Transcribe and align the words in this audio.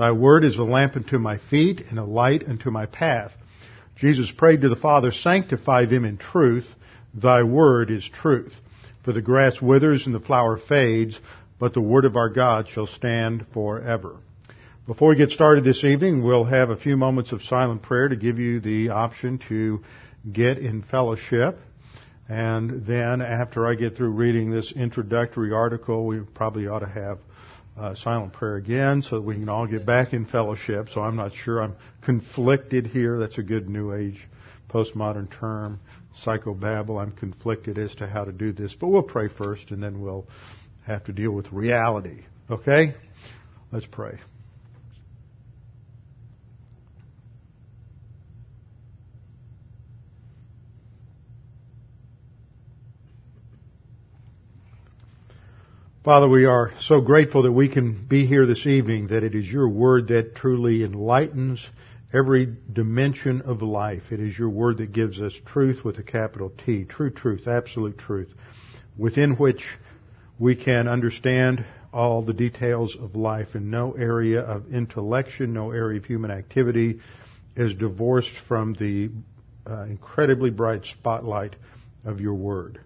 Thy 0.00 0.12
word 0.12 0.44
is 0.44 0.56
a 0.56 0.62
lamp 0.62 0.96
unto 0.96 1.18
my 1.18 1.36
feet 1.36 1.82
and 1.90 1.98
a 1.98 2.04
light 2.04 2.48
unto 2.48 2.70
my 2.70 2.86
path. 2.86 3.32
Jesus 3.96 4.30
prayed 4.30 4.62
to 4.62 4.70
the 4.70 4.74
Father, 4.74 5.12
sanctify 5.12 5.84
them 5.84 6.06
in 6.06 6.16
truth. 6.16 6.66
Thy 7.12 7.42
word 7.42 7.90
is 7.90 8.08
truth. 8.08 8.54
For 9.04 9.12
the 9.12 9.20
grass 9.20 9.60
withers 9.60 10.06
and 10.06 10.14
the 10.14 10.20
flower 10.20 10.56
fades, 10.56 11.20
but 11.58 11.74
the 11.74 11.82
word 11.82 12.06
of 12.06 12.16
our 12.16 12.30
God 12.30 12.66
shall 12.66 12.86
stand 12.86 13.44
forever. 13.52 14.16
Before 14.86 15.10
we 15.10 15.16
get 15.16 15.32
started 15.32 15.64
this 15.64 15.84
evening, 15.84 16.24
we'll 16.24 16.44
have 16.44 16.70
a 16.70 16.78
few 16.78 16.96
moments 16.96 17.32
of 17.32 17.42
silent 17.42 17.82
prayer 17.82 18.08
to 18.08 18.16
give 18.16 18.38
you 18.38 18.58
the 18.60 18.88
option 18.88 19.38
to 19.50 19.82
get 20.32 20.56
in 20.56 20.82
fellowship. 20.82 21.58
And 22.26 22.86
then 22.86 23.20
after 23.20 23.66
I 23.66 23.74
get 23.74 23.98
through 23.98 24.12
reading 24.12 24.50
this 24.50 24.72
introductory 24.72 25.52
article, 25.52 26.06
we 26.06 26.20
probably 26.20 26.68
ought 26.68 26.78
to 26.78 26.88
have 26.88 27.18
uh, 27.78 27.94
silent 27.94 28.32
prayer 28.32 28.56
again 28.56 29.02
so 29.02 29.16
that 29.16 29.22
we 29.22 29.34
can 29.34 29.48
all 29.48 29.66
get 29.66 29.86
back 29.86 30.12
in 30.12 30.26
fellowship. 30.26 30.88
So 30.92 31.02
I'm 31.02 31.16
not 31.16 31.34
sure 31.34 31.62
I'm 31.62 31.76
conflicted 32.02 32.86
here. 32.86 33.18
That's 33.18 33.38
a 33.38 33.42
good 33.42 33.68
New 33.68 33.94
Age 33.94 34.28
postmodern 34.68 35.30
term, 35.30 35.80
psychobabble. 36.24 37.00
I'm 37.00 37.12
conflicted 37.12 37.78
as 37.78 37.94
to 37.96 38.06
how 38.06 38.24
to 38.24 38.32
do 38.32 38.52
this. 38.52 38.74
But 38.74 38.88
we'll 38.88 39.02
pray 39.02 39.28
first 39.28 39.70
and 39.70 39.82
then 39.82 40.00
we'll 40.00 40.26
have 40.86 41.04
to 41.04 41.12
deal 41.12 41.32
with 41.32 41.52
reality. 41.52 42.24
Okay? 42.50 42.94
Let's 43.72 43.86
pray. 43.86 44.18
Father, 56.02 56.30
we 56.30 56.46
are 56.46 56.72
so 56.80 57.02
grateful 57.02 57.42
that 57.42 57.52
we 57.52 57.68
can 57.68 58.06
be 58.06 58.24
here 58.24 58.46
this 58.46 58.66
evening, 58.66 59.08
that 59.08 59.22
it 59.22 59.34
is 59.34 59.46
your 59.46 59.68
word 59.68 60.08
that 60.08 60.34
truly 60.34 60.82
enlightens 60.82 61.68
every 62.10 62.56
dimension 62.72 63.42
of 63.42 63.60
life. 63.60 64.04
It 64.10 64.18
is 64.18 64.38
your 64.38 64.48
word 64.48 64.78
that 64.78 64.94
gives 64.94 65.20
us 65.20 65.34
truth 65.44 65.84
with 65.84 65.98
a 65.98 66.02
capital 66.02 66.54
T, 66.64 66.84
true 66.84 67.10
truth, 67.10 67.46
absolute 67.46 67.98
truth, 67.98 68.32
within 68.96 69.32
which 69.32 69.62
we 70.38 70.56
can 70.56 70.88
understand 70.88 71.66
all 71.92 72.22
the 72.22 72.32
details 72.32 72.96
of 72.98 73.14
life 73.14 73.48
and 73.52 73.70
no 73.70 73.92
area 73.92 74.40
of 74.40 74.72
intellection, 74.72 75.52
no 75.52 75.70
area 75.70 75.98
of 75.98 76.06
human 76.06 76.30
activity 76.30 76.98
is 77.56 77.74
divorced 77.74 78.32
from 78.48 78.72
the 78.72 79.10
uh, 79.70 79.82
incredibly 79.82 80.48
bright 80.48 80.86
spotlight 80.86 81.56
of 82.06 82.22
your 82.22 82.36
word. 82.36 82.80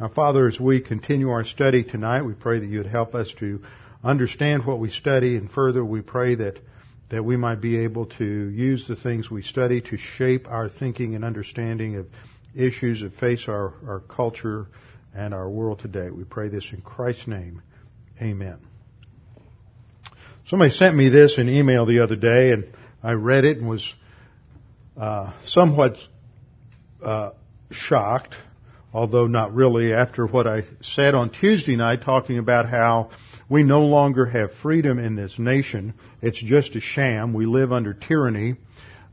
Now, 0.00 0.08
Father, 0.08 0.48
as 0.48 0.58
we 0.58 0.80
continue 0.80 1.30
our 1.30 1.44
study 1.44 1.84
tonight, 1.84 2.22
we 2.22 2.34
pray 2.34 2.58
that 2.58 2.66
you 2.66 2.78
would 2.78 2.88
help 2.88 3.14
us 3.14 3.32
to 3.38 3.60
understand 4.02 4.66
what 4.66 4.80
we 4.80 4.90
study, 4.90 5.36
and 5.36 5.48
further, 5.48 5.84
we 5.84 6.00
pray 6.00 6.34
that 6.34 6.58
that 7.10 7.22
we 7.22 7.36
might 7.36 7.60
be 7.60 7.78
able 7.78 8.06
to 8.06 8.24
use 8.24 8.88
the 8.88 8.96
things 8.96 9.30
we 9.30 9.42
study 9.42 9.80
to 9.80 9.96
shape 9.96 10.48
our 10.48 10.68
thinking 10.68 11.14
and 11.14 11.24
understanding 11.24 11.96
of 11.96 12.06
issues 12.56 13.02
that 13.02 13.14
face 13.20 13.44
our, 13.46 13.74
our 13.86 14.00
culture 14.00 14.66
and 15.14 15.32
our 15.32 15.48
world 15.48 15.78
today. 15.78 16.10
We 16.10 16.24
pray 16.24 16.48
this 16.48 16.66
in 16.72 16.80
Christ's 16.80 17.28
name. 17.28 17.62
Amen. 18.20 18.58
Somebody 20.46 20.72
sent 20.72 20.96
me 20.96 21.08
this 21.08 21.38
in 21.38 21.48
email 21.48 21.86
the 21.86 22.00
other 22.00 22.16
day, 22.16 22.50
and 22.50 22.66
I 23.00 23.12
read 23.12 23.44
it 23.44 23.58
and 23.58 23.68
was 23.68 23.94
uh, 24.96 25.34
somewhat 25.44 25.98
uh, 27.00 27.30
shocked 27.70 28.34
although 28.94 29.26
not 29.26 29.52
really 29.52 29.92
after 29.92 30.24
what 30.24 30.46
I 30.46 30.62
said 30.80 31.14
on 31.14 31.30
Tuesday 31.30 31.74
night 31.74 32.02
talking 32.02 32.38
about 32.38 32.68
how 32.70 33.10
we 33.50 33.64
no 33.64 33.80
longer 33.80 34.24
have 34.24 34.54
freedom 34.62 35.00
in 35.00 35.16
this 35.16 35.36
nation. 35.38 35.94
It's 36.22 36.40
just 36.40 36.76
a 36.76 36.80
sham. 36.80 37.34
We 37.34 37.44
live 37.44 37.72
under 37.72 37.92
tyranny. 37.92 38.54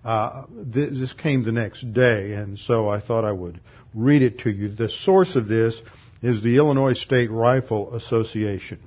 Uh, 0.05 0.45
this 0.49 1.13
came 1.13 1.43
the 1.43 1.51
next 1.51 1.93
day, 1.93 2.33
and 2.33 2.57
so 2.57 2.87
I 2.87 3.01
thought 3.01 3.25
I 3.25 3.31
would 3.31 3.59
read 3.93 4.21
it 4.21 4.39
to 4.39 4.51
you. 4.51 4.69
The 4.69 4.89
source 4.89 5.35
of 5.35 5.47
this 5.47 5.79
is 6.21 6.41
the 6.41 6.57
Illinois 6.57 6.93
State 6.93 7.31
Rifle 7.31 7.95
Association. 7.95 8.79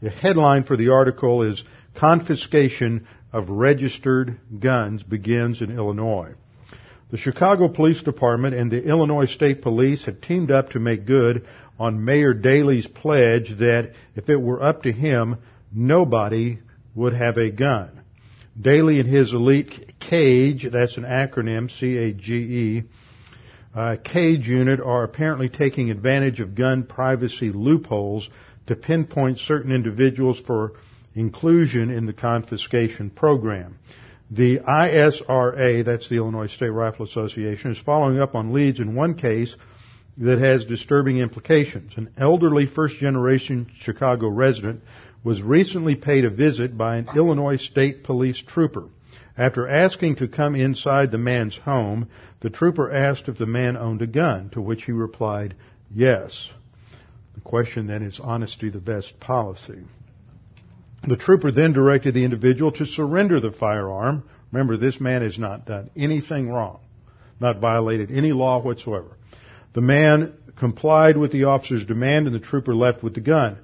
The 0.00 0.10
headline 0.10 0.64
for 0.64 0.76
the 0.76 0.90
article 0.90 1.42
is 1.42 1.62
Confiscation 1.96 3.06
of 3.32 3.50
Registered 3.50 4.38
Guns 4.60 5.02
Begins 5.02 5.60
in 5.60 5.76
Illinois. 5.76 6.34
The 7.08 7.16
Chicago 7.16 7.68
Police 7.68 8.02
Department 8.02 8.56
and 8.56 8.68
the 8.68 8.82
Illinois 8.82 9.26
State 9.26 9.62
Police 9.62 10.04
have 10.06 10.20
teamed 10.20 10.50
up 10.50 10.70
to 10.70 10.80
make 10.80 11.06
good 11.06 11.46
on 11.78 12.04
Mayor 12.04 12.34
Daley's 12.34 12.88
pledge 12.88 13.56
that 13.58 13.92
if 14.16 14.28
it 14.28 14.40
were 14.40 14.60
up 14.60 14.82
to 14.82 14.92
him, 14.92 15.36
nobody 15.72 16.58
would 16.96 17.12
have 17.12 17.36
a 17.36 17.50
gun. 17.50 18.02
Daley 18.60 18.98
and 18.98 19.08
his 19.08 19.32
elite 19.32 19.94
CAGE, 20.00 20.68
that's 20.72 20.96
an 20.96 21.04
acronym, 21.04 21.70
C-A-G-E, 21.70 22.82
uh, 23.72 23.96
CAGE 24.02 24.48
unit 24.48 24.80
are 24.80 25.04
apparently 25.04 25.48
taking 25.48 25.90
advantage 25.90 26.40
of 26.40 26.56
gun 26.56 26.82
privacy 26.82 27.50
loopholes 27.50 28.28
to 28.66 28.74
pinpoint 28.74 29.38
certain 29.38 29.70
individuals 29.70 30.40
for 30.40 30.72
inclusion 31.14 31.90
in 31.90 32.06
the 32.06 32.12
confiscation 32.12 33.10
program. 33.10 33.78
The 34.30 34.58
ISRA, 34.58 35.84
that's 35.84 36.08
the 36.08 36.16
Illinois 36.16 36.48
State 36.48 36.70
Rifle 36.70 37.06
Association, 37.06 37.70
is 37.70 37.78
following 37.78 38.18
up 38.18 38.34
on 38.34 38.52
leads 38.52 38.80
in 38.80 38.96
one 38.96 39.14
case 39.14 39.54
that 40.18 40.38
has 40.40 40.64
disturbing 40.64 41.18
implications. 41.18 41.92
An 41.96 42.10
elderly 42.16 42.66
first 42.66 42.96
generation 42.96 43.70
Chicago 43.78 44.28
resident 44.28 44.82
was 45.22 45.42
recently 45.42 45.94
paid 45.94 46.24
a 46.24 46.30
visit 46.30 46.76
by 46.76 46.96
an 46.96 47.08
Illinois 47.14 47.56
State 47.56 48.02
Police 48.02 48.42
trooper. 48.42 48.88
After 49.38 49.68
asking 49.68 50.16
to 50.16 50.28
come 50.28 50.54
inside 50.54 51.10
the 51.10 51.18
man's 51.18 51.56
home, 51.56 52.08
the 52.40 52.50
trooper 52.50 52.90
asked 52.90 53.28
if 53.28 53.38
the 53.38 53.46
man 53.46 53.76
owned 53.76 54.02
a 54.02 54.06
gun, 54.06 54.50
to 54.50 54.60
which 54.60 54.84
he 54.84 54.92
replied, 54.92 55.54
yes. 55.94 56.50
The 57.34 57.42
question 57.42 57.86
then 57.86 58.02
is 58.02 58.18
honesty 58.18 58.70
the 58.70 58.80
best 58.80 59.20
policy? 59.20 59.84
The 61.06 61.16
trooper 61.16 61.52
then 61.52 61.72
directed 61.72 62.14
the 62.14 62.24
individual 62.24 62.72
to 62.72 62.84
surrender 62.84 63.38
the 63.38 63.52
firearm. 63.52 64.24
Remember, 64.50 64.76
this 64.76 65.00
man 65.00 65.22
has 65.22 65.38
not 65.38 65.64
done 65.64 65.90
anything 65.96 66.50
wrong, 66.50 66.80
not 67.38 67.60
violated 67.60 68.10
any 68.10 68.32
law 68.32 68.60
whatsoever. 68.60 69.16
The 69.72 69.82
man 69.82 70.32
complied 70.56 71.16
with 71.16 71.30
the 71.30 71.44
officer's 71.44 71.84
demand 71.84 72.26
and 72.26 72.34
the 72.34 72.40
trooper 72.40 72.74
left 72.74 73.04
with 73.04 73.14
the 73.14 73.20
gun. 73.20 73.58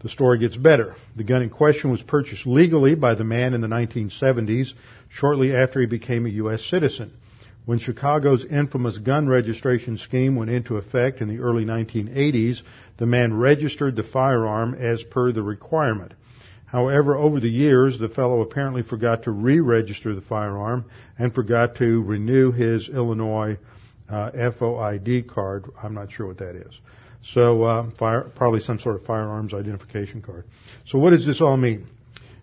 The 0.00 0.08
story 0.08 0.38
gets 0.38 0.56
better. 0.56 0.96
The 1.14 1.22
gun 1.22 1.42
in 1.42 1.50
question 1.50 1.92
was 1.92 2.02
purchased 2.02 2.46
legally 2.46 2.96
by 2.96 3.14
the 3.14 3.22
man 3.22 3.54
in 3.54 3.60
the 3.60 3.68
1970s, 3.68 4.72
shortly 5.10 5.54
after 5.54 5.80
he 5.80 5.86
became 5.86 6.26
a 6.26 6.30
U.S. 6.30 6.64
citizen. 6.64 7.12
When 7.66 7.78
Chicago's 7.78 8.44
infamous 8.44 8.98
gun 8.98 9.28
registration 9.28 9.98
scheme 9.98 10.34
went 10.34 10.50
into 10.50 10.76
effect 10.76 11.20
in 11.20 11.28
the 11.28 11.38
early 11.38 11.64
1980s, 11.64 12.62
the 12.96 13.06
man 13.06 13.34
registered 13.34 13.94
the 13.94 14.02
firearm 14.02 14.74
as 14.74 15.04
per 15.04 15.30
the 15.30 15.42
requirement. 15.42 16.14
However, 16.70 17.16
over 17.16 17.40
the 17.40 17.50
years, 17.50 17.98
the 17.98 18.08
fellow 18.08 18.42
apparently 18.42 18.82
forgot 18.82 19.24
to 19.24 19.32
re-register 19.32 20.14
the 20.14 20.20
firearm 20.20 20.84
and 21.18 21.34
forgot 21.34 21.74
to 21.76 22.02
renew 22.02 22.52
his 22.52 22.88
Illinois 22.88 23.58
uh, 24.08 24.30
FOID 24.30 25.28
card. 25.28 25.64
I'm 25.82 25.94
not 25.94 26.12
sure 26.12 26.28
what 26.28 26.38
that 26.38 26.54
is. 26.54 26.78
So, 27.34 27.64
uh, 27.64 27.90
fire, 27.98 28.30
probably 28.36 28.60
some 28.60 28.78
sort 28.78 28.96
of 28.96 29.04
firearms 29.04 29.52
identification 29.52 30.22
card. 30.22 30.44
So, 30.86 30.98
what 30.98 31.10
does 31.10 31.26
this 31.26 31.40
all 31.40 31.56
mean? 31.56 31.88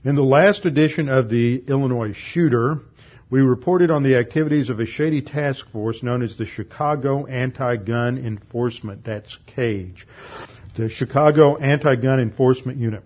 In 0.04 0.16
the 0.16 0.24
last 0.24 0.66
edition 0.66 1.08
of 1.08 1.30
the 1.30 1.64
Illinois 1.66 2.14
Shooter, 2.14 2.82
we 3.30 3.40
reported 3.40 3.92
on 3.92 4.04
the 4.04 4.18
activities 4.18 4.70
of 4.70 4.82
a 4.82 4.86
shady 4.86 5.22
task 5.22 5.66
force 5.72 6.04
known 6.04 6.22
as 6.22 6.38
the 6.38 6.46
Chicago 6.46 7.26
Anti-Gun 7.26 8.18
Enforcement. 8.18 9.06
That's 9.06 9.38
CAGE. 9.56 10.06
The 10.76 10.90
Chicago 10.90 11.58
Anti-Gun 11.58 12.20
Enforcement 12.20 12.78
Unit. 12.78 13.04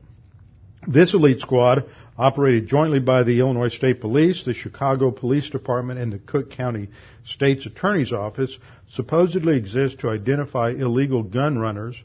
This 0.87 1.13
elite 1.13 1.41
squad, 1.41 1.85
operated 2.17 2.67
jointly 2.67 2.99
by 2.99 3.23
the 3.23 3.39
Illinois 3.39 3.69
State 3.69 4.01
Police, 4.01 4.43
the 4.43 4.55
Chicago 4.55 5.11
Police 5.11 5.49
Department, 5.49 5.99
and 5.99 6.11
the 6.11 6.17
Cook 6.17 6.49
County 6.51 6.89
State's 7.23 7.67
Attorney's 7.67 8.11
Office, 8.11 8.57
supposedly 8.89 9.57
exists 9.57 9.99
to 10.01 10.09
identify 10.09 10.71
illegal 10.71 11.21
gun 11.21 11.59
runners. 11.59 12.01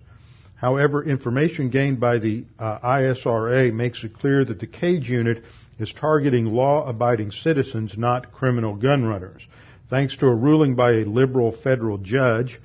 However, 0.57 1.03
information 1.03 1.71
gained 1.71 2.01
by 2.01 2.19
the 2.19 2.45
uh, 2.59 2.79
ISRA 2.79 3.73
makes 3.73 4.05
it 4.05 4.19
clear 4.19 4.45
that 4.45 4.61
the 4.61 4.67
CAGE 4.67 5.09
unit 5.09 5.43
is 5.79 5.93
targeting 5.93 6.47
law-abiding 6.47 7.31
citizens, 7.31 7.97
not 7.97 8.33
criminal 8.33 8.75
gun 8.75 9.05
runners. 9.05 9.47
Thanks 9.89 10.17
to 10.19 10.27
a 10.27 10.35
ruling 10.35 10.75
by 10.75 10.93
a 10.93 11.05
liberal 11.05 11.53
federal 11.53 11.99
judge, 11.99 12.61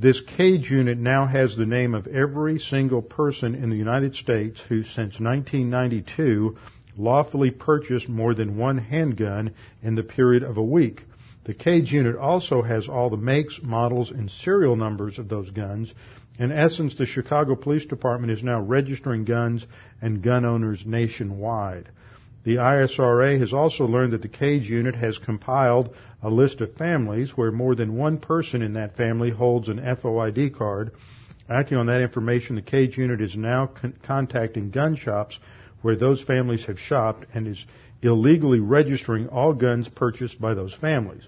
this 0.00 0.20
cage 0.20 0.70
unit 0.70 0.96
now 0.96 1.26
has 1.26 1.54
the 1.54 1.66
name 1.66 1.94
of 1.94 2.06
every 2.06 2.58
single 2.58 3.02
person 3.02 3.54
in 3.54 3.68
the 3.68 3.76
United 3.76 4.14
States 4.14 4.58
who 4.66 4.82
since 4.82 5.20
1992 5.20 6.56
lawfully 6.96 7.50
purchased 7.50 8.08
more 8.08 8.32
than 8.32 8.56
one 8.56 8.78
handgun 8.78 9.52
in 9.82 9.94
the 9.96 10.02
period 10.02 10.42
of 10.42 10.56
a 10.56 10.62
week. 10.62 11.02
The 11.44 11.52
cage 11.52 11.92
unit 11.92 12.16
also 12.16 12.62
has 12.62 12.88
all 12.88 13.10
the 13.10 13.18
makes, 13.18 13.60
models, 13.62 14.10
and 14.10 14.30
serial 14.30 14.74
numbers 14.74 15.18
of 15.18 15.28
those 15.28 15.50
guns. 15.50 15.92
In 16.38 16.50
essence, 16.50 16.96
the 16.96 17.04
Chicago 17.04 17.54
Police 17.54 17.84
Department 17.84 18.32
is 18.32 18.42
now 18.42 18.60
registering 18.60 19.26
guns 19.26 19.66
and 20.00 20.22
gun 20.22 20.46
owners 20.46 20.82
nationwide. 20.86 21.90
The 22.44 22.56
ISRA 22.56 23.38
has 23.38 23.52
also 23.52 23.84
learned 23.86 24.14
that 24.14 24.22
the 24.22 24.28
cage 24.28 24.68
unit 24.68 24.94
has 24.94 25.18
compiled 25.18 25.94
a 26.22 26.30
list 26.30 26.60
of 26.60 26.74
families 26.74 27.36
where 27.36 27.52
more 27.52 27.74
than 27.74 27.96
one 27.96 28.18
person 28.18 28.62
in 28.62 28.72
that 28.74 28.96
family 28.96 29.30
holds 29.30 29.68
an 29.68 29.78
FOID 29.78 30.54
card. 30.54 30.92
Acting 31.48 31.76
on 31.76 31.86
that 31.86 32.00
information, 32.00 32.56
the 32.56 32.62
cage 32.62 32.96
unit 32.96 33.20
is 33.20 33.36
now 33.36 33.66
con- 33.66 33.94
contacting 34.02 34.70
gun 34.70 34.96
shops 34.96 35.38
where 35.82 35.96
those 35.96 36.22
families 36.22 36.64
have 36.66 36.78
shopped 36.78 37.26
and 37.34 37.46
is 37.46 37.64
illegally 38.02 38.60
registering 38.60 39.28
all 39.28 39.52
guns 39.52 39.88
purchased 39.88 40.40
by 40.40 40.54
those 40.54 40.74
families. 40.74 41.26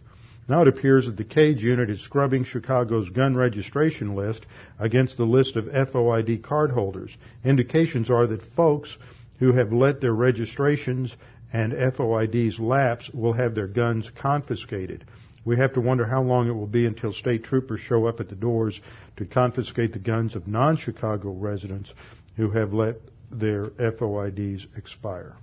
Now 0.49 0.63
it 0.63 0.69
appears 0.69 1.07
that 1.07 1.17
the 1.17 1.25
Cage 1.25 1.63
unit 1.63 1.89
is 1.89 2.01
scrubbing 2.01 2.45
Chicago's 2.45 3.09
gun 3.11 3.37
registration 3.37 4.17
list 4.17 4.45
against 4.79 5.17
the 5.17 5.25
list 5.25 5.57
of 5.57 5.67
FOID 5.67 6.41
cardholders. 6.41 7.11
Indications 7.45 8.11
are 8.11 8.27
that 8.27 8.43
folks 8.43 8.97
who 9.43 9.51
have 9.51 9.73
let 9.73 10.01
their 10.01 10.15
registrations 10.15 11.17
and 11.53 11.73
FOIDs 11.73 12.61
lapse 12.61 13.11
will 13.13 13.33
have 13.33 13.57
their 13.57 13.67
guns 13.67 14.09
confiscated. 14.15 15.05
We 15.45 15.57
have 15.57 15.73
to 15.73 15.81
wonder 15.81 16.07
how 16.07 16.23
long 16.23 16.47
it 16.47 16.53
will 16.53 16.69
be 16.69 16.87
until 16.87 17.13
state 17.13 17.43
troopers 17.43 17.81
show 17.81 18.07
up 18.07 18.21
at 18.21 18.29
the 18.29 18.37
doors 18.37 18.81
to 19.17 19.25
confiscate 19.25 19.95
the 19.95 19.99
guns 19.99 20.37
of 20.37 20.47
non-Chicago 20.47 21.33
residents 21.33 21.93
who 22.37 22.51
have 22.51 22.73
let 22.73 22.99
their 23.33 23.65
FOIDs 23.65 24.69
expire. 24.77 25.35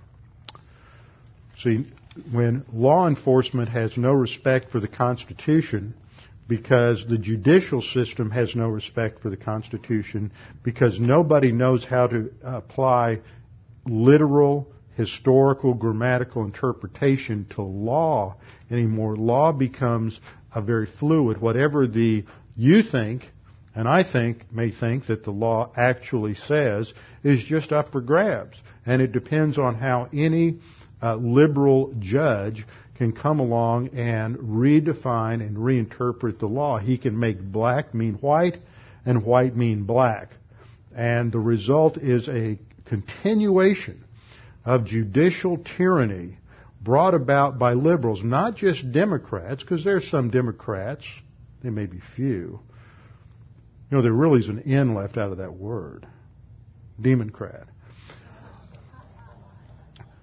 See, 1.58 1.84
when 2.32 2.64
law 2.72 3.06
enforcement 3.06 3.68
has 3.68 3.98
no 3.98 4.14
respect 4.14 4.70
for 4.70 4.80
the 4.80 4.88
Constitution, 4.88 5.92
because 6.48 7.04
the 7.06 7.18
judicial 7.18 7.82
system 7.82 8.30
has 8.30 8.56
no 8.56 8.68
respect 8.68 9.20
for 9.20 9.28
the 9.28 9.36
Constitution, 9.36 10.32
because 10.62 10.98
nobody 10.98 11.52
knows 11.52 11.84
how 11.84 12.06
to 12.06 12.32
apply 12.42 13.20
literal, 13.90 14.72
historical, 14.96 15.74
grammatical 15.74 16.44
interpretation 16.44 17.46
to 17.50 17.62
law 17.62 18.36
anymore. 18.70 19.16
Law 19.16 19.52
becomes 19.52 20.18
a 20.54 20.62
very 20.62 20.86
fluid. 20.86 21.40
Whatever 21.40 21.86
the 21.86 22.24
you 22.56 22.82
think 22.82 23.28
and 23.74 23.88
I 23.88 24.02
think 24.02 24.52
may 24.52 24.70
think 24.70 25.06
that 25.06 25.24
the 25.24 25.30
law 25.30 25.70
actually 25.76 26.34
says 26.34 26.92
is 27.22 27.44
just 27.44 27.72
up 27.72 27.92
for 27.92 28.00
grabs, 28.00 28.60
and 28.84 29.00
it 29.00 29.12
depends 29.12 29.58
on 29.58 29.76
how 29.76 30.08
any 30.12 30.58
uh, 31.02 31.16
liberal 31.16 31.94
judge 31.98 32.66
can 32.96 33.12
come 33.12 33.40
along 33.40 33.88
and 33.88 34.36
redefine 34.36 35.40
and 35.40 35.56
reinterpret 35.56 36.38
the 36.38 36.46
law. 36.46 36.78
He 36.78 36.98
can 36.98 37.18
make 37.18 37.40
black 37.40 37.94
mean 37.94 38.14
white 38.14 38.58
and 39.06 39.24
white 39.24 39.56
mean 39.56 39.84
black. 39.84 40.30
And 40.94 41.32
the 41.32 41.38
result 41.38 41.96
is 41.96 42.28
a 42.28 42.58
continuation 42.90 44.04
of 44.66 44.84
judicial 44.84 45.56
tyranny 45.76 46.36
brought 46.82 47.14
about 47.14 47.58
by 47.58 47.72
liberals, 47.72 48.22
not 48.22 48.56
just 48.56 48.92
Democrats, 48.92 49.62
because 49.62 49.82
there's 49.82 50.10
some 50.10 50.28
Democrats, 50.30 51.06
they 51.62 51.70
may 51.70 51.86
be 51.86 52.00
few. 52.16 52.60
You 53.90 53.96
know, 53.96 54.02
there 54.02 54.12
really 54.12 54.40
is 54.40 54.48
an 54.48 54.60
N 54.66 54.94
left 54.94 55.16
out 55.16 55.32
of 55.32 55.38
that 55.38 55.54
word. 55.54 56.06
Democrat 57.00 57.66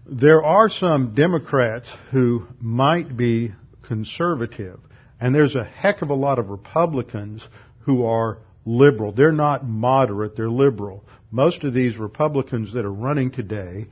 there 0.10 0.44
are 0.44 0.70
some 0.70 1.14
Democrats 1.14 1.90
who 2.12 2.48
might 2.60 3.18
be 3.18 3.54
conservative, 3.84 4.80
and 5.20 5.36
there's 5.36 5.56
a 5.56 5.64
heck 5.66 6.02
of 6.02 6.10
a 6.10 6.14
lot 6.14 6.40
of 6.40 6.50
Republicans 6.50 7.46
who 7.82 8.06
are 8.06 8.40
liberal. 8.68 9.12
They're 9.12 9.32
not 9.32 9.66
moderate, 9.66 10.36
they're 10.36 10.50
liberal. 10.50 11.04
Most 11.32 11.64
of 11.64 11.74
these 11.74 11.98
Republicans 11.98 12.74
that 12.74 12.86
are 12.86 12.94
running 12.94 13.32
today, 13.32 13.88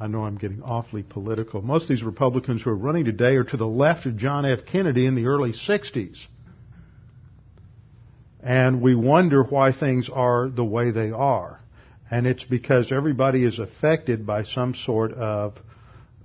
I 0.00 0.06
know 0.06 0.24
I'm 0.24 0.38
getting 0.38 0.62
awfully 0.62 1.02
political, 1.02 1.60
most 1.60 1.82
of 1.82 1.88
these 1.88 2.02
Republicans 2.02 2.62
who 2.62 2.70
are 2.70 2.76
running 2.76 3.04
today 3.04 3.36
are 3.36 3.44
to 3.44 3.56
the 3.56 3.66
left 3.66 4.06
of 4.06 4.16
John 4.16 4.46
F. 4.46 4.60
Kennedy 4.66 5.06
in 5.06 5.14
the 5.14 5.26
early 5.26 5.52
60s. 5.52 6.18
And 8.40 8.82
we 8.82 8.94
wonder 8.94 9.42
why 9.42 9.72
things 9.72 10.10
are 10.10 10.48
the 10.48 10.64
way 10.64 10.90
they 10.90 11.10
are 11.10 11.60
and 12.10 12.26
it's 12.26 12.44
because 12.44 12.92
everybody 12.92 13.44
is 13.44 13.58
affected 13.58 14.26
by 14.26 14.44
some 14.44 14.74
sort 14.74 15.12
of 15.14 15.54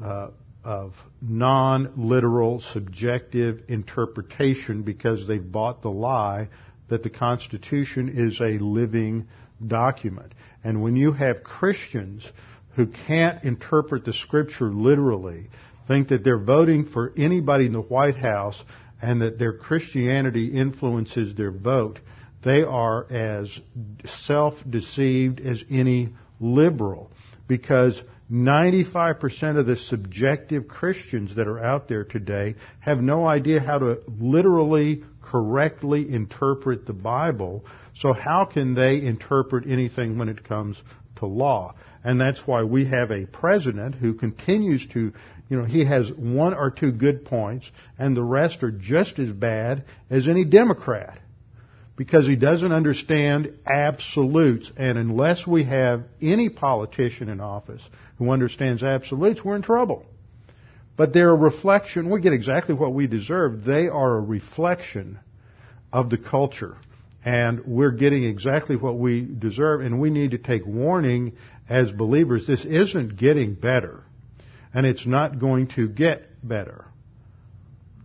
uh, 0.03 0.27
of 0.63 0.93
non-literal, 1.21 2.61
subjective 2.73 3.63
interpretation 3.69 4.83
because 4.83 5.27
they've 5.27 5.51
bought 5.51 5.81
the 5.81 5.89
lie 5.89 6.49
that 6.89 7.03
the 7.03 7.09
Constitution 7.09 8.09
is 8.13 8.39
a 8.39 8.57
living 8.63 9.27
document. 9.65 10.33
And 10.63 10.81
when 10.81 10.95
you 10.95 11.11
have 11.13 11.43
Christians 11.43 12.27
who 12.75 12.87
can't 12.87 13.43
interpret 13.43 14.05
the 14.05 14.13
Scripture 14.13 14.71
literally, 14.71 15.49
think 15.87 16.09
that 16.09 16.23
they're 16.23 16.37
voting 16.37 16.85
for 16.85 17.11
anybody 17.17 17.65
in 17.65 17.73
the 17.73 17.81
White 17.81 18.17
House 18.17 18.61
and 19.01 19.21
that 19.21 19.39
their 19.39 19.53
Christianity 19.53 20.47
influences 20.47 21.35
their 21.35 21.51
vote, 21.51 21.99
they 22.43 22.63
are 22.63 23.11
as 23.11 23.49
self-deceived 24.25 25.39
as 25.39 25.63
any 25.69 26.09
liberal 26.39 27.11
because 27.47 28.01
95% 28.31 29.57
of 29.57 29.65
the 29.65 29.75
subjective 29.75 30.67
Christians 30.67 31.35
that 31.35 31.47
are 31.47 31.59
out 31.59 31.87
there 31.87 32.03
today 32.03 32.55
have 32.79 32.99
no 32.99 33.25
idea 33.25 33.59
how 33.59 33.79
to 33.79 34.01
literally, 34.07 35.03
correctly 35.23 36.13
interpret 36.13 36.85
the 36.85 36.93
Bible. 36.93 37.65
So 37.95 38.13
how 38.13 38.45
can 38.45 38.75
they 38.75 39.01
interpret 39.01 39.65
anything 39.67 40.17
when 40.17 40.29
it 40.29 40.43
comes 40.43 40.81
to 41.17 41.25
law? 41.25 41.73
And 42.03 42.21
that's 42.21 42.45
why 42.45 42.63
we 42.63 42.85
have 42.85 43.11
a 43.11 43.25
president 43.25 43.95
who 43.95 44.13
continues 44.13 44.87
to, 44.93 45.11
you 45.49 45.57
know, 45.57 45.65
he 45.65 45.85
has 45.85 46.11
one 46.11 46.53
or 46.53 46.69
two 46.69 46.91
good 46.91 47.25
points 47.25 47.69
and 47.97 48.15
the 48.15 48.23
rest 48.23 48.63
are 48.63 48.71
just 48.71 49.17
as 49.17 49.31
bad 49.31 49.85
as 50.09 50.27
any 50.27 50.45
Democrat 50.45 51.19
because 51.99 52.25
he 52.25 52.37
doesn't 52.37 52.71
understand 52.71 53.53
absolutes. 53.65 54.71
And 54.77 54.97
unless 54.97 55.45
we 55.45 55.65
have 55.65 56.03
any 56.21 56.47
politician 56.47 57.27
in 57.27 57.41
office 57.41 57.81
who 58.19 58.29
understands 58.29 58.83
absolutes, 58.83 59.43
we're 59.43 59.55
in 59.55 59.63
trouble. 59.63 60.05
But 60.95 61.13
they're 61.13 61.31
a 61.31 61.35
reflection, 61.35 62.11
we 62.11 62.21
get 62.21 62.33
exactly 62.33 62.75
what 62.75 62.93
we 62.93 63.07
deserve. 63.07 63.63
They 63.63 63.87
are 63.87 64.17
a 64.17 64.21
reflection 64.21 65.19
of 65.91 66.11
the 66.11 66.17
culture. 66.17 66.77
And 67.25 67.65
we're 67.65 67.91
getting 67.91 68.23
exactly 68.23 68.75
what 68.75 68.97
we 68.97 69.21
deserve, 69.21 69.81
and 69.81 69.99
we 69.99 70.11
need 70.11 70.31
to 70.31 70.37
take 70.37 70.65
warning 70.65 71.33
as 71.67 71.91
believers. 71.91 72.45
This 72.45 72.63
isn't 72.63 73.17
getting 73.17 73.55
better, 73.55 74.03
and 74.73 74.85
it's 74.85 75.05
not 75.05 75.39
going 75.39 75.69
to 75.69 75.87
get 75.89 76.47
better 76.47 76.85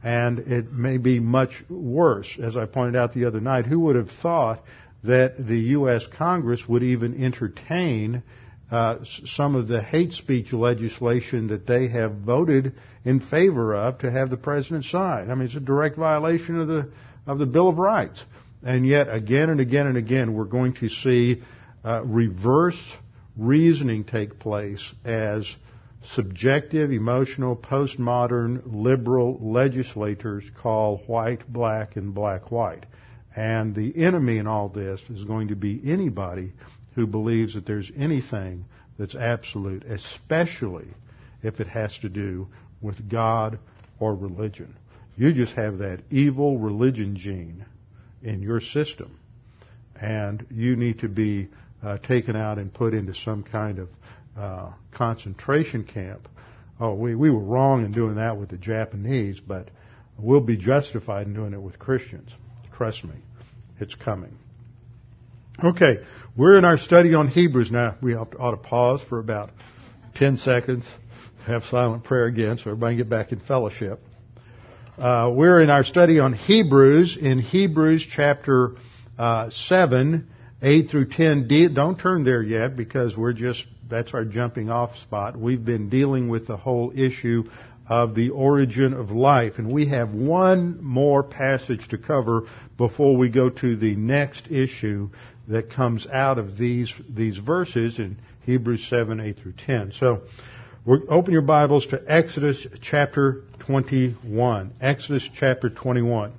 and 0.04 0.40
it 0.40 0.70
may 0.70 0.98
be 0.98 1.18
much 1.18 1.64
worse. 1.70 2.38
As 2.40 2.58
I 2.58 2.66
pointed 2.66 2.94
out 2.94 3.14
the 3.14 3.24
other 3.24 3.40
night, 3.40 3.64
who 3.64 3.80
would 3.80 3.96
have 3.96 4.10
thought 4.22 4.62
that 5.02 5.36
the 5.38 5.58
U.S. 5.58 6.04
Congress 6.16 6.60
would 6.68 6.82
even 6.82 7.24
entertain 7.24 8.22
uh, 8.74 9.04
some 9.36 9.54
of 9.54 9.68
the 9.68 9.80
hate 9.80 10.12
speech 10.14 10.52
legislation 10.52 11.46
that 11.46 11.64
they 11.64 11.86
have 11.86 12.12
voted 12.16 12.72
in 13.04 13.20
favor 13.20 13.72
of 13.72 13.98
to 13.98 14.10
have 14.10 14.30
the 14.30 14.36
president 14.36 14.84
sign? 14.84 15.30
I 15.30 15.34
mean, 15.36 15.46
it's 15.46 15.54
a 15.54 15.60
direct 15.60 15.96
violation 15.96 16.58
of 16.58 16.66
the 16.66 16.90
of 17.24 17.38
the 17.38 17.46
Bill 17.46 17.68
of 17.68 17.78
Rights, 17.78 18.24
and 18.64 18.84
yet 18.84 19.06
again 19.08 19.48
and 19.48 19.60
again 19.60 19.86
and 19.86 19.96
again, 19.96 20.34
we're 20.34 20.44
going 20.44 20.74
to 20.74 20.88
see 20.88 21.42
uh, 21.84 22.02
reverse 22.04 22.80
reasoning 23.36 24.02
take 24.02 24.40
place 24.40 24.82
as 25.04 25.46
subjective, 26.14 26.90
emotional, 26.90 27.54
postmodern, 27.54 28.62
liberal 28.66 29.38
legislators 29.40 30.42
call 30.60 30.96
white 31.06 31.46
black 31.46 31.94
and 31.94 32.12
black 32.12 32.50
white. 32.50 32.86
And 33.36 33.72
the 33.72 33.92
enemy 33.96 34.38
in 34.38 34.48
all 34.48 34.68
this 34.68 35.00
is 35.10 35.22
going 35.22 35.48
to 35.48 35.56
be 35.56 35.80
anybody 35.84 36.52
who 36.94 37.06
believes 37.06 37.54
that 37.54 37.66
there's 37.66 37.90
anything 37.96 38.64
that's 38.98 39.14
absolute, 39.14 39.84
especially 39.84 40.86
if 41.42 41.60
it 41.60 41.66
has 41.66 41.96
to 41.98 42.08
do 42.08 42.48
with 42.80 43.08
God 43.08 43.58
or 43.98 44.14
religion. 44.14 44.76
You 45.16 45.32
just 45.32 45.52
have 45.54 45.78
that 45.78 46.00
evil 46.10 46.58
religion 46.58 47.16
gene 47.16 47.64
in 48.22 48.42
your 48.42 48.60
system, 48.60 49.18
and 50.00 50.44
you 50.50 50.76
need 50.76 51.00
to 51.00 51.08
be 51.08 51.48
uh, 51.82 51.98
taken 51.98 52.36
out 52.36 52.58
and 52.58 52.72
put 52.72 52.94
into 52.94 53.14
some 53.14 53.42
kind 53.42 53.78
of 53.78 53.88
uh, 54.36 54.70
concentration 54.92 55.84
camp. 55.84 56.28
Oh, 56.80 56.94
we, 56.94 57.14
we 57.14 57.30
were 57.30 57.38
wrong 57.38 57.84
in 57.84 57.92
doing 57.92 58.16
that 58.16 58.36
with 58.36 58.48
the 58.48 58.56
Japanese, 58.56 59.40
but 59.40 59.68
we'll 60.18 60.40
be 60.40 60.56
justified 60.56 61.26
in 61.26 61.34
doing 61.34 61.52
it 61.52 61.62
with 61.62 61.78
Christians. 61.78 62.30
Trust 62.72 63.04
me, 63.04 63.14
it's 63.78 63.94
coming. 63.94 64.36
Okay, 65.62 65.98
we're 66.36 66.58
in 66.58 66.64
our 66.64 66.76
study 66.76 67.14
on 67.14 67.28
Hebrews 67.28 67.70
now. 67.70 67.94
We 68.02 68.16
ought 68.16 68.50
to 68.50 68.56
pause 68.56 69.00
for 69.08 69.20
about 69.20 69.50
10 70.16 70.38
seconds, 70.38 70.84
have 71.46 71.62
silent 71.64 72.02
prayer 72.02 72.26
again 72.26 72.58
so 72.58 72.70
everybody 72.70 72.96
can 72.96 73.04
get 73.04 73.08
back 73.08 73.30
in 73.30 73.38
fellowship. 73.38 74.00
Uh, 74.98 75.30
we're 75.32 75.60
in 75.60 75.70
our 75.70 75.84
study 75.84 76.18
on 76.18 76.32
Hebrews, 76.32 77.16
in 77.20 77.38
Hebrews 77.38 78.04
chapter 78.10 78.72
uh, 79.16 79.50
7, 79.50 80.28
8 80.60 80.90
through 80.90 81.10
10. 81.10 81.72
Don't 81.72 82.00
turn 82.00 82.24
there 82.24 82.42
yet 82.42 82.74
because 82.74 83.16
we're 83.16 83.32
just, 83.32 83.64
that's 83.88 84.12
our 84.12 84.24
jumping 84.24 84.70
off 84.70 84.96
spot. 84.96 85.38
We've 85.38 85.64
been 85.64 85.88
dealing 85.88 86.28
with 86.28 86.48
the 86.48 86.56
whole 86.56 86.92
issue 86.92 87.44
of 87.86 88.14
the 88.14 88.30
origin 88.30 88.94
of 88.94 89.10
life. 89.10 89.54
And 89.58 89.72
we 89.72 89.88
have 89.90 90.12
one 90.12 90.82
more 90.82 91.22
passage 91.22 91.86
to 91.88 91.98
cover 91.98 92.48
before 92.76 93.16
we 93.16 93.28
go 93.28 93.50
to 93.50 93.76
the 93.76 93.94
next 93.94 94.46
issue 94.50 95.10
that 95.48 95.70
comes 95.70 96.06
out 96.06 96.38
of 96.38 96.56
these, 96.56 96.92
these 97.08 97.36
verses 97.36 97.98
in 97.98 98.18
Hebrews 98.42 98.86
7, 98.88 99.20
8 99.20 99.38
through 99.38 99.54
10. 99.66 99.92
So, 99.98 100.22
open 100.86 101.32
your 101.32 101.42
Bibles 101.42 101.86
to 101.88 102.02
Exodus 102.06 102.66
chapter 102.82 103.42
21. 103.60 104.72
Exodus 104.80 105.28
chapter 105.34 105.70
21. 105.70 106.32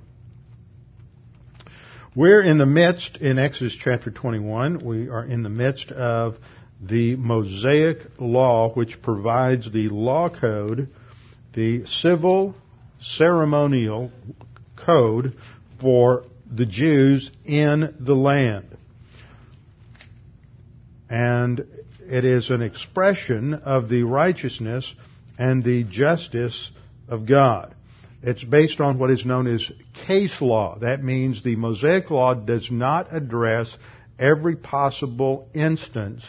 We're 2.14 2.42
in 2.42 2.58
the 2.58 2.66
midst, 2.66 3.18
in 3.18 3.38
Exodus 3.38 3.76
chapter 3.78 4.10
21, 4.10 4.84
we 4.84 5.08
are 5.08 5.24
in 5.24 5.42
the 5.42 5.50
midst 5.50 5.92
of 5.92 6.38
the 6.80 7.16
Mosaic 7.16 7.98
law, 8.18 8.72
which 8.72 9.02
provides 9.02 9.70
the 9.70 9.88
law 9.88 10.28
code, 10.28 10.88
the 11.52 11.84
civil 11.86 12.54
ceremonial 13.00 14.10
code 14.76 15.36
for 15.80 16.24
the 16.50 16.64
Jews 16.64 17.30
in 17.44 17.94
the 18.00 18.14
land 18.14 18.76
and 21.08 21.64
it 22.00 22.24
is 22.24 22.50
an 22.50 22.62
expression 22.62 23.54
of 23.54 23.88
the 23.88 24.02
righteousness 24.02 24.92
and 25.38 25.62
the 25.62 25.84
justice 25.84 26.70
of 27.08 27.26
God. 27.26 27.74
It's 28.22 28.42
based 28.42 28.80
on 28.80 28.98
what 28.98 29.10
is 29.10 29.24
known 29.24 29.46
as 29.46 29.70
case 30.06 30.40
law. 30.40 30.78
That 30.80 31.04
means 31.04 31.42
the 31.42 31.56
Mosaic 31.56 32.10
Law 32.10 32.34
does 32.34 32.70
not 32.70 33.14
address 33.14 33.76
every 34.18 34.56
possible 34.56 35.48
instance 35.54 36.24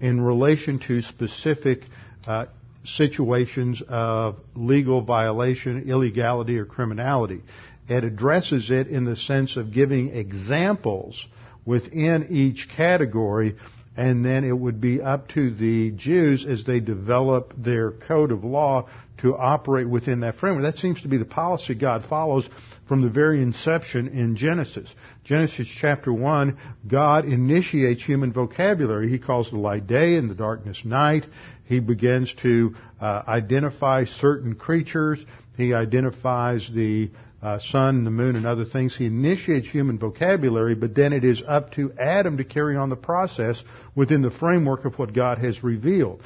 in 0.00 0.20
relation 0.20 0.78
to 0.80 1.02
specific 1.02 1.82
uh, 2.26 2.46
situations 2.84 3.82
of 3.88 4.36
legal 4.54 5.00
violation, 5.00 5.88
illegality, 5.88 6.58
or 6.58 6.64
criminality. 6.64 7.42
It 7.88 8.04
addresses 8.04 8.70
it 8.70 8.88
in 8.88 9.04
the 9.04 9.16
sense 9.16 9.56
of 9.56 9.72
giving 9.72 10.14
examples 10.14 11.26
within 11.64 12.26
each 12.30 12.68
category 12.76 13.56
and 13.96 14.24
then 14.24 14.44
it 14.44 14.56
would 14.56 14.80
be 14.80 15.00
up 15.00 15.28
to 15.28 15.52
the 15.54 15.90
Jews 15.90 16.46
as 16.46 16.64
they 16.64 16.80
develop 16.80 17.52
their 17.56 17.90
code 17.90 18.32
of 18.32 18.42
law 18.42 18.88
to 19.18 19.36
operate 19.36 19.88
within 19.88 20.20
that 20.20 20.36
framework. 20.36 20.62
That 20.62 20.80
seems 20.80 21.02
to 21.02 21.08
be 21.08 21.18
the 21.18 21.24
policy 21.24 21.74
God 21.74 22.04
follows 22.08 22.48
from 22.88 23.02
the 23.02 23.08
very 23.08 23.42
inception 23.42 24.08
in 24.08 24.36
Genesis. 24.36 24.88
Genesis 25.24 25.68
chapter 25.68 26.12
1, 26.12 26.58
God 26.88 27.26
initiates 27.26 28.02
human 28.02 28.32
vocabulary. 28.32 29.10
He 29.10 29.18
calls 29.18 29.50
the 29.50 29.58
light 29.58 29.86
day 29.86 30.16
and 30.16 30.30
the 30.30 30.34
darkness 30.34 30.82
night. 30.84 31.24
He 31.66 31.78
begins 31.80 32.34
to 32.42 32.74
uh, 33.00 33.22
identify 33.28 34.04
certain 34.04 34.54
creatures. 34.54 35.24
He 35.56 35.74
identifies 35.74 36.68
the 36.74 37.10
uh, 37.42 37.58
sun, 37.58 38.04
the 38.04 38.10
moon, 38.10 38.36
and 38.36 38.46
other 38.46 38.64
things. 38.64 38.96
He 38.96 39.06
initiates 39.06 39.68
human 39.68 39.98
vocabulary, 39.98 40.74
but 40.74 40.94
then 40.94 41.12
it 41.12 41.24
is 41.24 41.42
up 41.46 41.72
to 41.72 41.92
Adam 41.98 42.36
to 42.36 42.44
carry 42.44 42.76
on 42.76 42.88
the 42.88 42.96
process 42.96 43.62
within 43.94 44.22
the 44.22 44.30
framework 44.30 44.84
of 44.84 44.98
what 44.98 45.12
God 45.12 45.38
has 45.38 45.64
revealed. 45.64 46.22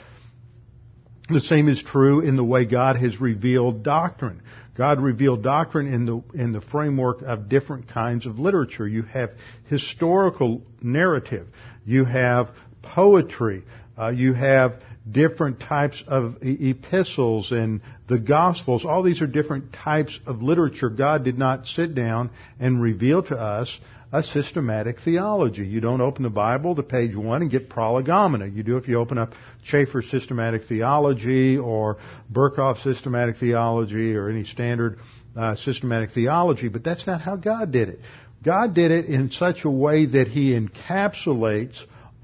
The 1.28 1.40
same 1.40 1.68
is 1.68 1.82
true 1.82 2.20
in 2.20 2.37
the 2.37 2.44
way 2.44 2.66
God 2.66 2.96
has 2.96 3.20
revealed 3.20 3.82
doctrine. 3.82 4.42
God 4.76 5.00
revealed 5.00 5.42
doctrine 5.42 5.92
in 5.92 6.04
the, 6.04 6.23
in 6.35 6.52
the 6.52 6.61
framework 6.61 7.23
of 7.23 7.49
different 7.49 7.88
kinds 7.88 8.26
of 8.26 8.38
literature. 8.38 8.87
You 8.87 9.02
have 9.02 9.30
historical 9.64 10.62
narrative. 10.82 11.49
You 11.85 12.04
have 12.04 12.50
poetry. 12.82 13.64
Uh, 13.99 14.08
you 14.08 14.35
have 14.35 14.82
different 15.10 15.60
types 15.60 16.02
of 16.06 16.36
epistles 16.42 17.52
and 17.52 17.80
the 18.08 18.18
gospels. 18.18 18.84
All 18.84 19.02
these 19.02 19.22
are 19.22 19.26
different 19.26 19.72
types 19.72 20.18
of 20.26 20.42
literature. 20.42 20.90
God 20.90 21.25
did 21.25 21.38
not 21.38 21.66
sit 21.66 21.94
down 21.94 22.30
and 22.58 22.82
reveal 22.82 23.22
to 23.25 23.36
us 23.36 23.78
a 24.12 24.22
systematic 24.22 25.00
theology. 25.00 25.66
You 25.66 25.80
don't 25.80 26.00
open 26.00 26.22
the 26.22 26.30
Bible 26.30 26.76
to 26.76 26.82
page 26.82 27.14
one 27.14 27.42
and 27.42 27.50
get 27.50 27.68
prolegomena. 27.68 28.46
You 28.46 28.62
do 28.62 28.76
if 28.76 28.88
you 28.88 28.98
open 28.98 29.18
up 29.18 29.32
Chafer's 29.64 30.08
systematic 30.10 30.64
theology 30.64 31.58
or 31.58 31.98
Berkhof's 32.32 32.82
systematic 32.82 33.36
theology 33.36 34.14
or 34.14 34.28
any 34.28 34.44
standard 34.44 34.98
uh, 35.36 35.56
systematic 35.56 36.12
theology, 36.12 36.68
but 36.68 36.84
that's 36.84 37.06
not 37.06 37.20
how 37.20 37.36
God 37.36 37.72
did 37.72 37.88
it. 37.88 38.00
God 38.44 38.75
did 38.75 38.90
it 38.90 39.06
in 39.06 39.30
such 39.30 39.64
a 39.64 39.70
way 39.70 40.06
that 40.06 40.28
He 40.28 40.58
encapsulates 40.58 41.76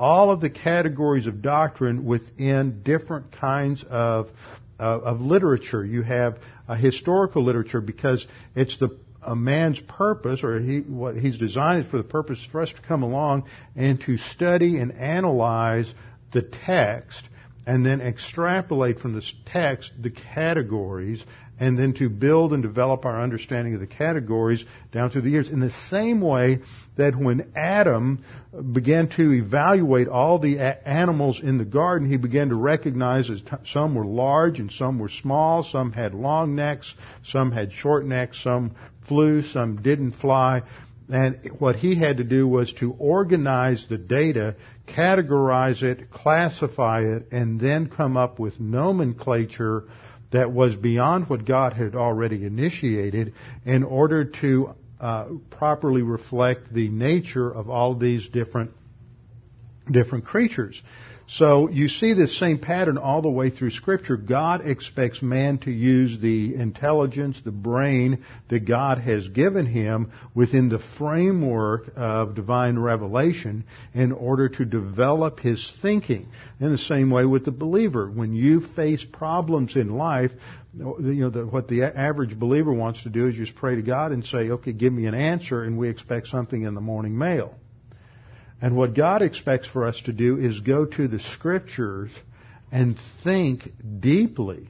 all 0.03 0.33
of 0.33 0.41
the 0.41 0.51
categories 0.51 1.29
of 1.29 1.43
doctrine 1.43 2.05
within 2.05 2.83
different 2.83 3.31
kinds 3.31 3.85
of 3.89 4.29
uh, 4.81 4.83
of 4.83 5.21
literature. 5.21 5.85
You 5.85 6.03
have 6.03 6.39
a 6.67 6.77
historical 6.77 7.45
literature 7.45 7.81
because 7.81 8.27
it's 8.57 8.77
the 8.79 8.99
a 9.25 9.37
man's 9.37 9.79
purpose, 9.79 10.43
or 10.43 10.59
he, 10.59 10.81
what 10.81 11.17
he's 11.17 11.39
designed 11.39 11.85
is 11.85 11.91
for 11.91 11.99
the 11.99 12.03
purpose 12.03 12.45
for 12.51 12.61
us 12.63 12.71
to 12.71 12.83
come 12.89 13.05
along 13.05 13.45
and 13.77 14.01
to 14.01 14.19
study 14.19 14.79
and 14.79 14.91
analyze 14.91 15.95
the 16.33 16.43
text 16.43 17.23
and 17.65 17.87
then 17.87 18.01
extrapolate 18.01 18.99
from 18.99 19.15
this 19.15 19.33
text 19.47 19.93
the 20.01 20.11
categories 20.11 21.23
and 21.63 21.79
then 21.79 21.93
to 21.93 22.09
build 22.09 22.53
and 22.53 22.61
develop 22.61 23.05
our 23.05 23.23
understanding 23.23 23.73
of 23.75 23.79
the 23.79 23.87
categories 23.87 24.65
down 24.91 25.11
through 25.11 25.21
the 25.21 25.31
years. 25.31 25.49
In 25.49 25.61
the 25.61 25.71
same 25.91 26.21
way 26.21 26.59
that 26.97 27.15
when 27.15 27.53
Adam 27.55 28.25
began 28.73 29.09
to 29.11 29.33
evaluate 29.33 30.09
all 30.09 30.41
the 30.41 30.57
a- 30.57 30.89
animals 30.89 31.41
in 31.41 31.59
the 31.59 31.65
garden, 31.65 32.11
he 32.11 32.17
began 32.17 32.49
to 32.49 32.57
recognize 32.57 33.29
that 33.29 33.47
t- 33.47 33.71
some 33.73 33.95
were 33.95 34.05
large 34.05 34.59
and 34.59 34.73
some 34.73 34.99
were 34.99 35.09
small, 35.09 35.63
some 35.63 35.93
had 35.93 36.15
long 36.15 36.57
necks, 36.57 36.93
some 37.27 37.53
had 37.53 37.73
short 37.73 38.05
necks, 38.05 38.43
some 38.43 38.75
flew, 39.07 39.41
some 39.41 39.83
didn't 39.83 40.17
fly. 40.17 40.63
And 41.09 41.49
what 41.61 41.77
he 41.77 41.95
had 41.95 42.17
to 42.17 42.25
do 42.25 42.49
was 42.49 42.73
to 42.81 42.97
organize 42.99 43.87
the 43.89 43.99
data, 43.99 44.57
categorize 44.89 45.85
it, 45.85 46.11
classify 46.11 47.03
it, 47.03 47.31
and 47.31 47.61
then 47.61 47.89
come 47.89 48.17
up 48.17 48.41
with 48.41 48.59
nomenclature 48.59 49.85
that 50.33 50.51
was 50.51 50.77
beyond 50.77 51.29
what 51.29 51.45
God 51.45 51.73
had 51.75 51.95
already 51.95 52.45
initiated 52.45 53.35
in 53.65 53.85
order 53.85 54.25
to 54.25 54.75
uh, 55.01 55.27
properly 55.51 56.03
reflect 56.03 56.73
the 56.73 56.89
nature 56.89 57.51
of 57.51 57.69
all 57.69 57.95
these 57.95 58.29
different 58.29 58.73
different 59.91 60.25
creatures. 60.25 60.81
So 61.29 61.69
you 61.69 61.89
see 61.89 62.13
this 62.13 62.39
same 62.39 62.59
pattern 62.59 62.99
all 62.99 63.23
the 63.23 63.31
way 63.31 63.51
through 63.51 63.71
scripture. 63.71 64.17
God 64.17 64.67
expects 64.67 65.23
man 65.23 65.59
to 65.59 65.71
use 65.71 66.19
the 66.21 66.55
intelligence, 66.55 67.41
the 67.45 67.53
brain 67.53 68.25
that 68.49 68.67
God 68.67 68.99
has 68.99 69.29
given 69.29 69.67
him 69.67 70.13
within 70.35 70.69
the 70.69 70.83
framework 70.99 71.93
of 71.97 72.35
divine 72.35 72.79
revelation 72.79 73.65
in 73.95 74.13
order 74.13 74.49
to 74.49 74.65
develop 74.65 75.41
his 75.41 75.73
thinking. 75.81 76.29
In 76.61 76.71
the 76.71 76.79
same 76.79 77.11
way 77.11 77.25
with 77.25 77.45
the 77.45 77.51
believer, 77.51 78.11
when 78.11 78.35
you 78.35 78.61
face 78.75 79.05
problems 79.05 79.77
in 79.77 79.97
life, 79.97 80.33
you 80.75 80.97
know, 80.99 81.31
the, 81.31 81.47
what 81.47 81.69
the 81.69 81.83
average 81.83 82.39
believer 82.39 82.73
wants 82.73 83.03
to 83.03 83.11
do 83.11 83.29
is 83.29 83.37
just 83.37 83.55
pray 83.55 83.77
to 83.77 83.83
God 83.83 84.13
and 84.13 84.25
say, 84.25 84.51
okay, 84.51 84.73
give 84.73 84.93
me 84.93 85.07
an 85.07 85.15
answer, 85.15 85.63
and 85.63 85.79
we 85.79 85.89
expect 85.89 86.29
something 86.29 86.63
in 86.63 86.75
the 86.75 86.81
morning 86.81 87.17
mail. 87.17 87.55
And 88.63 88.77
what 88.77 88.95
God 88.95 89.23
expects 89.23 89.67
for 89.67 89.87
us 89.87 90.01
to 90.03 90.13
do 90.13 90.39
is 90.39 90.61
go 90.61 90.85
to 90.87 91.09
the 91.09 91.19
scriptures 91.19 92.11
and 92.71 92.97
think 93.25 93.69
deeply 94.01 94.69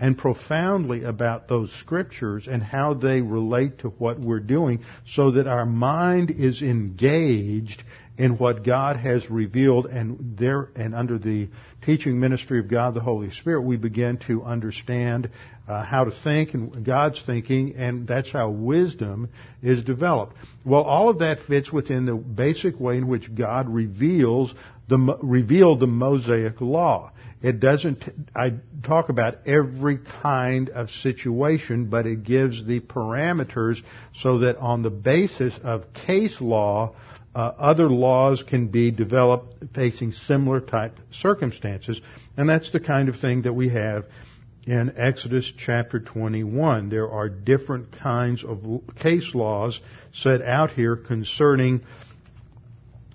and 0.00 0.18
profoundly 0.18 1.04
about 1.04 1.46
those 1.46 1.72
scriptures 1.78 2.48
and 2.50 2.60
how 2.60 2.94
they 2.94 3.20
relate 3.20 3.78
to 3.78 3.88
what 3.90 4.18
we're 4.18 4.40
doing 4.40 4.84
so 5.06 5.30
that 5.30 5.46
our 5.46 5.64
mind 5.64 6.32
is 6.32 6.60
engaged 6.62 7.84
in 8.18 8.36
what 8.38 8.64
God 8.64 8.96
has 8.96 9.30
revealed 9.30 9.86
and 9.86 10.36
there 10.36 10.70
and 10.74 10.92
under 10.92 11.16
the 11.16 11.48
teaching 11.86 12.18
ministry 12.18 12.58
of 12.58 12.66
God 12.68 12.94
the 12.94 13.00
Holy 13.00 13.30
Spirit 13.30 13.62
we 13.62 13.76
begin 13.76 14.18
to 14.26 14.42
understand 14.42 15.30
uh, 15.68 15.84
how 15.84 16.04
to 16.04 16.10
think 16.22 16.54
and 16.54 16.84
God's 16.84 17.22
thinking 17.24 17.74
and 17.76 18.06
that's 18.06 18.30
how 18.30 18.50
wisdom 18.50 19.28
is 19.62 19.82
developed. 19.84 20.36
Well 20.64 20.82
all 20.82 21.08
of 21.08 21.20
that 21.20 21.38
fits 21.40 21.72
within 21.72 22.06
the 22.06 22.14
basic 22.14 22.78
way 22.80 22.96
in 22.96 23.06
which 23.06 23.34
God 23.34 23.68
reveals 23.68 24.54
the 24.88 24.98
revealed 25.22 25.80
the 25.80 25.86
Mosaic 25.86 26.60
law. 26.60 27.12
It 27.42 27.58
doesn't, 27.58 28.04
I 28.36 28.54
talk 28.84 29.08
about 29.08 29.48
every 29.48 29.98
kind 29.98 30.70
of 30.70 30.90
situation, 30.90 31.86
but 31.86 32.06
it 32.06 32.22
gives 32.22 32.64
the 32.64 32.78
parameters 32.78 33.78
so 34.14 34.38
that 34.38 34.56
on 34.58 34.82
the 34.82 34.90
basis 34.90 35.58
of 35.64 35.92
case 35.92 36.40
law, 36.40 36.94
uh, 37.34 37.38
other 37.58 37.88
laws 37.88 38.44
can 38.46 38.68
be 38.68 38.92
developed 38.92 39.56
facing 39.74 40.12
similar 40.12 40.60
type 40.60 40.96
circumstances. 41.10 42.00
And 42.36 42.48
that's 42.48 42.70
the 42.70 42.80
kind 42.80 43.08
of 43.08 43.16
thing 43.16 43.42
that 43.42 43.54
we 43.54 43.70
have 43.70 44.04
in 44.66 44.94
Exodus 44.96 45.52
chapter 45.58 45.98
21. 45.98 46.88
There 46.88 47.10
are 47.10 47.28
different 47.28 47.92
kinds 47.92 48.44
of 48.44 48.82
case 48.96 49.34
laws 49.34 49.80
set 50.12 50.42
out 50.42 50.70
here 50.70 50.96
concerning 50.96 51.82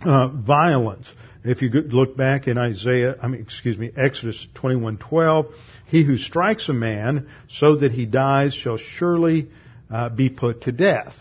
uh, 0.01 0.27
violence. 0.27 1.07
If 1.43 1.61
you 1.61 1.69
look 1.69 2.17
back 2.17 2.47
in 2.47 2.57
Isaiah, 2.57 3.15
I 3.21 3.27
mean, 3.27 3.41
excuse 3.41 3.77
me, 3.77 3.91
Exodus 3.95 4.45
21:12, 4.55 5.53
he 5.87 6.03
who 6.03 6.17
strikes 6.17 6.67
a 6.67 6.73
man 6.73 7.29
so 7.47 7.77
that 7.77 7.93
he 7.93 8.05
dies 8.05 8.53
shall 8.53 8.77
surely 8.77 9.49
uh, 9.89 10.09
be 10.09 10.29
put 10.29 10.63
to 10.63 10.73
death. 10.73 11.13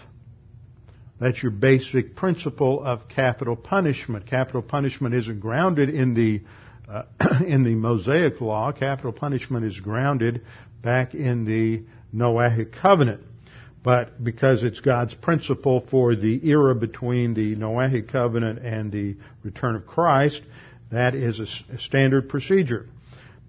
That's 1.21 1.43
your 1.43 1.53
basic 1.53 2.17
principle 2.17 2.83
of 2.85 3.09
capital 3.09 3.57
punishment. 3.57 4.27
Capital 4.27 4.63
punishment 4.63 5.15
isn't 5.15 5.41
grounded 5.41 5.89
in 5.89 6.15
the 6.15 6.43
uh, 6.89 7.05
in 7.47 7.65
the 7.65 7.75
Mosaic 7.75 8.41
law. 8.41 8.73
Capital 8.73 9.13
punishment 9.13 9.65
is 9.65 9.79
grounded 9.81 10.43
back 10.83 11.15
in 11.15 11.45
the 11.45 11.85
Noahic 12.15 12.73
covenant. 12.73 13.23
But 13.83 14.23
because 14.23 14.65
it's 14.65 14.81
God's 14.81 15.15
principle 15.15 15.87
for 15.91 16.17
the 16.17 16.41
era 16.49 16.75
between 16.75 17.35
the 17.35 17.55
Noahic 17.55 18.11
covenant 18.11 18.59
and 18.59 18.91
the 18.91 19.17
return 19.45 19.77
of 19.77 19.87
Christ, 19.87 20.43
that 20.91 21.15
is 21.15 21.39
a 21.39 21.79
standard 21.79 22.29
procedure. 22.29 22.87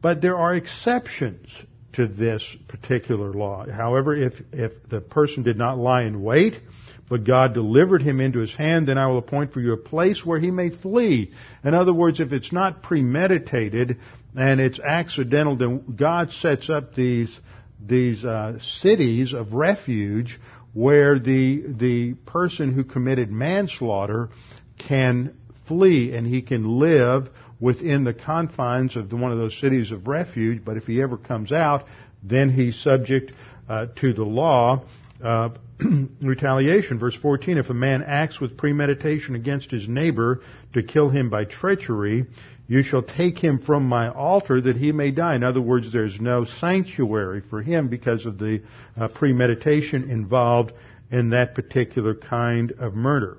But 0.02 0.22
there 0.22 0.38
are 0.38 0.54
exceptions 0.54 1.48
to 1.94 2.08
this 2.08 2.44
particular 2.68 3.34
law. 3.34 3.66
However, 3.68 4.16
if, 4.16 4.34
if 4.52 4.72
the 4.88 5.02
person 5.02 5.42
did 5.42 5.58
not 5.58 5.80
lie 5.80 6.04
in 6.04 6.22
wait, 6.22 6.60
but 7.10 7.24
God 7.24 7.54
delivered 7.54 8.02
him 8.02 8.20
into 8.20 8.40
his 8.40 8.54
hand, 8.54 8.88
then 8.88 8.98
I 8.98 9.08
will 9.08 9.18
appoint 9.18 9.54
for 9.54 9.62
you 9.62 9.74
a 9.74 9.78
place 9.78 10.26
where 10.26 10.40
he 10.40 10.52
may 10.52 10.70
flee. 10.70 11.32
In 11.64 11.74
other 11.74 11.94
words, 11.94 12.20
if 12.20 12.34
it's 12.34 12.52
not 12.52 12.84
premeditated 12.84 13.98
and 14.36 14.60
it's 14.60 14.80
accidental, 14.80 15.56
then 15.56 15.96
God 15.96 16.32
sets 16.32 16.70
up 16.70 16.96
these 16.96 17.38
these 17.86 18.26
uh, 18.26 18.58
cities 18.82 19.34
of 19.34 19.54
refuge 19.54 20.40
where 20.74 21.20
the 21.20 21.64
the 21.68 22.14
person 22.26 22.74
who 22.74 22.84
committed 22.84 23.32
manslaughter 23.32 24.30
can 24.78 25.38
flee 25.68 26.14
and 26.16 26.26
he 26.26 26.42
can 26.42 26.80
live 26.80 27.30
within 27.60 28.04
the 28.04 28.14
confines 28.14 28.96
of 28.96 29.10
the, 29.10 29.16
one 29.16 29.32
of 29.32 29.38
those 29.38 29.60
cities 29.60 29.92
of 29.92 30.08
refuge. 30.08 30.64
But 30.64 30.78
if 30.78 30.84
he 30.86 31.02
ever 31.02 31.18
comes 31.18 31.52
out, 31.52 31.86
then 32.22 32.50
he's 32.50 32.76
subject 32.76 33.32
uh, 33.68 33.88
to 33.98 34.14
the 34.14 34.24
law. 34.24 34.84
Uh, 35.24 35.50
retaliation. 36.22 37.00
Verse 37.00 37.16
14, 37.16 37.58
if 37.58 37.70
a 37.70 37.74
man 37.74 38.04
acts 38.04 38.40
with 38.40 38.58
premeditation 38.58 39.36
against 39.36 39.72
his 39.72 39.88
neighbor 39.88 40.42
to 40.74 40.84
kill 40.84 41.10
him 41.10 41.30
by 41.30 41.46
treachery, 41.46 42.26
you 42.68 42.84
shall 42.84 43.04
take 43.04 43.38
him 43.38 43.60
from 43.60 43.88
my 43.88 44.10
altar 44.10 44.60
that 44.60 44.76
he 44.76 44.92
may 44.92 45.12
die. 45.12 45.36
In 45.36 45.44
other 45.44 45.62
words, 45.62 45.92
there's 45.94 46.20
no 46.20 46.44
sanctuary 46.46 47.42
for 47.50 47.62
him 47.62 47.88
because 47.88 48.26
of 48.26 48.38
the 48.38 48.62
uh, 49.00 49.08
premeditation 49.08 50.10
involved 50.10 50.74
in 51.10 51.30
that 51.30 51.56
particular 51.56 52.14
kind 52.14 52.74
of 52.74 52.94
murder. 52.94 53.38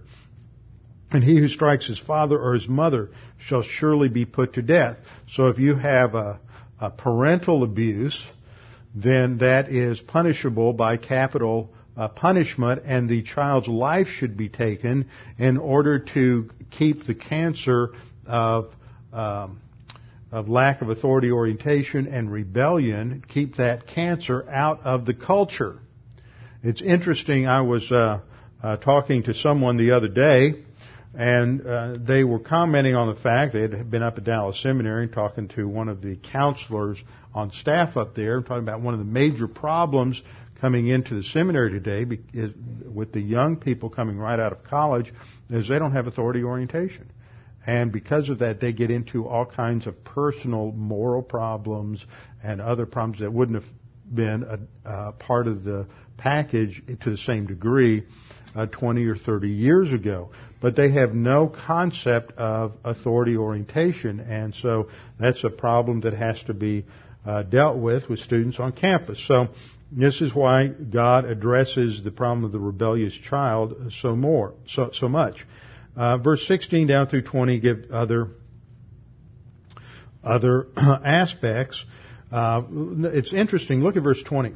And 1.10 1.24
he 1.24 1.38
who 1.38 1.48
strikes 1.48 1.86
his 1.86 1.98
father 1.98 2.38
or 2.38 2.54
his 2.54 2.68
mother 2.68 3.10
shall 3.38 3.62
surely 3.62 4.08
be 4.08 4.24
put 4.24 4.54
to 4.54 4.62
death. 4.62 4.96
So 5.28 5.48
if 5.48 5.58
you 5.58 5.74
have 5.74 6.14
a, 6.14 6.40
a 6.80 6.90
parental 6.90 7.62
abuse, 7.62 8.22
then 8.94 9.38
that 9.38 9.70
is 9.70 10.00
punishable 10.00 10.72
by 10.72 10.96
capital 10.96 11.70
uh, 11.98 12.08
punishment 12.08 12.82
and 12.86 13.08
the 13.08 13.22
child's 13.22 13.68
life 13.68 14.06
should 14.06 14.36
be 14.36 14.48
taken 14.48 15.10
in 15.36 15.58
order 15.58 15.98
to 15.98 16.48
keep 16.70 17.06
the 17.06 17.14
cancer 17.14 17.90
of 18.24 18.70
um, 19.12 19.60
of 20.30 20.48
lack 20.48 20.82
of 20.82 20.90
authority 20.90 21.30
orientation 21.30 22.06
and 22.06 22.30
rebellion, 22.30 23.24
keep 23.28 23.56
that 23.56 23.86
cancer 23.86 24.46
out 24.50 24.80
of 24.84 25.06
the 25.06 25.14
culture. 25.14 25.78
It's 26.62 26.82
interesting. 26.82 27.46
I 27.46 27.62
was 27.62 27.90
uh, 27.90 28.20
uh, 28.62 28.76
talking 28.76 29.22
to 29.22 29.34
someone 29.34 29.78
the 29.78 29.92
other 29.92 30.08
day, 30.08 30.64
and 31.14 31.66
uh, 31.66 31.96
they 31.98 32.24
were 32.24 32.40
commenting 32.40 32.94
on 32.94 33.08
the 33.08 33.20
fact 33.20 33.54
they 33.54 33.62
had 33.62 33.90
been 33.90 34.02
up 34.02 34.18
at 34.18 34.24
Dallas 34.24 34.60
Seminary 34.62 35.08
talking 35.08 35.48
to 35.48 35.66
one 35.66 35.88
of 35.88 36.02
the 36.02 36.16
counselors 36.16 36.98
on 37.34 37.50
staff 37.52 37.96
up 37.96 38.14
there, 38.14 38.42
talking 38.42 38.64
about 38.64 38.82
one 38.82 38.92
of 38.92 39.00
the 39.00 39.06
major 39.06 39.48
problems 39.48 40.20
coming 40.60 40.88
into 40.88 41.14
the 41.14 41.22
seminary 41.22 41.70
today 41.70 42.06
is, 42.32 42.52
with 42.84 43.12
the 43.12 43.20
young 43.20 43.56
people 43.56 43.90
coming 43.90 44.18
right 44.18 44.40
out 44.40 44.52
of 44.52 44.64
college 44.64 45.12
is 45.50 45.68
they 45.68 45.78
don't 45.78 45.92
have 45.92 46.06
authority 46.06 46.42
orientation. 46.42 47.10
And 47.66 47.92
because 47.92 48.28
of 48.28 48.38
that, 48.38 48.60
they 48.60 48.72
get 48.72 48.90
into 48.90 49.28
all 49.28 49.44
kinds 49.44 49.86
of 49.86 50.02
personal 50.04 50.72
moral 50.72 51.22
problems 51.22 52.04
and 52.42 52.60
other 52.60 52.86
problems 52.86 53.20
that 53.20 53.32
wouldn't 53.32 53.62
have 53.62 53.72
been 54.12 54.42
a, 54.84 54.90
a 54.90 55.12
part 55.12 55.46
of 55.46 55.64
the 55.64 55.86
package 56.16 56.82
to 57.02 57.10
the 57.10 57.16
same 57.18 57.46
degree 57.46 58.04
uh, 58.56 58.66
20 58.66 59.04
or 59.04 59.16
30 59.16 59.48
years 59.48 59.92
ago. 59.92 60.30
But 60.60 60.76
they 60.76 60.90
have 60.92 61.14
no 61.14 61.46
concept 61.46 62.32
of 62.32 62.72
authority 62.84 63.36
orientation, 63.36 64.18
and 64.18 64.54
so 64.54 64.88
that's 65.20 65.44
a 65.44 65.50
problem 65.50 66.00
that 66.00 66.14
has 66.14 66.42
to 66.44 66.54
be 66.54 66.84
uh, 67.24 67.42
dealt 67.42 67.76
with 67.76 68.08
with 68.08 68.18
students 68.20 68.58
on 68.58 68.72
campus. 68.72 69.22
So 69.28 69.48
this 69.90 70.20
is 70.20 70.34
why 70.34 70.68
God 70.68 71.24
addresses 71.24 72.02
the 72.02 72.10
problem 72.10 72.44
of 72.44 72.52
the 72.52 72.58
rebellious 72.58 73.14
child 73.14 73.92
so 74.00 74.14
more, 74.14 74.54
so, 74.66 74.90
so 74.92 75.08
much. 75.08 75.46
Uh, 75.96 76.18
verse 76.18 76.46
16 76.46 76.86
down 76.86 77.08
through 77.08 77.22
20 77.22 77.58
give 77.60 77.90
other 77.90 78.28
other 80.22 80.66
aspects. 80.76 81.84
Uh, 82.30 82.62
it's 82.70 83.32
interesting. 83.32 83.82
Look 83.82 83.96
at 83.96 84.02
verse 84.02 84.22
20. 84.22 84.54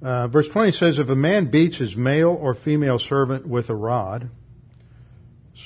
Uh, 0.00 0.28
verse 0.28 0.48
20 0.48 0.72
says, 0.72 0.98
If 0.98 1.08
a 1.08 1.16
man 1.16 1.50
beats 1.50 1.76
his 1.76 1.96
male 1.96 2.30
or 2.30 2.54
female 2.54 2.98
servant 2.98 3.46
with 3.46 3.68
a 3.68 3.74
rod, 3.74 4.30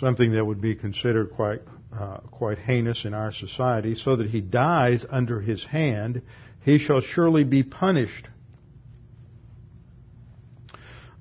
something 0.00 0.32
that 0.32 0.44
would 0.44 0.60
be 0.60 0.74
considered 0.74 1.32
quite, 1.32 1.60
uh, 1.98 2.18
quite 2.30 2.58
heinous 2.58 3.04
in 3.04 3.14
our 3.14 3.32
society, 3.32 3.94
so 3.94 4.16
that 4.16 4.28
he 4.28 4.40
dies 4.40 5.04
under 5.10 5.40
his 5.40 5.64
hand, 5.64 6.22
he 6.64 6.78
shall 6.78 7.00
surely 7.00 7.44
be 7.44 7.62
punished. 7.62 8.28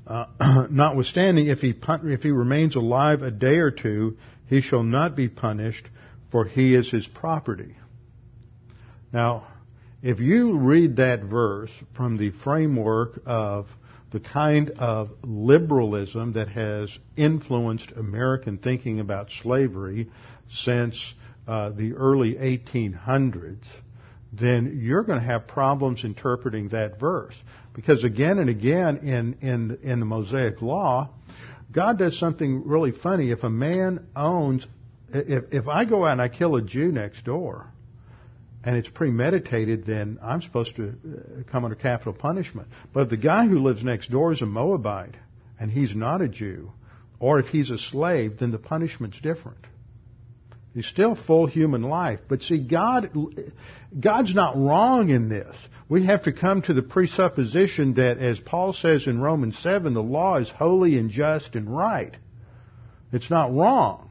Uh, 0.08 0.68
notwithstanding, 0.72 1.48
if 1.48 1.60
he, 1.60 1.74
if 1.88 2.24
he 2.24 2.32
remains 2.32 2.76
alive 2.76 3.22
a 3.22 3.32
day 3.32 3.58
or 3.58 3.72
two, 3.72 4.18
he 4.48 4.62
shall 4.62 4.84
not 4.84 5.16
be 5.16 5.28
punished, 5.28 5.88
for 6.32 6.46
he 6.46 6.76
is 6.76 6.90
his 6.90 7.08
property. 7.08 7.76
Now, 9.14 9.48
if 10.02 10.20
you 10.20 10.58
read 10.58 10.96
that 10.98 11.24
verse 11.24 11.72
from 11.96 12.18
the 12.18 12.32
framework 12.32 13.22
of 13.26 13.68
the 14.12 14.20
kind 14.20 14.72
of 14.72 15.10
liberalism 15.24 16.34
that 16.34 16.50
has 16.50 16.98
influenced 17.16 17.92
American 17.92 18.58
thinking 18.58 19.00
about 19.00 19.30
slavery 19.42 20.10
since 20.54 21.00
uh, 21.48 21.70
the 21.70 21.94
early 21.94 22.36
1800s, 22.36 23.64
then 24.34 24.80
you're 24.82 25.04
going 25.04 25.20
to 25.20 25.26
have 25.26 25.48
problems 25.48 26.04
interpreting 26.04 26.70
that 26.70 27.00
verse. 27.00 27.36
Because 27.74 28.04
again 28.04 28.38
and 28.40 28.50
again 28.50 28.98
in, 28.98 29.38
in, 29.42 29.80
in 29.84 30.00
the 30.00 30.06
Mosaic 30.06 30.62
Law, 30.62 31.10
God 31.72 31.98
does 31.98 32.18
something 32.20 32.68
really 32.68 32.92
funny. 32.92 33.32
If 33.32 33.44
a 33.44 33.50
man 33.50 34.08
owns, 34.16 34.68
if, 35.10 35.46
if 35.54 35.68
I 35.68 35.86
go 35.86 36.06
out 36.06 36.14
and 36.14 36.22
I 36.22 36.28
kill 36.28 36.56
a 36.56 36.62
Jew 36.62 36.92
next 36.92 37.24
door, 37.24 37.68
and 38.64 38.76
it's 38.76 38.90
premeditated, 38.90 39.86
then 39.86 40.20
I'm 40.22 40.42
supposed 40.42 40.76
to 40.76 40.90
uh, 40.90 41.52
come 41.52 41.64
under 41.64 41.76
capital 41.76 42.14
punishment. 42.14 42.68
But 42.94 43.04
if 43.04 43.10
the 43.10 43.18
guy 43.18 43.48
who 43.48 43.60
lives 43.60 43.84
next 43.84 44.12
door 44.12 44.32
is 44.32 44.42
a 44.42 44.46
Moabite, 44.46 45.16
and 45.60 45.72
he's 45.72 45.96
not 45.96 46.22
a 46.22 46.28
Jew, 46.28 46.72
or 47.20 47.40
if 47.40 47.48
he's 47.48 47.70
a 47.70 47.78
slave, 47.78 48.40
then 48.40 48.52
the 48.52 48.60
punishment's 48.60 49.20
different. 49.20 49.66
He's 50.74 50.86
still 50.86 51.16
full 51.16 51.48
human 51.48 51.84
life. 51.84 52.22
But 52.28 52.44
see, 52.44 52.60
God, 52.60 53.12
God's 54.00 54.34
not 54.34 54.56
wrong 54.56 55.10
in 55.10 55.28
this. 55.28 55.56
We 55.90 56.06
have 56.06 56.24
to 56.24 56.32
come 56.32 56.62
to 56.64 56.74
the 56.74 56.82
presupposition 56.82 57.96
that, 57.96 58.20
as 58.20 58.40
Paul 58.40 58.72
says 58.72 59.06
in 59.08 59.20
Romans 59.20 59.60
7, 59.60 59.94
the 59.94 60.02
law 60.02 60.38
is 60.38 60.50
holy 60.50 60.98
and 60.98 61.10
just 61.10 61.56
and 61.56 61.76
right. 61.76 62.16
It's 63.12 63.30
not 63.30 63.54
wrong. 63.54 64.10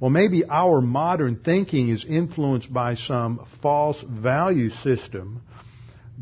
Well, 0.00 0.10
maybe 0.10 0.44
our 0.44 0.80
modern 0.80 1.36
thinking 1.36 1.88
is 1.88 2.04
influenced 2.04 2.72
by 2.72 2.96
some 2.96 3.46
false 3.62 4.02
value 4.02 4.70
system 4.70 5.42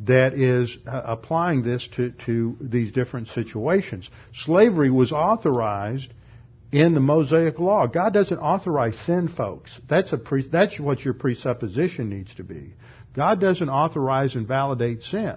that 0.04 0.34
is 0.34 0.76
uh, 0.86 1.02
applying 1.04 1.62
this 1.62 1.88
to, 1.96 2.10
to 2.26 2.56
these 2.60 2.92
different 2.92 3.28
situations. 3.28 4.10
Slavery 4.34 4.90
was 4.90 5.12
authorized 5.12 6.12
in 6.74 6.92
the 6.92 7.00
Mosaic 7.00 7.60
Law. 7.60 7.86
God 7.86 8.12
doesn't 8.12 8.38
authorize 8.38 8.98
sin, 9.06 9.28
folks. 9.28 9.70
That's 9.88 10.12
a 10.12 10.18
pre, 10.18 10.48
that's 10.48 10.80
what 10.80 11.04
your 11.04 11.14
presupposition 11.14 12.08
needs 12.08 12.34
to 12.34 12.42
be. 12.42 12.74
God 13.14 13.40
doesn't 13.40 13.68
authorize 13.68 14.34
and 14.34 14.48
validate 14.48 15.02
sin. 15.02 15.36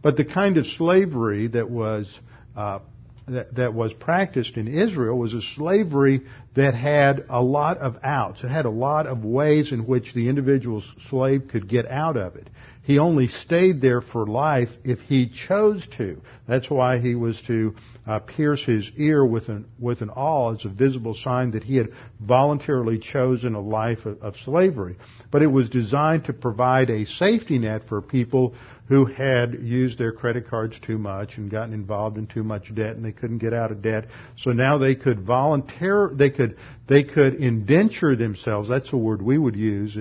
But 0.00 0.16
the 0.16 0.24
kind 0.24 0.58
of 0.58 0.66
slavery 0.66 1.48
that 1.48 1.68
was 1.68 2.08
uh, 2.56 2.78
that, 3.26 3.56
that 3.56 3.74
was 3.74 3.92
practiced 3.94 4.56
in 4.56 4.68
Israel 4.68 5.18
was 5.18 5.34
a 5.34 5.42
slavery 5.56 6.22
that 6.54 6.74
had 6.74 7.26
a 7.28 7.42
lot 7.42 7.78
of 7.78 7.96
outs. 8.04 8.44
It 8.44 8.48
had 8.48 8.64
a 8.64 8.70
lot 8.70 9.08
of 9.08 9.24
ways 9.24 9.72
in 9.72 9.86
which 9.86 10.14
the 10.14 10.28
individual 10.28 10.84
slave 11.08 11.48
could 11.50 11.68
get 11.68 11.86
out 11.86 12.16
of 12.16 12.36
it. 12.36 12.48
He 12.82 12.98
only 12.98 13.28
stayed 13.28 13.80
there 13.80 14.00
for 14.00 14.26
life 14.26 14.70
if 14.84 15.00
he 15.00 15.28
chose 15.28 15.86
to. 15.98 16.20
That's 16.48 16.70
why 16.70 16.98
he 16.98 17.14
was 17.14 17.40
to 17.42 17.74
uh, 18.06 18.20
pierce 18.20 18.64
his 18.64 18.90
ear 18.96 19.24
with 19.24 19.48
an 19.48 19.66
with 19.78 20.00
an 20.00 20.10
awl 20.10 20.56
as 20.56 20.64
a 20.64 20.70
visible 20.70 21.14
sign 21.14 21.50
that 21.52 21.62
he 21.62 21.76
had 21.76 21.90
voluntarily 22.18 22.98
chosen 22.98 23.54
a 23.54 23.60
life 23.60 24.06
of, 24.06 24.22
of 24.22 24.36
slavery. 24.44 24.96
But 25.30 25.42
it 25.42 25.46
was 25.46 25.68
designed 25.68 26.24
to 26.24 26.32
provide 26.32 26.90
a 26.90 27.04
safety 27.04 27.58
net 27.58 27.84
for 27.88 28.00
people 28.00 28.54
who 28.90 29.04
had 29.04 29.54
used 29.54 29.98
their 29.98 30.10
credit 30.10 30.48
cards 30.48 30.76
too 30.80 30.98
much 30.98 31.36
and 31.38 31.48
gotten 31.48 31.72
involved 31.72 32.18
in 32.18 32.26
too 32.26 32.42
much 32.42 32.74
debt 32.74 32.96
and 32.96 33.04
they 33.04 33.12
couldn't 33.12 33.38
get 33.38 33.54
out 33.54 33.70
of 33.70 33.82
debt. 33.82 34.06
So 34.36 34.50
now 34.50 34.78
they 34.78 34.96
could 34.96 35.20
volunteer, 35.20 36.10
they 36.12 36.30
could, 36.30 36.56
they 36.88 37.04
could 37.04 37.34
indenture 37.34 38.16
themselves, 38.16 38.68
that's 38.68 38.92
a 38.92 38.96
word 38.96 39.22
we 39.22 39.38
would 39.38 39.54
use, 39.54 39.96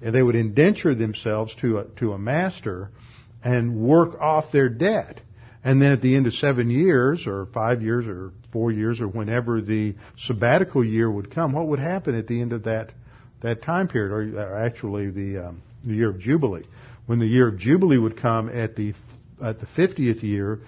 they 0.00 0.22
would 0.22 0.34
indenture 0.34 0.94
themselves 0.94 1.54
to 1.60 1.78
a, 1.78 1.84
to 1.98 2.12
a 2.12 2.18
master 2.18 2.90
and 3.42 3.76
work 3.76 4.20
off 4.20 4.52
their 4.52 4.68
debt. 4.68 5.20
And 5.62 5.80
then 5.80 5.92
at 5.92 6.02
the 6.02 6.14
end 6.14 6.26
of 6.26 6.34
seven 6.34 6.70
years 6.70 7.26
or 7.26 7.46
five 7.46 7.82
years 7.82 8.06
or 8.06 8.32
four 8.52 8.70
years 8.70 9.00
or 9.00 9.08
whenever 9.08 9.62
the 9.62 9.94
sabbatical 10.18 10.84
year 10.84 11.10
would 11.10 11.34
come, 11.34 11.52
what 11.52 11.68
would 11.68 11.78
happen 11.78 12.14
at 12.14 12.26
the 12.26 12.40
end 12.40 12.52
of 12.52 12.64
that, 12.64 12.92
that 13.42 13.62
time 13.62 13.88
period 13.88 14.12
or, 14.12 14.40
or 14.40 14.58
actually 14.58 15.10
the, 15.10 15.46
um, 15.46 15.62
the 15.84 15.94
year 15.94 16.10
of 16.10 16.18
Jubilee? 16.18 16.64
when 17.06 17.18
the 17.18 17.26
year 17.26 17.48
of 17.48 17.58
Jubilee 17.58 17.98
would 17.98 18.20
come 18.20 18.48
at 18.48 18.76
the 18.76 18.94
at 19.42 19.58
the 19.60 19.66
50th 19.66 20.22
year, 20.22 20.60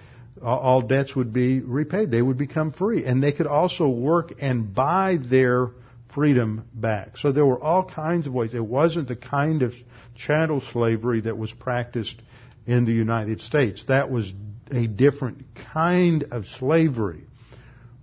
all 0.43 0.83
debts 0.83 1.15
would 1.15 1.33
be 1.33 1.61
repaid. 1.61 2.11
They 2.11 2.21
would 2.21 2.37
become 2.37 2.73
free. 2.73 3.05
And 3.05 3.23
they 3.23 3.33
could 3.33 3.47
also 3.47 3.89
work 3.89 4.35
and 4.41 4.75
buy 4.75 5.19
their 5.19 5.69
freedom 6.17 6.65
back. 6.73 7.19
So 7.19 7.31
there 7.31 7.45
were 7.45 7.63
all 7.63 7.85
kinds 7.85 8.27
of 8.27 8.33
ways. 8.33 8.55
It 8.55 8.65
wasn't 8.65 9.07
the 9.07 9.17
kind 9.17 9.61
of 9.61 9.75
chattel 10.17 10.63
slavery 10.73 11.21
that 11.21 11.37
was 11.37 11.53
practiced 11.53 12.17
in 12.67 12.87
the 12.87 12.93
United 12.93 13.43
States. 13.43 13.85
That 13.87 14.11
was 14.11 14.33
a 14.71 14.87
different 14.87 15.45
kind 15.75 16.25
of 16.31 16.47
slavery. 16.59 17.25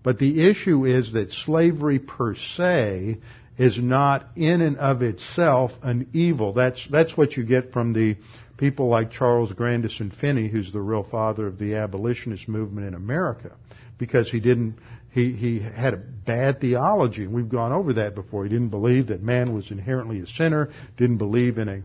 But 0.04 0.20
the 0.20 0.48
issue 0.48 0.86
is 0.86 1.14
that 1.14 1.32
slavery 1.32 1.98
per 1.98 2.36
se 2.36 3.18
is 3.58 3.80
not 3.80 4.28
in 4.36 4.62
and 4.62 4.78
of 4.78 5.02
itself 5.02 5.72
an 5.82 6.10
evil. 6.14 6.54
That's, 6.54 6.88
that's 6.92 7.18
what 7.18 7.36
you 7.36 7.44
get 7.44 7.74
from 7.74 7.94
the 7.94 8.18
people 8.58 8.90
like 8.90 9.10
Charles 9.10 9.52
Grandison 9.54 10.12
Finney, 10.12 10.50
who's 10.50 10.72
the 10.72 10.82
real 10.82 11.04
father 11.04 11.48
of 11.48 11.58
the 11.58 11.76
abolitionist 11.76 12.48
movement 12.48 12.88
in 12.88 12.94
America, 12.94 13.54
because 13.98 14.30
he 14.30 14.40
didn't, 14.40 14.76
he, 15.14 15.32
he 15.34 15.60
had 15.60 15.94
a 15.94 15.98
bad 15.98 16.60
theology, 16.60 17.24
and 17.24 17.34
we've 17.34 17.50
gone 17.50 17.72
over 17.72 17.94
that 17.94 18.16
before. 18.16 18.44
He 18.46 18.50
didn't 18.50 18.70
believe 18.70 19.08
that 19.08 19.22
man 19.22 19.54
was 19.54 19.70
inherently 19.70 20.20
a 20.20 20.28
sinner, 20.28 20.72
didn't 20.98 21.18
believe 21.18 21.60
in 21.60 21.70
a 21.70 21.84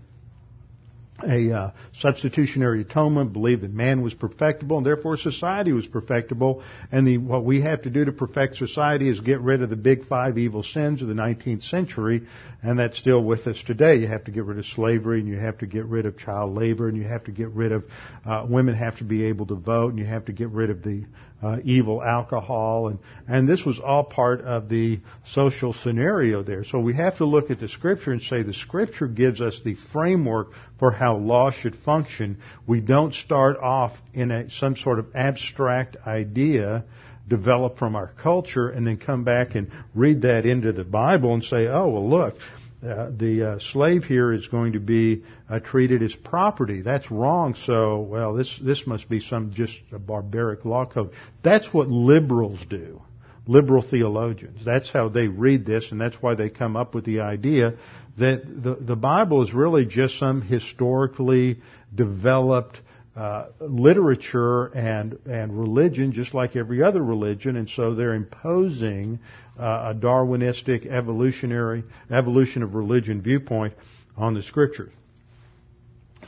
a 1.21 1.53
uh, 1.53 1.71
substitutionary 1.95 2.83
atonement, 2.83 3.33
believed 3.33 3.62
that 3.62 3.73
man 3.73 4.03
was 4.03 4.14
perfectible, 4.14 4.77
and 4.77 4.87
therefore 4.87 5.17
society 5.17 5.73
was 5.73 5.87
perfectible. 5.87 6.62
And 6.93 7.07
the, 7.07 7.19
what 7.19 7.45
we 7.45 7.62
have 7.62 7.83
to 7.83 7.91
do 7.91 8.05
to 8.05 8.12
perfect 8.12 8.57
society 8.57 9.09
is 9.09 9.19
get 9.21 9.41
rid 9.41 9.62
of 9.62 9.69
the 9.69 9.77
big 9.77 10.07
five 10.07 10.38
evil 10.38 10.62
sins 10.62 11.03
of 11.03 11.09
the 11.09 11.14
19th 11.14 11.69
century, 11.69 12.23
and 12.62 12.79
that's 12.79 12.99
still 12.99 13.23
with 13.23 13.47
us 13.49 13.61
today. 13.67 13.97
You 13.97 14.07
have 14.07 14.25
to 14.25 14.31
get 14.31 14.45
rid 14.45 14.59
of 14.59 14.67
slavery, 14.67 15.21
and 15.21 15.29
you 15.29 15.38
have 15.38 15.59
to 15.59 15.67
get 15.67 15.87
rid 15.87 16.07
of 16.07 16.17
child 16.19 16.55
labor, 16.55 16.88
and 16.88 16.97
you 16.97 17.05
have 17.05 17.25
to 17.25 17.33
get 17.33 17.49
rid 17.49 17.73
of 17.73 17.85
uh, 18.25 18.47
women 18.49 18.75
have 18.75 18.99
to 18.99 19.05
be 19.05 19.25
able 19.25 19.47
to 19.47 19.57
vote, 19.57 19.91
and 19.91 19.99
you 19.99 20.07
have 20.07 20.27
to 20.27 20.33
get 20.33 20.51
rid 20.51 20.71
of 20.71 20.83
the 20.83 21.05
uh, 21.42 21.59
evil 21.64 22.03
alcohol, 22.03 22.88
and 22.88 22.98
and 23.29 23.48
this 23.48 23.64
was 23.64 23.79
all 23.79 24.05
part 24.05 24.40
of 24.40 24.68
the 24.68 25.01
social 25.33 25.72
scenario 25.72 26.42
there. 26.42 26.64
So 26.64 26.79
we 26.79 26.94
have 26.94 27.18
to 27.18 27.24
look 27.24 27.51
at 27.51 27.61
the 27.61 27.68
scripture 27.68 28.12
and 28.12 28.20
say 28.22 28.42
the 28.42 28.55
scripture 28.55 29.07
gives 29.07 29.40
us 29.40 29.61
the 29.64 29.74
framework 29.92 30.48
for 30.79 30.90
how 30.90 31.16
law 31.16 31.51
should 31.51 31.77
function. 31.77 32.38
We 32.66 32.81
don't 32.81 33.14
start 33.14 33.57
off 33.59 33.92
in 34.12 34.31
a, 34.31 34.51
some 34.51 34.77
sort 34.77 34.98
of 34.98 35.14
abstract 35.14 35.96
idea 36.07 36.85
developed 37.29 37.79
from 37.79 37.94
our 37.94 38.11
culture 38.22 38.70
and 38.70 38.87
then 38.87 38.96
come 38.96 39.22
back 39.22 39.55
and 39.55 39.70
read 39.94 40.22
that 40.22 40.46
into 40.46 40.72
the 40.72 40.85
Bible 40.85 41.35
and 41.35 41.44
say, 41.44 41.66
oh 41.66 41.88
well, 41.88 42.09
look 42.09 42.37
uh, 42.81 43.11
the 43.11 43.43
uh, 43.43 43.59
slave 43.59 44.05
here 44.05 44.33
is 44.33 44.47
going 44.47 44.75
to 44.75 44.81
be 44.81 45.25
uh, 45.51 45.59
treated 45.59 46.01
as 46.03 46.14
property. 46.14 46.83
That's 46.83 47.11
wrong. 47.11 47.55
So, 47.55 47.99
well, 47.99 48.35
this 48.35 48.57
this 48.62 48.87
must 48.87 49.09
be 49.09 49.19
some 49.19 49.51
just 49.53 49.73
a 49.91 49.99
barbaric 49.99 50.64
law 50.64 50.87
code. 50.87 51.11
That's 51.43 51.73
what 51.75 51.88
liberals 51.88 52.61
do. 52.71 53.03
Liberal 53.49 53.83
theologians. 53.83 54.64
That's 54.64 54.91
how 54.91 55.09
they 55.09 55.27
read 55.27 55.67
this, 55.67 55.91
and 55.91 56.01
that's 56.01 56.17
why 56.21 56.35
they 56.35 56.51
come 56.51 56.77
up 56.77 56.95
with 56.95 57.05
the 57.05 57.21
idea 57.21 57.75
that 58.19 58.45
the 58.47 58.77
the 58.81 58.97
Bible 58.97 59.43
is 59.43 59.53
really 59.53 59.85
just 59.85 60.19
some 60.19 60.41
historically 60.41 61.61
developed 61.93 62.81
uh, 63.18 63.48
literature 63.59 64.66
and 64.66 65.18
and 65.26 65.59
religion, 65.59 66.12
just 66.12 66.35
like 66.35 66.54
every 66.54 66.85
other 66.85 67.02
religion, 67.02 67.57
and 67.57 67.68
so 67.68 67.96
they're 67.96 68.14
imposing 68.14 69.18
uh, 69.59 69.92
a 69.92 69.94
Darwinistic 69.94 70.87
evolutionary 70.87 71.83
evolution 72.12 72.62
of 72.62 72.76
religion 72.76 73.20
viewpoint 73.20 73.74
on 74.16 74.35
the 74.35 74.42
scriptures. 74.42 74.92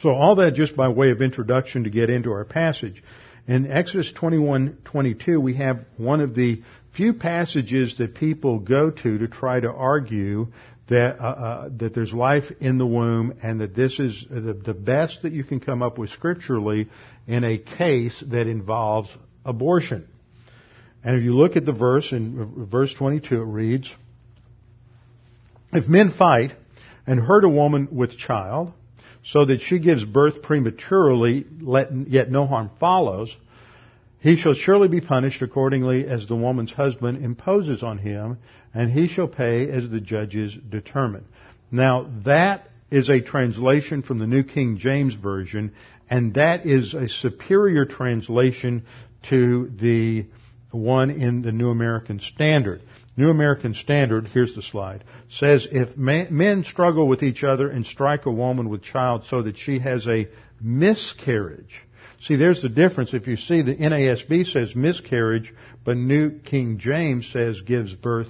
So 0.01 0.11
all 0.11 0.35
that 0.37 0.55
just 0.55 0.75
by 0.75 0.89
way 0.89 1.11
of 1.11 1.23
introduction 1.23 1.85
to 1.85 1.91
get 1.91 2.11
into 2.11 2.33
our 2.33 2.45
passage. 2.45 3.05
In 3.47 3.71
Exodus 3.71 4.13
21:22, 4.13 5.41
we 5.41 5.55
have 5.55 5.85
one 5.97 6.21
of 6.21 6.35
the 6.35 6.61
few 6.93 7.15
passages 7.15 7.99
that 7.99 8.17
people 8.17 8.59
go 8.59 8.91
to 8.91 9.19
to 9.19 9.29
try 9.29 9.61
to 9.61 9.71
argue 9.71 10.49
that 10.91 11.19
uh, 11.19 11.23
uh, 11.23 11.69
that 11.79 11.95
there's 11.95 12.13
life 12.13 12.45
in 12.61 12.77
the 12.77 12.87
womb 12.87 13.39
and 13.43 13.61
that 13.61 13.75
this 13.75 13.99
is 13.99 14.27
the, 14.29 14.53
the 14.53 14.75
best 14.75 15.23
that 15.23 15.33
you 15.33 15.45
can 15.45 15.61
come 15.61 15.83
up 15.83 15.97
with 15.97 16.11
scripturally 16.11 16.89
in 17.27 17.45
a 17.45 17.59
case 17.59 18.23
that 18.27 18.47
involves 18.47 19.09
abortion. 19.45 20.07
And 21.03 21.17
if 21.17 21.23
you 21.23 21.35
look 21.35 21.57
at 21.57 21.65
the 21.65 21.73
verse 21.73 22.13
in 22.13 22.67
verse 22.71 22.93
22, 22.93 23.35
it 23.35 23.45
reads, 23.45 23.91
If 25.73 25.89
men 25.89 26.11
fight 26.11 26.53
and 27.07 27.19
hurt 27.19 27.45
a 27.45 27.49
woman 27.49 27.89
with 27.91 28.19
child, 28.19 28.73
so 29.23 29.45
that 29.45 29.61
she 29.61 29.79
gives 29.79 30.05
birth 30.05 30.43
prematurely, 30.43 31.47
yet 32.07 32.31
no 32.31 32.47
harm 32.47 32.71
follows, 32.81 33.35
he 34.21 34.37
shall 34.37 34.55
surely 34.55 34.89
be 34.89 35.01
punished 35.01 35.41
accordingly 35.41 36.07
as 36.07 36.27
the 36.27 36.37
woman's 36.37 36.73
husband 36.73 37.25
imposes 37.25 37.83
on 37.83 37.99
him, 37.99 38.39
and 38.75 38.91
he 38.91 39.07
shall 39.07 39.29
pay 39.29 39.69
as 39.69 39.89
the 39.89 40.01
judges 40.01 40.55
determine. 40.69 41.25
Now 41.71 42.11
that 42.25 42.69
is 42.91 43.09
a 43.09 43.21
translation 43.21 44.03
from 44.03 44.19
the 44.19 44.27
New 44.27 44.43
King 44.43 44.79
James 44.79 45.15
Version, 45.15 45.73
and 46.09 46.35
that 46.35 46.67
is 46.67 46.95
a 46.95 47.09
superior 47.09 47.85
translation 47.85 48.85
to 49.29 49.71
the 49.81 50.27
one 50.73 51.11
in 51.11 51.43
the 51.43 51.53
New 51.53 51.71
American 51.71 52.21
Standard. 52.21 52.81
New 53.17 53.31
American 53.31 53.75
Standard, 53.75 54.29
here's 54.29 54.55
the 54.55 54.63
slide, 54.63 55.05
says 55.29 55.67
if 55.71 55.97
men 55.97 56.65
struggle 56.65 57.07
with 57.07 57.23
each 57.23 57.45
other 57.45 57.69
and 57.69 57.85
strike 57.85 58.27
a 58.27 58.31
woman 58.31 58.69
with 58.69 58.83
child 58.83 59.25
so 59.29 59.43
that 59.43 59.59
she 59.59 59.79
has 59.79 60.07
a 60.07 60.29
miscarriage. 60.61 61.83
See, 62.21 62.37
there's 62.37 62.63
the 62.63 62.69
difference. 62.69 63.13
If 63.13 63.27
you 63.27 63.37
see 63.37 63.63
the 63.63 63.77
NASB 63.77 64.47
says 64.47 64.75
miscarriage, 64.75 65.53
but 65.85 65.97
New 65.97 66.39
King 66.39 66.79
James 66.79 67.29
says 67.33 67.61
gives 67.63 67.95
birth 67.95 68.29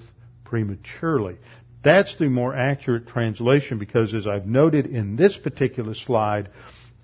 prematurely. 0.50 1.38
That's 1.82 2.14
the 2.16 2.28
more 2.28 2.54
accurate 2.54 3.06
translation 3.06 3.78
because 3.78 4.12
as 4.12 4.26
I've 4.26 4.46
noted 4.46 4.84
in 4.84 5.14
this 5.14 5.36
particular 5.36 5.94
slide, 5.94 6.50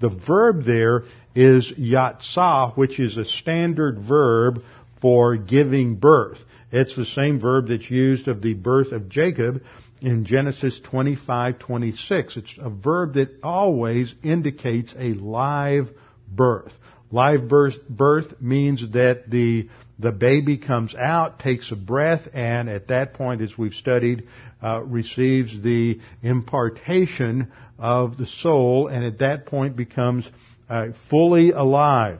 the 0.00 0.11
verb 0.11 0.64
there 0.64 1.04
is 1.35 1.72
yatsah, 1.78 2.76
which 2.76 2.98
is 2.98 3.16
a 3.16 3.24
standard 3.24 4.00
verb 4.00 4.62
for 5.00 5.37
giving 5.37 5.94
birth. 5.94 6.38
It's 6.72 6.96
the 6.96 7.04
same 7.04 7.38
verb 7.38 7.68
that's 7.68 7.88
used 7.88 8.26
of 8.26 8.42
the 8.42 8.54
birth 8.54 8.90
of 8.90 9.09
Jacob 9.09 9.62
in 10.02 10.24
Genesis 10.24 10.80
25:26. 10.80 12.37
It's 12.37 12.54
a 12.59 12.68
verb 12.68 13.14
that 13.14 13.38
always 13.44 14.12
indicates 14.24 14.92
a 14.98 15.14
live 15.14 15.88
birth. 16.28 16.76
Live 17.12 17.48
birth, 17.48 17.88
birth 17.88 18.42
means 18.42 18.90
that 18.90 19.30
the 19.30 19.68
the 19.98 20.12
baby 20.12 20.59
comes 20.59 20.94
out, 20.94 21.38
takes 21.38 21.72
a 21.72 21.76
breath, 21.76 22.28
and 22.35 22.68
at 22.68 22.88
that 22.88 23.14
point, 23.14 23.40
as 23.40 23.56
we've 23.56 23.72
studied, 23.74 24.28
uh, 24.62 24.82
receives 24.82 25.62
the 25.62 26.00
impartation 26.22 27.50
of 27.78 28.18
the 28.18 28.26
soul, 28.26 28.88
and 28.88 29.04
at 29.04 29.20
that 29.20 29.46
point 29.46 29.76
becomes 29.76 30.28
uh, 30.68 30.88
fully 31.09 31.50
alive, 31.50 32.18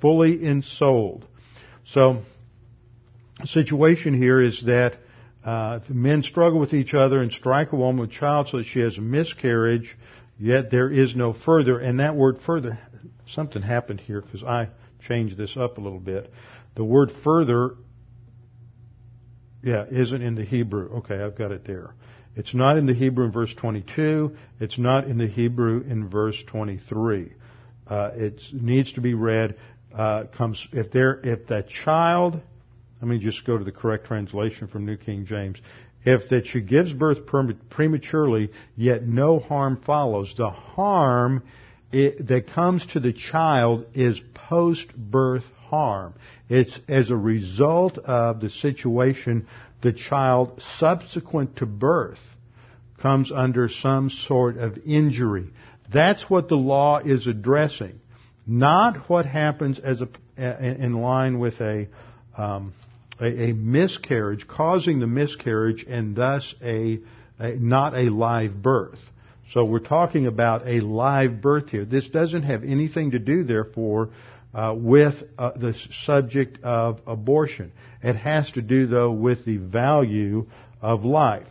fully 0.00 0.44
ensouled. 0.44 1.24
So, 1.86 2.22
the 3.40 3.46
situation 3.46 4.20
here 4.20 4.42
is 4.42 4.62
that 4.66 4.96
uh, 5.44 5.80
men 5.88 6.22
struggle 6.22 6.58
with 6.58 6.74
each 6.74 6.92
other 6.92 7.22
and 7.22 7.32
strike 7.32 7.72
a 7.72 7.76
woman 7.76 8.00
with 8.00 8.10
child 8.10 8.48
so 8.48 8.58
that 8.58 8.66
she 8.66 8.80
has 8.80 8.98
a 8.98 9.00
miscarriage, 9.00 9.96
yet 10.38 10.70
there 10.70 10.90
is 10.90 11.16
no 11.16 11.32
further. 11.32 11.78
And 11.78 12.00
that 12.00 12.16
word 12.16 12.40
further, 12.44 12.78
something 13.28 13.62
happened 13.62 14.00
here 14.00 14.20
because 14.20 14.42
I 14.42 14.68
changed 15.06 15.36
this 15.36 15.56
up 15.56 15.78
a 15.78 15.80
little 15.80 16.00
bit. 16.00 16.30
The 16.78 16.84
word 16.84 17.10
further, 17.24 17.74
yeah, 19.64 19.84
isn't 19.90 20.22
in 20.22 20.36
the 20.36 20.44
Hebrew. 20.44 20.98
Okay, 20.98 21.20
I've 21.20 21.36
got 21.36 21.50
it 21.50 21.66
there. 21.66 21.92
It's 22.36 22.54
not 22.54 22.76
in 22.76 22.86
the 22.86 22.94
Hebrew 22.94 23.24
in 23.24 23.32
verse 23.32 23.52
22. 23.52 24.36
It's 24.60 24.78
not 24.78 25.08
in 25.08 25.18
the 25.18 25.26
Hebrew 25.26 25.80
in 25.80 26.08
verse 26.08 26.40
23. 26.46 27.32
Uh, 27.84 28.10
it 28.14 28.40
needs 28.52 28.92
to 28.92 29.00
be 29.00 29.14
read. 29.14 29.56
Uh, 29.92 30.26
comes 30.36 30.64
if 30.72 30.92
there 30.92 31.18
if 31.24 31.48
that 31.48 31.68
child. 31.68 32.40
Let 33.02 33.08
me 33.08 33.18
just 33.18 33.44
go 33.44 33.58
to 33.58 33.64
the 33.64 33.72
correct 33.72 34.06
translation 34.06 34.68
from 34.68 34.86
New 34.86 34.98
King 34.98 35.26
James. 35.26 35.58
If 36.04 36.28
that 36.28 36.46
she 36.46 36.60
gives 36.60 36.92
birth 36.92 37.26
prematurely, 37.70 38.52
yet 38.76 39.02
no 39.04 39.40
harm 39.40 39.82
follows. 39.84 40.32
The 40.36 40.50
harm 40.50 41.42
it, 41.90 42.28
that 42.28 42.52
comes 42.52 42.86
to 42.92 43.00
the 43.00 43.12
child 43.12 43.86
is 43.94 44.20
post-birth 44.48 45.42
harm. 45.68 46.14
It's 46.48 46.78
as 46.88 47.10
a 47.10 47.16
result 47.16 47.98
of 47.98 48.40
the 48.40 48.50
situation 48.50 49.46
the 49.82 49.92
child 49.92 50.60
subsequent 50.78 51.56
to 51.56 51.66
birth 51.66 52.20
comes 53.00 53.30
under 53.30 53.68
some 53.68 54.10
sort 54.10 54.56
of 54.56 54.78
injury. 54.84 55.50
That's 55.92 56.28
what 56.28 56.48
the 56.48 56.56
law 56.56 56.98
is 56.98 57.26
addressing, 57.26 58.00
not 58.46 59.08
what 59.08 59.24
happens 59.24 59.78
as 59.78 60.02
a, 60.02 60.08
in 60.82 60.94
line 60.94 61.38
with 61.38 61.60
a, 61.60 61.88
um, 62.36 62.72
a, 63.20 63.50
a, 63.50 63.52
miscarriage, 63.52 64.46
causing 64.46 65.00
the 65.00 65.06
miscarriage, 65.06 65.84
and 65.88 66.16
thus 66.16 66.54
a, 66.62 67.00
a 67.38 67.56
not 67.56 67.94
a 67.94 68.10
live 68.10 68.60
birth. 68.60 68.98
So 69.52 69.64
we're 69.64 69.78
talking 69.78 70.26
about 70.26 70.66
a 70.66 70.80
live 70.80 71.40
birth 71.40 71.70
here. 71.70 71.86
This 71.86 72.08
doesn't 72.08 72.42
have 72.42 72.64
anything 72.64 73.12
to 73.12 73.18
do, 73.18 73.44
therefore, 73.44 74.10
uh, 74.54 74.74
with 74.76 75.14
uh, 75.38 75.52
the 75.56 75.74
subject 76.04 76.62
of 76.62 77.00
abortion. 77.06 77.72
It 78.02 78.16
has 78.16 78.50
to 78.52 78.62
do, 78.62 78.86
though, 78.86 79.12
with 79.12 79.44
the 79.44 79.58
value 79.58 80.46
of 80.80 81.04
life. 81.04 81.46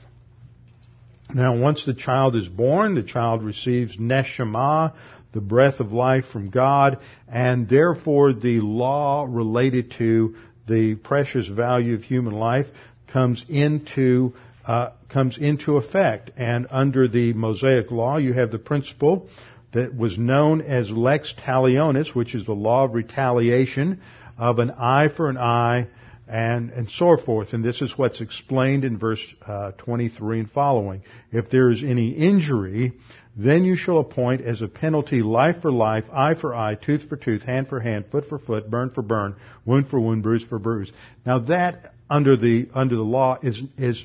Now, 1.33 1.57
once 1.57 1.85
the 1.85 1.93
child 1.93 2.35
is 2.35 2.47
born, 2.47 2.95
the 2.95 3.03
child 3.03 3.43
receives 3.43 3.97
neshama, 3.97 4.93
the 5.33 5.41
breath 5.41 5.79
of 5.79 5.91
life 5.91 6.25
from 6.31 6.49
God, 6.49 6.99
and 7.27 7.67
therefore 7.67 8.33
the 8.33 8.61
law 8.61 9.25
related 9.27 9.91
to 9.97 10.35
the 10.67 10.95
precious 10.95 11.47
value 11.47 11.95
of 11.95 12.03
human 12.03 12.33
life 12.33 12.67
comes 13.07 13.45
into 13.49 14.33
uh, 14.65 14.91
comes 15.09 15.37
into 15.37 15.77
effect. 15.77 16.31
And 16.35 16.67
under 16.69 17.07
the 17.07 17.33
Mosaic 17.33 17.89
law, 17.89 18.17
you 18.17 18.33
have 18.33 18.51
the 18.51 18.59
principle 18.59 19.29
that 19.77 19.95
was 19.95 20.17
known 20.17 20.61
as 20.61 20.89
lex 20.89 21.35
talionis, 21.37 22.15
which 22.15 22.33
is 22.33 22.45
the 22.45 22.53
law 22.53 22.85
of 22.85 22.95
retaliation 22.95 24.01
of 24.35 24.57
an 24.57 24.71
eye 24.71 25.07
for 25.15 25.29
an 25.29 25.37
eye 25.37 25.87
and, 26.27 26.71
and 26.71 26.89
so 26.89 27.15
forth. 27.15 27.53
And 27.53 27.63
this 27.63 27.83
is 27.83 27.95
what's 27.95 28.19
explained 28.19 28.83
in 28.83 28.97
verse 28.97 29.23
uh, 29.45 29.73
23 29.77 30.39
and 30.39 30.49
following. 30.49 31.03
If 31.31 31.51
there 31.51 31.69
is 31.69 31.83
any 31.83 32.09
injury, 32.09 32.93
then 33.35 33.65
you 33.65 33.75
shall 33.75 33.99
appoint 33.99 34.41
as 34.41 34.63
a 34.63 34.67
penalty 34.67 35.21
life 35.21 35.61
for 35.61 35.71
life, 35.71 36.05
eye 36.11 36.33
for 36.33 36.55
eye, 36.55 36.73
tooth 36.73 37.07
for 37.07 37.15
tooth, 37.15 37.43
hand 37.43 37.67
for 37.67 37.79
hand, 37.79 38.05
foot 38.11 38.25
for 38.27 38.39
foot, 38.39 38.71
burn 38.71 38.89
for 38.89 39.03
burn, 39.03 39.35
wound 39.63 39.89
for 39.89 39.99
wound, 39.99 40.23
bruise 40.23 40.43
for 40.43 40.57
bruise. 40.57 40.91
Now 41.23 41.37
that 41.37 41.93
under 42.09 42.35
the 42.35 42.67
under 42.73 42.95
the 42.95 43.03
law 43.03 43.37
is 43.43 43.61
is 43.77 44.03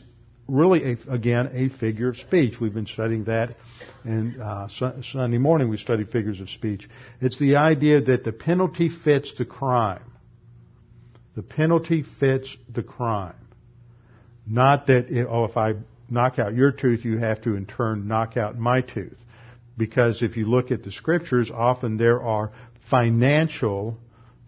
really, 0.52 0.92
a, 0.92 1.12
again, 1.12 1.50
a 1.54 1.68
figure 1.78 2.10
of 2.10 2.18
speech. 2.18 2.60
We've 2.60 2.74
been 2.74 2.86
studying 2.86 3.24
that, 3.24 3.56
and 4.04 4.40
uh, 4.40 4.68
Sunday 4.68 5.38
morning 5.38 5.70
we 5.70 5.78
studied 5.78 6.10
figures 6.10 6.40
of 6.40 6.50
speech. 6.50 6.88
It's 7.20 7.38
the 7.38 7.56
idea 7.56 8.02
that 8.02 8.22
the 8.22 8.32
penalty 8.32 8.90
fits 8.90 9.32
the 9.38 9.46
crime. 9.46 10.04
The 11.34 11.42
penalty 11.42 12.04
fits 12.20 12.54
the 12.72 12.82
crime. 12.82 13.34
Not 14.46 14.88
that, 14.88 15.06
oh, 15.28 15.44
if 15.44 15.56
I 15.56 15.74
knock 16.10 16.38
out 16.38 16.54
your 16.54 16.70
tooth, 16.70 17.04
you 17.04 17.16
have 17.16 17.40
to 17.42 17.56
in 17.56 17.64
turn 17.64 18.06
knock 18.06 18.36
out 18.36 18.58
my 18.58 18.82
tooth. 18.82 19.16
Because 19.78 20.22
if 20.22 20.36
you 20.36 20.44
look 20.44 20.70
at 20.70 20.82
the 20.82 20.92
scriptures, 20.92 21.50
often 21.50 21.96
there 21.96 22.22
are 22.22 22.52
financial 22.90 23.96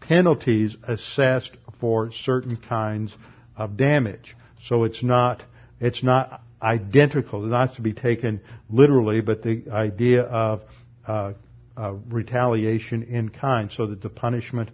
penalties 0.01 0.77
assessed 0.87 1.53
for 1.81 2.13
certain 2.13 2.59
kinds 2.59 3.17
of 3.57 3.79
damage. 3.79 4.37
So 4.69 4.85
it's 4.85 5.03
not 5.03 5.43
it's 5.81 6.03
not 6.03 6.43
identical, 6.63 7.45
it's 7.45 7.51
not 7.51 7.77
to 7.77 7.83
be 7.83 7.93
taken 7.93 8.41
literally, 8.71 9.21
but 9.21 9.43
the 9.43 9.65
idea 9.71 10.23
of 10.23 10.63
uh, 11.07 11.33
uh, 11.77 11.93
retaliation 12.09 13.03
in 13.03 13.29
kind, 13.29 13.71
so 13.73 13.87
that 13.89 14.01
the 14.01 14.09
punishment 14.09 14.71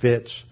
fits 0.00 0.42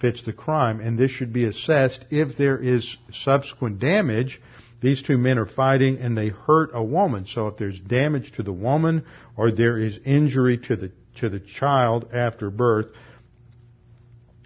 fits 0.00 0.22
the 0.24 0.32
crime, 0.32 0.80
and 0.80 0.96
this 0.96 1.10
should 1.10 1.32
be 1.32 1.44
assessed 1.44 2.04
if 2.10 2.36
there 2.36 2.56
is 2.56 2.96
subsequent 3.12 3.80
damage. 3.80 4.40
These 4.80 5.02
two 5.02 5.18
men 5.18 5.38
are 5.38 5.46
fighting 5.46 5.98
and 5.98 6.16
they 6.16 6.28
hurt 6.28 6.70
a 6.72 6.82
woman. 6.82 7.26
So 7.26 7.48
if 7.48 7.56
there's 7.56 7.80
damage 7.80 8.30
to 8.36 8.44
the 8.44 8.52
woman 8.52 9.04
or 9.36 9.50
there 9.50 9.76
is 9.76 9.98
injury 10.04 10.58
to 10.68 10.76
the 10.76 10.92
to 11.16 11.28
the 11.28 11.40
child 11.40 12.10
after 12.14 12.48
birth, 12.48 12.86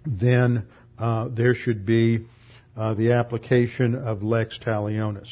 then 0.07 0.65
uh, 0.97 1.27
there 1.27 1.53
should 1.53 1.85
be 1.85 2.25
uh, 2.75 2.93
the 2.93 3.13
application 3.13 3.95
of 3.95 4.23
lex 4.23 4.59
talionis. 4.59 5.27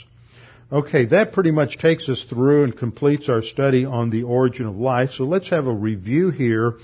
Okay, 0.71 1.05
that 1.07 1.33
pretty 1.33 1.51
much 1.51 1.77
takes 1.77 2.07
us 2.07 2.25
through 2.29 2.63
and 2.63 2.77
completes 2.77 3.27
our 3.27 3.41
study 3.41 3.83
on 3.83 4.09
the 4.09 4.23
origin 4.23 4.67
of 4.67 4.77
life. 4.77 5.09
So 5.11 5.25
let's 5.25 5.49
have 5.49 5.67
a 5.67 5.73
review 5.73 6.29
here 6.29 6.75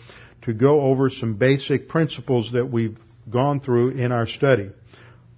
to 0.42 0.54
go 0.54 0.82
over 0.82 1.10
some 1.10 1.36
basic 1.36 1.88
principles 1.88 2.52
that 2.52 2.66
we've 2.66 2.98
gone 3.30 3.62
through 3.62 3.92
in 3.92 4.12
our 4.12 4.28
study. 4.28 4.72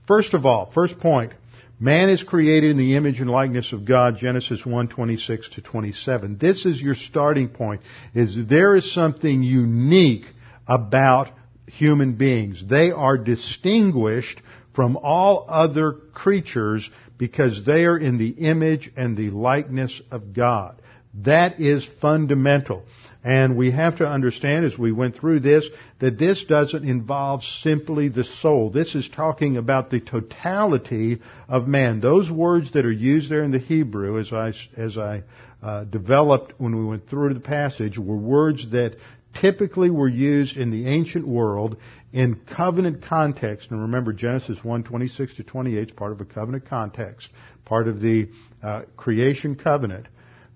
First 0.07 0.33
of 0.33 0.45
all, 0.45 0.71
first 0.71 0.97
point, 0.97 1.33
man 1.79 2.09
is 2.09 2.23
created 2.23 2.71
in 2.71 2.77
the 2.77 2.95
image 2.95 3.19
and 3.19 3.29
likeness 3.29 3.71
of 3.71 3.85
God, 3.85 4.17
Genesis 4.17 4.65
1, 4.65 4.87
26 4.87 5.49
to 5.49 5.61
27. 5.61 6.37
This 6.39 6.65
is 6.65 6.81
your 6.81 6.95
starting 6.95 7.49
point, 7.49 7.81
is 8.15 8.35
there 8.47 8.75
is 8.75 8.91
something 8.91 9.43
unique 9.43 10.25
about 10.67 11.29
human 11.67 12.13
beings. 12.13 12.63
They 12.67 12.91
are 12.91 13.17
distinguished 13.17 14.41
from 14.79 14.95
all 14.95 15.45
other 15.49 15.91
creatures 15.91 16.89
because 17.17 17.65
they 17.65 17.83
are 17.83 17.97
in 17.97 18.17
the 18.17 18.29
image 18.29 18.89
and 18.95 19.17
the 19.17 19.29
likeness 19.29 20.01
of 20.09 20.33
God. 20.33 20.81
That 21.25 21.59
is 21.59 21.85
fundamental. 21.99 22.85
And 23.21 23.57
we 23.57 23.71
have 23.71 23.97
to 23.97 24.07
understand 24.07 24.63
as 24.63 24.77
we 24.77 24.93
went 24.93 25.17
through 25.17 25.41
this 25.41 25.67
that 25.99 26.17
this 26.17 26.45
doesn't 26.45 26.87
involve 26.87 27.43
simply 27.43 28.07
the 28.07 28.23
soul. 28.23 28.69
This 28.69 28.95
is 28.95 29.09
talking 29.09 29.57
about 29.57 29.89
the 29.89 29.99
totality 29.99 31.19
of 31.49 31.67
man. 31.67 31.99
Those 31.99 32.31
words 32.31 32.71
that 32.71 32.85
are 32.85 32.89
used 32.89 33.29
there 33.29 33.43
in 33.43 33.51
the 33.51 33.59
Hebrew 33.59 34.17
as 34.17 34.31
I, 34.31 34.53
as 34.77 34.97
I 34.97 35.23
uh, 35.61 35.83
developed 35.83 36.53
when 36.57 36.73
we 36.77 36.85
went 36.85 37.09
through 37.09 37.33
the 37.33 37.41
passage 37.41 37.97
were 37.97 38.15
words 38.15 38.71
that 38.71 38.95
typically 39.35 39.89
were 39.89 40.07
used 40.07 40.57
in 40.57 40.71
the 40.71 40.87
ancient 40.87 41.27
world 41.27 41.77
in 42.11 42.39
covenant 42.55 43.03
context, 43.03 43.69
and 43.69 43.81
remember 43.81 44.13
Genesis 44.13 44.63
1, 44.63 44.83
26 44.83 45.35
to 45.35 45.43
28 45.43 45.87
is 45.87 45.91
part 45.91 46.11
of 46.11 46.21
a 46.21 46.25
covenant 46.25 46.67
context, 46.67 47.29
part 47.65 47.87
of 47.87 47.99
the 47.99 48.29
uh, 48.63 48.81
creation 48.97 49.55
covenant, 49.55 50.07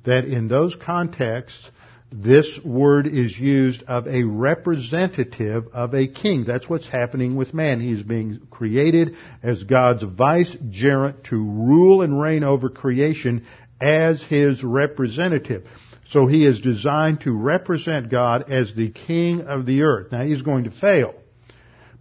that 0.04 0.26
in 0.26 0.48
those 0.48 0.76
contexts, 0.76 1.70
this 2.12 2.60
word 2.64 3.08
is 3.08 3.38
used 3.38 3.84
of 3.84 4.08
a 4.08 4.24
representative 4.24 5.68
of 5.74 5.96
a 5.96 6.08
king. 6.08 6.44
That's 6.46 6.70
what's 6.70 6.88
happening 6.88 7.36
with 7.36 7.54
man. 7.54 7.82
He's 7.82 8.04
being 8.04 8.42
created 8.52 9.16
as 9.42 9.64
God's 9.64 10.04
vicegerent 10.04 11.24
to 11.30 11.38
rule 11.38 12.04
and 12.04 12.20
reign 12.20 12.44
over 12.44 12.70
creation 12.70 13.46
as 13.82 14.22
his 14.22 14.64
representative. 14.64 15.66
So 16.13 16.28
he 16.28 16.45
is 16.45 16.62
designed 16.62 17.21
to 17.21 17.32
represent 17.32 18.10
God 18.10 18.52
as 18.52 18.71
the 18.76 18.91
king 18.91 19.41
of 19.41 19.65
the 19.65 19.82
earth. 19.82 20.12
Now 20.12 20.23
he's 20.23 20.43
going 20.43 20.65
to 20.65 20.71
fail. 20.71 21.15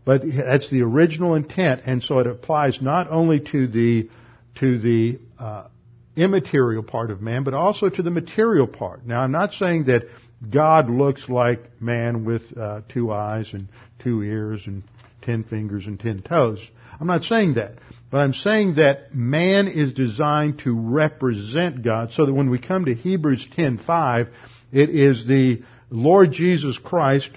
But 0.05 0.21
that's 0.23 0.69
the 0.69 0.83
original 0.83 1.35
intent, 1.35 1.83
and 1.87 2.03
so 2.03 2.19
it 2.19 2.27
applies 2.27 2.83
not 2.83 3.11
only 3.11 3.41
to 3.41 3.67
the 3.67 4.11
to 4.57 4.79
the 4.79 5.19
uh, 5.39 5.69
immaterial 6.15 6.83
part 6.83 7.11
of 7.11 7.23
man, 7.23 7.43
but 7.43 7.55
also 7.55 7.89
to 7.89 8.03
the 8.03 8.11
material 8.11 8.67
part. 8.67 9.07
Now, 9.07 9.23
I'm 9.23 9.33
not 9.33 9.55
saying 9.55 9.85
that 9.85 10.03
God 10.51 10.91
looks 10.91 11.29
like 11.31 11.81
man 11.81 12.27
with 12.27 12.43
uh, 12.59 12.83
two 12.91 13.13
eyes 13.13 13.55
and 13.55 13.69
two 14.01 14.23
ears 14.23 14.65
and 14.67 14.83
ten 15.23 15.45
fingers 15.45 15.87
and 15.87 15.99
ten 15.99 16.21
toes. 16.21 16.61
I'm 17.01 17.07
not 17.07 17.25
saying 17.25 17.55
that, 17.55 17.77
but 18.13 18.19
I'm 18.19 18.35
saying 18.35 18.75
that 18.75 19.15
man 19.15 19.69
is 19.69 19.95
designed 19.95 20.59
to 20.61 20.79
represent 20.79 21.83
God, 21.83 22.13
so 22.13 22.27
that 22.27 22.35
when 22.35 22.51
we 22.51 22.59
come 22.59 22.85
to 22.85 22.95
Hebrews 22.95 23.49
10:5, 23.57 24.29
it 24.71 24.91
is 24.91 25.27
the 25.27 25.63
Lord 25.91 26.31
Jesus 26.31 26.77
Christ 26.79 27.31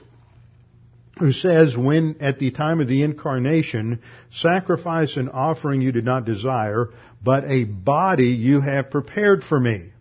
who 1.18 1.32
says 1.32 1.78
when 1.78 2.18
at 2.20 2.40
the 2.40 2.52
time 2.52 2.82
of 2.82 2.90
the 2.90 3.04
incarnation, 3.04 4.02
sacrifice 4.32 5.16
and 5.16 5.30
offering 5.30 5.80
you 5.80 5.94
did 5.94 6.04
not 6.04 6.26
desire, 6.26 6.90
but 7.24 7.46
a 7.46 7.64
body 7.64 8.28
you 8.28 8.60
have 8.60 8.92
prepared 8.92 9.42
for 9.42 9.58
me. 9.58 9.92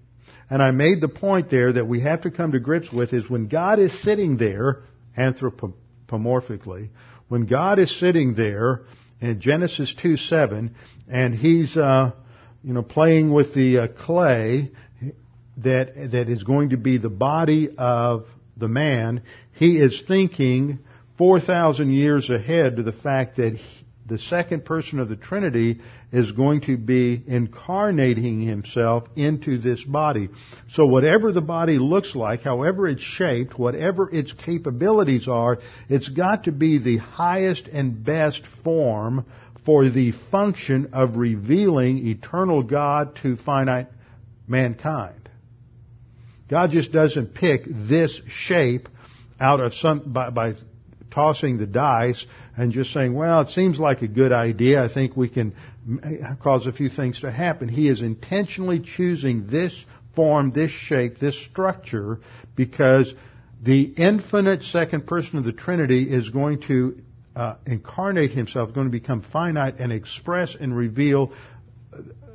And 0.51 0.61
I 0.61 0.73
made 0.73 1.01
the 1.01 1.09
point 1.09 1.51
there 1.51 1.73
that 1.73 1.87
we 1.87 2.01
have 2.01 2.23
to 2.23 2.33
come 2.33 2.51
to 2.51 2.59
grips 2.59 2.93
with 2.93 3.13
is 3.13 3.31
when 3.31 3.47
God 3.47 3.79
is 3.79 4.03
sitting 4.03 4.39
there, 4.39 4.83
anthropomorphically, 5.17 6.89
when 7.29 7.47
God 7.47 7.79
is 7.79 7.97
sitting 7.97 8.35
there 8.35 8.81
in 9.25 9.41
Genesis 9.41 9.95
2 10.01 10.17
7, 10.17 10.75
and 11.09 11.35
he's, 11.35 11.77
uh, 11.77 12.13
you 12.63 12.73
know, 12.73 12.83
playing 12.83 13.33
with 13.33 13.55
the 13.55 13.79
uh, 13.79 13.89
clay 13.89 14.71
that, 15.59 16.11
that 16.13 16.29
is 16.29 16.43
going 16.43 16.71
to 16.71 16.77
be 16.77 16.99
the 16.99 17.11
body 17.11 17.71
of 17.77 18.27
the 18.57 18.69
man, 18.69 19.23
he 19.53 19.79
is 19.79 20.03
thinking 20.07 20.81
4,000 21.19 21.93
years 21.93 22.31
ahead 22.31 22.77
to 22.77 22.83
the 22.83 22.93
fact 22.93 23.37
that 23.37 23.59
the 24.07 24.19
second 24.19 24.65
person 24.65 24.99
of 24.99 25.09
the 25.09 25.17
Trinity 25.17 25.81
is 26.13 26.33
going 26.33 26.61
to 26.63 26.77
be 26.77 27.23
incarnating 27.27 28.41
himself 28.43 29.05
into 29.17 29.59
this 29.59 29.83
body. 29.83 30.29
So 30.69 30.87
whatever 30.87 31.33
the 31.33 31.41
body 31.41 31.79
looks 31.79 32.15
like, 32.15 32.43
however 32.43 32.87
it's 32.87 33.03
shaped, 33.03 33.59
whatever 33.59 34.11
its 34.11 34.33
capabilities 34.33 35.27
are, 35.27 35.59
it's 35.89 36.09
got 36.09 36.45
to 36.45 36.53
be 36.53 36.79
the 36.79 36.99
highest 36.99 37.67
and 37.69 38.05
best 38.05 38.43
form 38.63 39.25
for 39.65 39.89
the 39.89 40.13
function 40.31 40.91
of 40.93 41.17
revealing 41.17 42.07
eternal 42.07 42.63
God 42.63 43.17
to 43.23 43.37
finite 43.37 43.89
mankind. 44.47 45.31
God 46.49 46.71
just 46.71 46.93
doesn't 46.93 47.35
pick 47.35 47.63
this 47.67 48.21
shape 48.29 48.89
out 49.41 49.61
of 49.61 49.75
some, 49.75 50.13
by, 50.13 50.29
by 50.29 50.55
tossing 51.15 51.59
the 51.59 51.67
dice 51.67 52.25
and 52.57 52.73
just 52.73 52.93
saying, 52.93 53.15
well, 53.15 53.41
it 53.43 53.51
seems 53.51 53.79
like 53.79 54.03
a 54.03 54.09
good 54.09 54.33
idea. 54.33 54.83
I 54.83 54.93
think 54.93 55.17
we 55.17 55.29
can 55.29 55.55
cause 56.43 56.67
a 56.67 56.73
few 56.73 56.89
things 56.89 57.21
to 57.21 57.31
happen. 57.31 57.69
He 57.69 57.89
is 57.89 58.03
intentionally 58.03 58.81
choosing 58.81 59.47
this 59.47 59.73
form, 60.15 60.51
this 60.51 60.71
shape, 60.71 61.19
this 61.19 61.39
structure 61.47 62.19
because 62.57 63.13
the 63.63 63.83
infinite 63.83 64.63
second 64.65 65.07
person 65.07 65.39
of 65.39 65.45
the 65.45 65.53
Trinity 65.53 66.05
is 66.05 66.29
going 66.29 66.61
to 66.63 66.97
uh, 67.35 67.57
incarnate 67.67 68.31
himself, 68.31 68.75
going 68.75 68.87
to 68.87 68.93
become 68.93 69.23
finite 69.23 69.79
and 69.79 69.93
express 69.93 70.57
and 70.59 70.77
reveal 70.77 71.33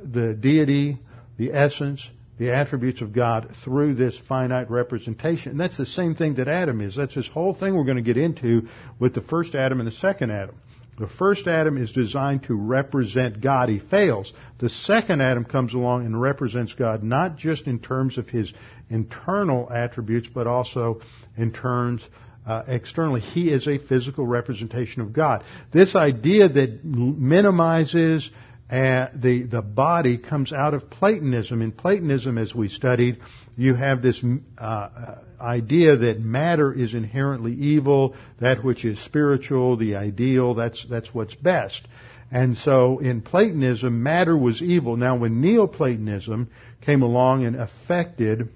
the 0.02 0.34
deity, 0.34 0.98
the 1.38 1.52
essence, 1.52 2.06
the 2.40 2.54
attributes 2.54 3.02
of 3.02 3.12
God 3.12 3.54
through 3.62 3.94
this 3.94 4.18
finite 4.26 4.70
representation. 4.70 5.52
And 5.52 5.60
that's 5.60 5.76
the 5.76 5.84
same 5.84 6.14
thing 6.14 6.36
that 6.36 6.48
Adam 6.48 6.80
is. 6.80 6.96
That's 6.96 7.14
this 7.14 7.28
whole 7.28 7.54
thing 7.54 7.76
we're 7.76 7.84
going 7.84 7.98
to 7.98 8.02
get 8.02 8.16
into 8.16 8.66
with 8.98 9.14
the 9.14 9.20
first 9.20 9.54
Adam 9.54 9.78
and 9.78 9.86
the 9.86 9.92
second 9.92 10.30
Adam. 10.30 10.54
The 10.98 11.06
first 11.06 11.46
Adam 11.46 11.76
is 11.76 11.92
designed 11.92 12.44
to 12.44 12.54
represent 12.54 13.42
God. 13.42 13.68
He 13.68 13.78
fails. 13.78 14.32
The 14.58 14.70
second 14.70 15.20
Adam 15.20 15.44
comes 15.44 15.74
along 15.74 16.06
and 16.06 16.18
represents 16.18 16.72
God 16.72 17.02
not 17.02 17.36
just 17.36 17.66
in 17.66 17.78
terms 17.78 18.16
of 18.16 18.26
his 18.30 18.50
internal 18.88 19.70
attributes, 19.70 20.28
but 20.32 20.46
also 20.46 21.02
in 21.36 21.52
terms 21.52 22.08
uh, 22.46 22.62
externally. 22.66 23.20
He 23.20 23.52
is 23.52 23.68
a 23.68 23.76
physical 23.76 24.26
representation 24.26 25.02
of 25.02 25.12
God. 25.12 25.44
This 25.74 25.94
idea 25.94 26.48
that 26.48 26.84
minimizes 26.84 28.30
uh, 28.70 29.08
the, 29.14 29.42
the 29.44 29.62
body 29.62 30.16
comes 30.16 30.52
out 30.52 30.74
of 30.74 30.88
Platonism. 30.90 31.60
In 31.60 31.72
Platonism, 31.72 32.38
as 32.38 32.54
we 32.54 32.68
studied, 32.68 33.20
you 33.56 33.74
have 33.74 34.00
this 34.00 34.22
uh, 34.58 34.62
uh, 34.62 35.18
idea 35.40 35.96
that 35.96 36.20
matter 36.20 36.72
is 36.72 36.94
inherently 36.94 37.52
evil, 37.52 38.14
that 38.40 38.62
which 38.62 38.84
is 38.84 39.00
spiritual, 39.00 39.76
the 39.76 39.96
ideal, 39.96 40.54
that's, 40.54 40.86
that's 40.88 41.12
what's 41.12 41.34
best. 41.34 41.86
And 42.30 42.56
so 42.56 43.00
in 43.00 43.22
Platonism, 43.22 44.04
matter 44.04 44.36
was 44.36 44.62
evil. 44.62 44.96
Now 44.96 45.18
when 45.18 45.40
Neoplatonism 45.40 46.48
came 46.82 47.02
along 47.02 47.44
and 47.44 47.56
affected 47.56 48.50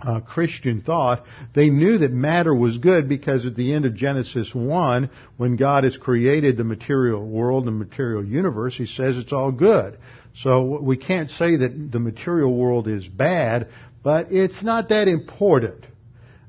uh, 0.00 0.20
Christian 0.20 0.82
thought, 0.82 1.24
they 1.54 1.70
knew 1.70 1.98
that 1.98 2.12
matter 2.12 2.54
was 2.54 2.78
good 2.78 3.08
because 3.08 3.46
at 3.46 3.56
the 3.56 3.72
end 3.72 3.86
of 3.86 3.94
Genesis 3.94 4.54
1, 4.54 5.10
when 5.36 5.56
God 5.56 5.84
has 5.84 5.96
created 5.96 6.56
the 6.56 6.64
material 6.64 7.24
world 7.24 7.66
and 7.66 7.78
material 7.78 8.24
universe, 8.24 8.76
He 8.76 8.86
says 8.86 9.16
it's 9.16 9.32
all 9.32 9.52
good. 9.52 9.98
So 10.36 10.80
we 10.82 10.98
can't 10.98 11.30
say 11.30 11.56
that 11.56 11.88
the 11.90 12.00
material 12.00 12.54
world 12.54 12.88
is 12.88 13.08
bad, 13.08 13.68
but 14.02 14.32
it's 14.32 14.62
not 14.62 14.90
that 14.90 15.08
important. 15.08 15.86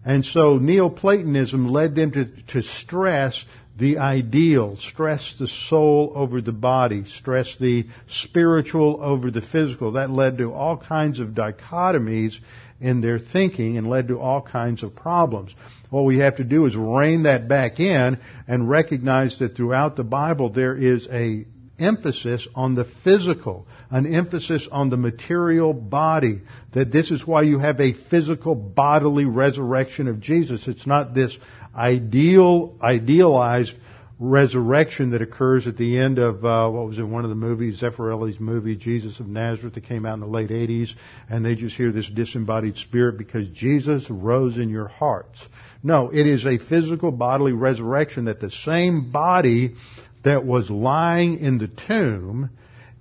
And 0.03 0.25
so 0.25 0.57
Neoplatonism 0.57 1.67
led 1.67 1.95
them 1.95 2.11
to, 2.11 2.25
to 2.47 2.63
stress 2.63 3.43
the 3.77 3.99
ideal, 3.99 4.75
stress 4.77 5.35
the 5.37 5.47
soul 5.47 6.11
over 6.15 6.41
the 6.41 6.51
body, 6.51 7.05
stress 7.05 7.55
the 7.59 7.85
spiritual 8.07 8.99
over 9.01 9.31
the 9.31 9.41
physical. 9.41 9.93
That 9.93 10.09
led 10.09 10.39
to 10.39 10.51
all 10.53 10.77
kinds 10.77 11.19
of 11.19 11.29
dichotomies 11.29 12.37
in 12.79 13.01
their 13.01 13.19
thinking 13.19 13.77
and 13.77 13.89
led 13.89 14.07
to 14.09 14.19
all 14.19 14.41
kinds 14.41 14.83
of 14.83 14.95
problems. 14.95 15.53
What 15.89 16.03
we 16.03 16.19
have 16.19 16.37
to 16.37 16.43
do 16.43 16.65
is 16.65 16.75
rein 16.75 17.23
that 17.23 17.47
back 17.47 17.79
in 17.79 18.19
and 18.47 18.69
recognize 18.69 19.39
that 19.39 19.55
throughout 19.55 19.95
the 19.95 20.03
Bible 20.03 20.49
there 20.49 20.75
is 20.75 21.07
a 21.11 21.45
emphasis 21.79 22.47
on 22.55 22.75
the 22.75 22.85
physical, 23.03 23.67
an 23.89 24.13
emphasis 24.13 24.67
on 24.71 24.89
the 24.89 24.97
material 24.97 25.73
body, 25.73 26.41
that 26.73 26.91
this 26.91 27.11
is 27.11 27.25
why 27.25 27.43
you 27.43 27.59
have 27.59 27.79
a 27.79 27.93
physical 27.93 28.55
bodily 28.55 29.25
resurrection 29.25 30.07
of 30.07 30.19
Jesus. 30.19 30.67
It's 30.67 30.87
not 30.87 31.13
this 31.13 31.37
ideal, 31.75 32.75
idealized 32.81 33.73
resurrection 34.19 35.11
that 35.11 35.21
occurs 35.21 35.67
at 35.67 35.77
the 35.77 35.97
end 35.97 36.17
of 36.17 36.43
uh, 36.43 36.69
what 36.69 36.87
was 36.87 36.97
in 36.97 37.11
one 37.11 37.23
of 37.23 37.29
the 37.29 37.35
movies, 37.35 37.81
Zeffirelli's 37.81 38.39
movie, 38.39 38.75
Jesus 38.75 39.19
of 39.19 39.27
Nazareth, 39.27 39.75
that 39.75 39.83
came 39.83 40.05
out 40.05 40.15
in 40.15 40.21
the 40.21 40.27
late 40.27 40.49
'80s, 40.49 40.89
and 41.29 41.45
they 41.45 41.55
just 41.55 41.75
hear 41.75 41.91
this 41.91 42.09
disembodied 42.09 42.77
spirit 42.77 43.17
because 43.17 43.47
Jesus 43.49 44.09
rose 44.09 44.57
in 44.57 44.69
your 44.69 44.87
hearts. 44.87 45.39
No, 45.83 46.09
it 46.09 46.25
is 46.25 46.45
a 46.45 46.57
physical 46.57 47.11
bodily 47.11 47.53
resurrection 47.53 48.25
that 48.25 48.39
the 48.39 48.49
same 48.49 49.11
body 49.11 49.75
that 50.23 50.45
was 50.45 50.69
lying 50.69 51.39
in 51.39 51.59
the 51.59 51.69
tomb 51.87 52.49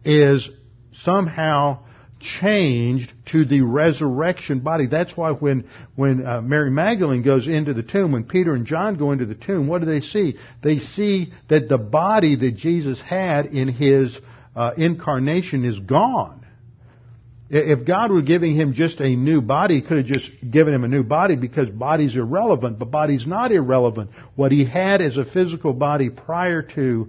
is 0.04 0.48
somehow 0.92 1.80
changed 2.20 3.12
to 3.26 3.44
the 3.44 3.60
resurrection 3.60 4.60
body. 4.60 4.86
That's 4.86 5.16
why 5.16 5.32
when 5.32 5.68
when 5.94 6.26
uh, 6.26 6.40
Mary 6.40 6.70
Magdalene 6.70 7.22
goes 7.22 7.46
into 7.46 7.74
the 7.74 7.82
tomb, 7.82 8.12
when 8.12 8.24
Peter 8.24 8.54
and 8.54 8.66
John 8.66 8.96
go 8.96 9.12
into 9.12 9.26
the 9.26 9.34
tomb, 9.34 9.68
what 9.68 9.80
do 9.80 9.86
they 9.86 10.00
see? 10.00 10.38
They 10.62 10.78
see 10.78 11.32
that 11.48 11.68
the 11.68 11.78
body 11.78 12.36
that 12.36 12.56
Jesus 12.56 13.00
had 13.00 13.46
in 13.46 13.68
his 13.68 14.18
uh, 14.54 14.72
incarnation 14.76 15.64
is 15.64 15.78
gone. 15.78 16.46
If 17.48 17.86
God 17.86 18.10
were 18.10 18.22
giving 18.22 18.56
him 18.56 18.72
just 18.72 19.00
a 19.00 19.14
new 19.14 19.40
body, 19.40 19.76
he 19.76 19.82
could 19.82 19.98
have 19.98 20.06
just 20.06 20.28
given 20.50 20.74
him 20.74 20.82
a 20.82 20.88
new 20.88 21.04
body 21.04 21.36
because 21.36 21.70
body's 21.70 22.16
irrelevant, 22.16 22.78
but 22.80 22.90
body's 22.90 23.24
not 23.24 23.52
irrelevant. 23.52 24.10
What 24.34 24.50
he 24.50 24.64
had 24.64 25.00
as 25.00 25.16
a 25.16 25.24
physical 25.24 25.72
body 25.72 26.10
prior 26.10 26.62
to 26.62 27.08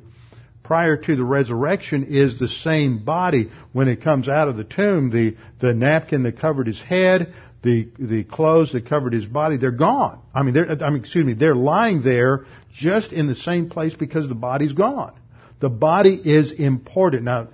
prior 0.67 0.97
to 0.97 1.15
the 1.15 1.23
resurrection 1.23 2.05
is 2.09 2.37
the 2.37 2.49
same 2.49 3.03
body. 3.03 3.49
When 3.71 3.87
it 3.87 4.03
comes 4.03 4.27
out 4.27 4.49
of 4.49 4.57
the 4.57 4.65
tomb, 4.65 5.09
the, 5.09 5.37
the 5.61 5.73
napkin 5.73 6.23
that 6.23 6.39
covered 6.39 6.67
his 6.67 6.81
head, 6.81 7.33
the, 7.63 7.87
the 7.97 8.25
clothes 8.25 8.73
that 8.73 8.85
covered 8.85 9.13
his 9.13 9.25
body, 9.25 9.55
they're 9.55 9.71
gone. 9.71 10.21
I 10.35 10.43
mean, 10.43 10.53
they're, 10.53 10.69
I 10.69 10.89
mean, 10.89 10.99
excuse 10.99 11.25
me, 11.25 11.33
they're 11.35 11.55
lying 11.55 12.03
there 12.03 12.45
just 12.73 13.13
in 13.13 13.27
the 13.27 13.35
same 13.35 13.69
place 13.69 13.93
because 13.93 14.27
the 14.27 14.35
body's 14.35 14.73
gone. 14.73 15.17
The 15.61 15.69
body 15.69 16.19
is 16.21 16.51
important. 16.51 17.23
Now, 17.23 17.47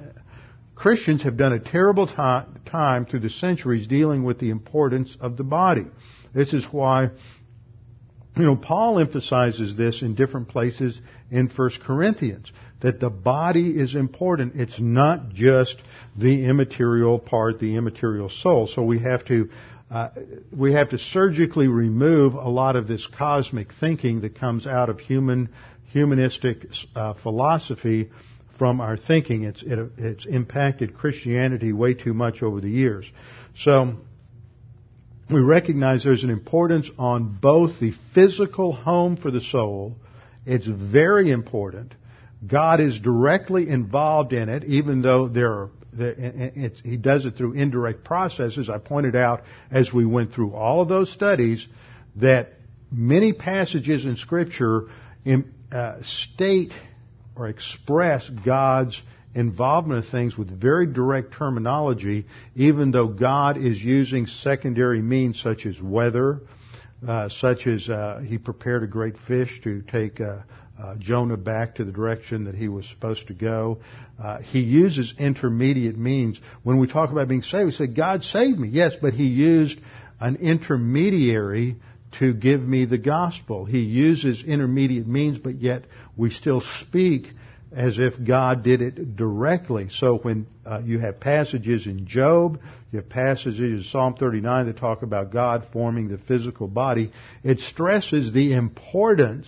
Christians 0.74 1.22
have 1.22 1.38
done 1.38 1.54
a 1.54 1.60
terrible 1.60 2.08
time 2.08 3.06
through 3.06 3.20
the 3.20 3.30
centuries 3.30 3.86
dealing 3.86 4.24
with 4.24 4.40
the 4.40 4.50
importance 4.50 5.16
of 5.22 5.38
the 5.38 5.44
body. 5.44 5.86
This 6.34 6.52
is 6.52 6.66
why 6.66 7.12
you 8.36 8.44
know, 8.44 8.56
Paul 8.56 9.00
emphasizes 9.00 9.78
this 9.78 10.02
in 10.02 10.16
different 10.16 10.50
places 10.50 11.00
in 11.30 11.48
1 11.48 11.70
Corinthians 11.84 12.52
that 12.84 13.00
the 13.00 13.10
body 13.10 13.80
is 13.80 13.96
important. 13.96 14.56
It's 14.56 14.80
not 14.80 15.30
just 15.30 15.78
the 16.18 16.46
immaterial 16.46 17.18
part, 17.18 17.60
the 17.60 17.78
immaterial 17.78 18.30
soul. 18.30 18.68
So 18.68 18.84
we 18.84 19.00
have 19.00 19.26
to 19.26 19.50
uh, 19.90 20.10
we 20.56 20.74
have 20.74 20.90
to 20.90 20.98
surgically 20.98 21.68
remove 21.68 22.34
a 22.34 22.50
lot 22.50 22.76
of 22.76 22.88
this 22.88 23.08
cosmic 23.08 23.74
thinking 23.80 24.22
that 24.22 24.38
comes 24.38 24.68
out 24.68 24.90
of 24.90 25.00
human 25.00 25.50
humanistic 25.92 26.68
uh, 26.96 27.14
philosophy 27.14 28.10
from 28.58 28.82
our 28.82 28.98
thinking. 28.98 29.44
It's 29.44 29.64
it, 29.64 29.80
it's 29.98 30.26
impacted 30.26 30.94
Christianity 30.94 31.72
way 31.72 31.94
too 31.94 32.14
much 32.14 32.44
over 32.44 32.60
the 32.60 32.70
years. 32.70 33.06
So 33.56 33.96
we 35.30 35.40
recognize 35.40 36.04
there's 36.04 36.24
an 36.24 36.32
importance 36.32 36.90
on 37.00 37.38
both 37.42 37.80
the 37.80 37.94
physical 38.14 38.74
home 38.74 39.16
for 39.16 39.32
the 39.32 39.42
soul. 39.42 39.96
It's 40.46 40.68
very 40.68 41.32
important 41.32 41.94
God 42.46 42.80
is 42.80 43.00
directly 43.00 43.70
involved 43.70 44.34
in 44.34 44.50
it, 44.50 44.64
even 44.66 45.02
though 45.02 45.28
there 45.28 45.52
are, 45.52 45.70
he 46.84 46.98
does 46.98 47.26
it 47.26 47.38
through 47.38 47.54
indirect 47.54 48.04
processes. 48.04 48.70
I 48.70 48.80
pointed 48.80 49.16
out 49.16 49.44
as 49.72 49.94
we 49.94 50.06
went 50.06 50.34
through 50.34 50.54
all 50.54 50.82
of 50.82 50.90
those 50.90 51.12
studies 51.12 51.66
that 52.18 52.54
many 52.92 53.34
passages 53.34 54.06
in 54.06 54.18
Scripture 54.18 54.90
in, 55.26 55.54
uh, 55.72 55.98
state 56.04 56.74
or 57.36 57.48
express 57.48 58.30
God's 58.30 59.02
involvement 59.36 60.06
of 60.06 60.12
things 60.12 60.38
with 60.38 60.50
very 60.50 60.86
direct 60.86 61.34
terminology, 61.34 62.26
even 62.56 62.92
though 62.92 63.08
God 63.08 63.58
is 63.58 63.82
using 63.82 64.28
secondary 64.28 65.02
means 65.02 65.42
such 65.42 65.66
as 65.66 65.80
weather, 65.82 66.42
uh, 67.08 67.30
such 67.30 67.66
as 67.68 67.90
uh, 67.90 68.22
He 68.26 68.38
prepared 68.38 68.84
a 68.84 68.88
great 68.88 69.18
fish 69.18 69.62
to 69.64 69.82
take 69.82 70.22
uh, 70.22 70.40
uh 70.82 70.96
Jonah 70.96 71.38
back 71.38 71.76
to 71.76 71.84
the 71.84 71.92
direction 71.92 72.46
that 72.46 72.56
he 72.56 72.68
was 72.68 72.88
supposed 72.88 73.28
to 73.28 73.34
go. 73.34 73.80
Uh, 74.22 74.40
he 74.40 74.60
uses 74.60 75.14
intermediate 75.18 75.98
means. 75.98 76.40
When 76.64 76.78
we 76.78 76.88
talk 76.88 77.12
about 77.12 77.28
being 77.28 77.42
saved, 77.42 77.66
we 77.66 77.72
say, 77.72 77.88
God 77.88 78.24
saved 78.24 78.60
me. 78.60 78.70
Yes, 78.70 78.94
but 79.02 79.14
He 79.14 79.26
used 79.26 79.80
an 80.20 80.38
intermediary 80.38 81.78
to 82.20 82.34
give 82.34 82.62
me 82.62 82.86
the 82.86 82.98
gospel. 82.98 83.66
He 83.66 83.80
uses 83.80 84.44
intermediate 84.44 85.08
means, 85.08 85.40
but 85.40 85.56
yet 85.60 85.86
we 86.16 86.30
still 86.30 86.62
speak 86.82 87.28
as 87.76 87.98
if 87.98 88.24
God 88.24 88.64
did 88.64 88.82
it 88.82 89.16
directly. 89.16 89.90
So 89.90 90.18
when 90.18 90.46
uh, 90.64 90.82
you 90.86 91.00
have 91.00 91.20
passages 91.20 91.88
in 91.88 92.06
Job, 92.06 92.60
you 92.92 93.00
have 93.00 93.10
passages 93.10 93.60
in 93.60 93.84
Psalm 93.84 94.14
39 94.14 94.68
that 94.68 94.78
talk 94.78 95.02
about 95.02 95.32
God 95.32 95.66
forming 95.74 96.08
the 96.08 96.20
physical 96.20 96.68
body, 96.68 97.12
it 97.44 97.60
stresses 97.60 98.32
the 98.32 98.54
importance 98.54 99.48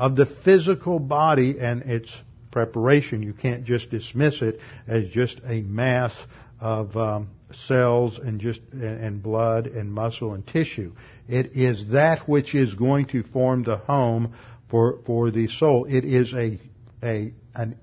of 0.00 0.16
the 0.16 0.24
physical 0.24 0.98
body 0.98 1.58
and 1.60 1.82
its 1.82 2.10
preparation. 2.50 3.22
You 3.22 3.34
can't 3.34 3.64
just 3.64 3.90
dismiss 3.90 4.40
it 4.40 4.58
as 4.88 5.04
just 5.10 5.38
a 5.46 5.60
mass 5.60 6.14
of 6.58 6.96
um, 6.96 7.28
cells 7.66 8.18
and 8.18 8.40
just 8.40 8.60
and 8.72 9.22
blood 9.22 9.66
and 9.66 9.92
muscle 9.92 10.32
and 10.32 10.44
tissue. 10.46 10.92
It 11.28 11.52
is 11.54 11.90
that 11.92 12.26
which 12.26 12.54
is 12.54 12.72
going 12.74 13.06
to 13.08 13.22
form 13.22 13.62
the 13.62 13.76
home 13.76 14.34
for 14.70 15.00
for 15.04 15.30
the 15.30 15.48
soul. 15.48 15.84
It 15.84 16.06
is 16.06 16.32
a 16.32 16.58
a 17.02 17.34
an 17.54 17.76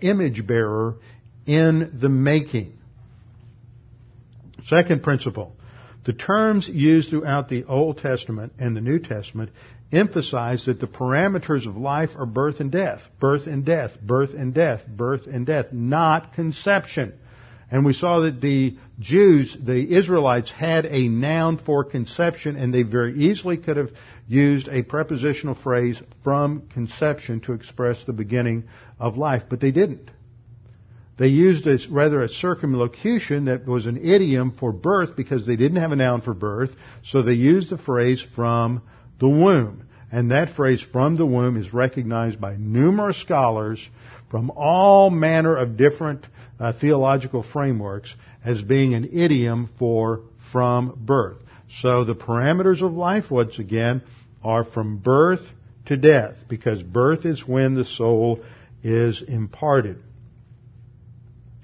image 0.00 0.46
bearer 0.46 0.94
in 1.44 1.98
the 2.00 2.08
making. 2.08 2.78
Second 4.66 5.02
principle. 5.02 5.56
The 6.04 6.12
terms 6.12 6.68
used 6.68 7.08
throughout 7.08 7.48
the 7.48 7.64
Old 7.64 7.98
Testament 7.98 8.52
and 8.58 8.76
the 8.76 8.80
New 8.82 8.98
Testament 8.98 9.50
emphasize 9.94 10.66
that 10.66 10.80
the 10.80 10.86
parameters 10.86 11.66
of 11.66 11.76
life 11.76 12.10
are 12.16 12.26
birth 12.26 12.60
and 12.60 12.70
death, 12.70 13.02
birth 13.20 13.46
and 13.46 13.64
death, 13.64 14.00
birth 14.00 14.34
and 14.34 14.52
death, 14.54 14.86
birth 14.86 15.26
and 15.26 15.46
death, 15.46 15.72
not 15.72 16.34
conception. 16.34 17.14
And 17.70 17.84
we 17.84 17.92
saw 17.92 18.20
that 18.20 18.40
the 18.40 18.76
Jews, 19.00 19.56
the 19.60 19.96
Israelites, 19.96 20.50
had 20.50 20.86
a 20.86 21.08
noun 21.08 21.58
for 21.58 21.82
conception, 21.84 22.56
and 22.56 22.72
they 22.72 22.82
very 22.82 23.14
easily 23.14 23.56
could 23.56 23.76
have 23.76 23.90
used 24.28 24.68
a 24.68 24.82
prepositional 24.82 25.54
phrase 25.54 26.00
from 26.22 26.68
conception 26.72 27.40
to 27.40 27.52
express 27.52 28.02
the 28.04 28.12
beginning 28.12 28.64
of 29.00 29.16
life, 29.16 29.44
but 29.48 29.60
they 29.60 29.72
didn't. 29.72 30.10
They 31.16 31.28
used 31.28 31.66
a, 31.66 31.78
rather 31.90 32.22
a 32.22 32.28
circumlocution 32.28 33.44
that 33.44 33.66
was 33.66 33.86
an 33.86 33.96
idiom 33.96 34.52
for 34.52 34.72
birth 34.72 35.16
because 35.16 35.46
they 35.46 35.56
didn't 35.56 35.80
have 35.80 35.92
a 35.92 35.96
noun 35.96 36.20
for 36.22 36.34
birth, 36.34 36.70
so 37.04 37.22
they 37.22 37.34
used 37.34 37.70
the 37.70 37.78
phrase 37.78 38.24
from 38.34 38.82
the 39.20 39.28
womb. 39.28 39.83
And 40.14 40.30
that 40.30 40.50
phrase 40.50 40.80
from 40.80 41.16
the 41.16 41.26
womb 41.26 41.56
is 41.56 41.74
recognized 41.74 42.40
by 42.40 42.54
numerous 42.54 43.20
scholars 43.20 43.84
from 44.30 44.48
all 44.54 45.10
manner 45.10 45.56
of 45.56 45.76
different 45.76 46.24
uh, 46.60 46.72
theological 46.72 47.42
frameworks 47.42 48.14
as 48.44 48.62
being 48.62 48.94
an 48.94 49.10
idiom 49.12 49.68
for 49.76 50.20
from 50.52 50.96
birth. 51.04 51.38
So 51.80 52.04
the 52.04 52.14
parameters 52.14 52.80
of 52.80 52.92
life, 52.92 53.28
once 53.28 53.58
again, 53.58 54.02
are 54.44 54.62
from 54.62 54.98
birth 54.98 55.40
to 55.86 55.96
death, 55.96 56.34
because 56.48 56.80
birth 56.80 57.26
is 57.26 57.44
when 57.44 57.74
the 57.74 57.84
soul 57.84 58.44
is 58.84 59.20
imparted. 59.20 59.98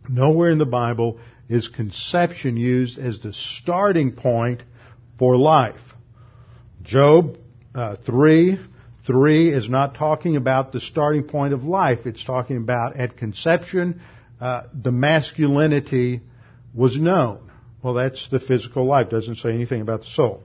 Nowhere 0.08 0.50
in 0.50 0.58
the 0.58 0.66
Bible 0.66 1.20
is 1.48 1.68
conception 1.68 2.56
used 2.56 2.98
as 2.98 3.20
the 3.20 3.32
starting 3.32 4.10
point 4.10 4.64
for 5.20 5.36
life. 5.36 5.94
Job 6.82 7.36
uh, 7.74 7.96
3, 8.04 8.58
3 9.06 9.48
is 9.52 9.68
not 9.68 9.94
talking 9.94 10.36
about 10.36 10.72
the 10.72 10.80
starting 10.80 11.24
point 11.24 11.54
of 11.54 11.64
life. 11.64 12.00
It's 12.06 12.24
talking 12.24 12.56
about 12.56 12.96
at 12.96 13.16
conception, 13.16 14.00
uh, 14.40 14.64
the 14.72 14.92
masculinity 14.92 16.20
was 16.74 16.98
known. 16.98 17.50
Well, 17.82 17.94
that's 17.94 18.28
the 18.30 18.40
physical 18.40 18.86
life. 18.86 19.10
Doesn't 19.10 19.36
say 19.36 19.50
anything 19.50 19.80
about 19.80 20.00
the 20.00 20.08
soul. 20.08 20.42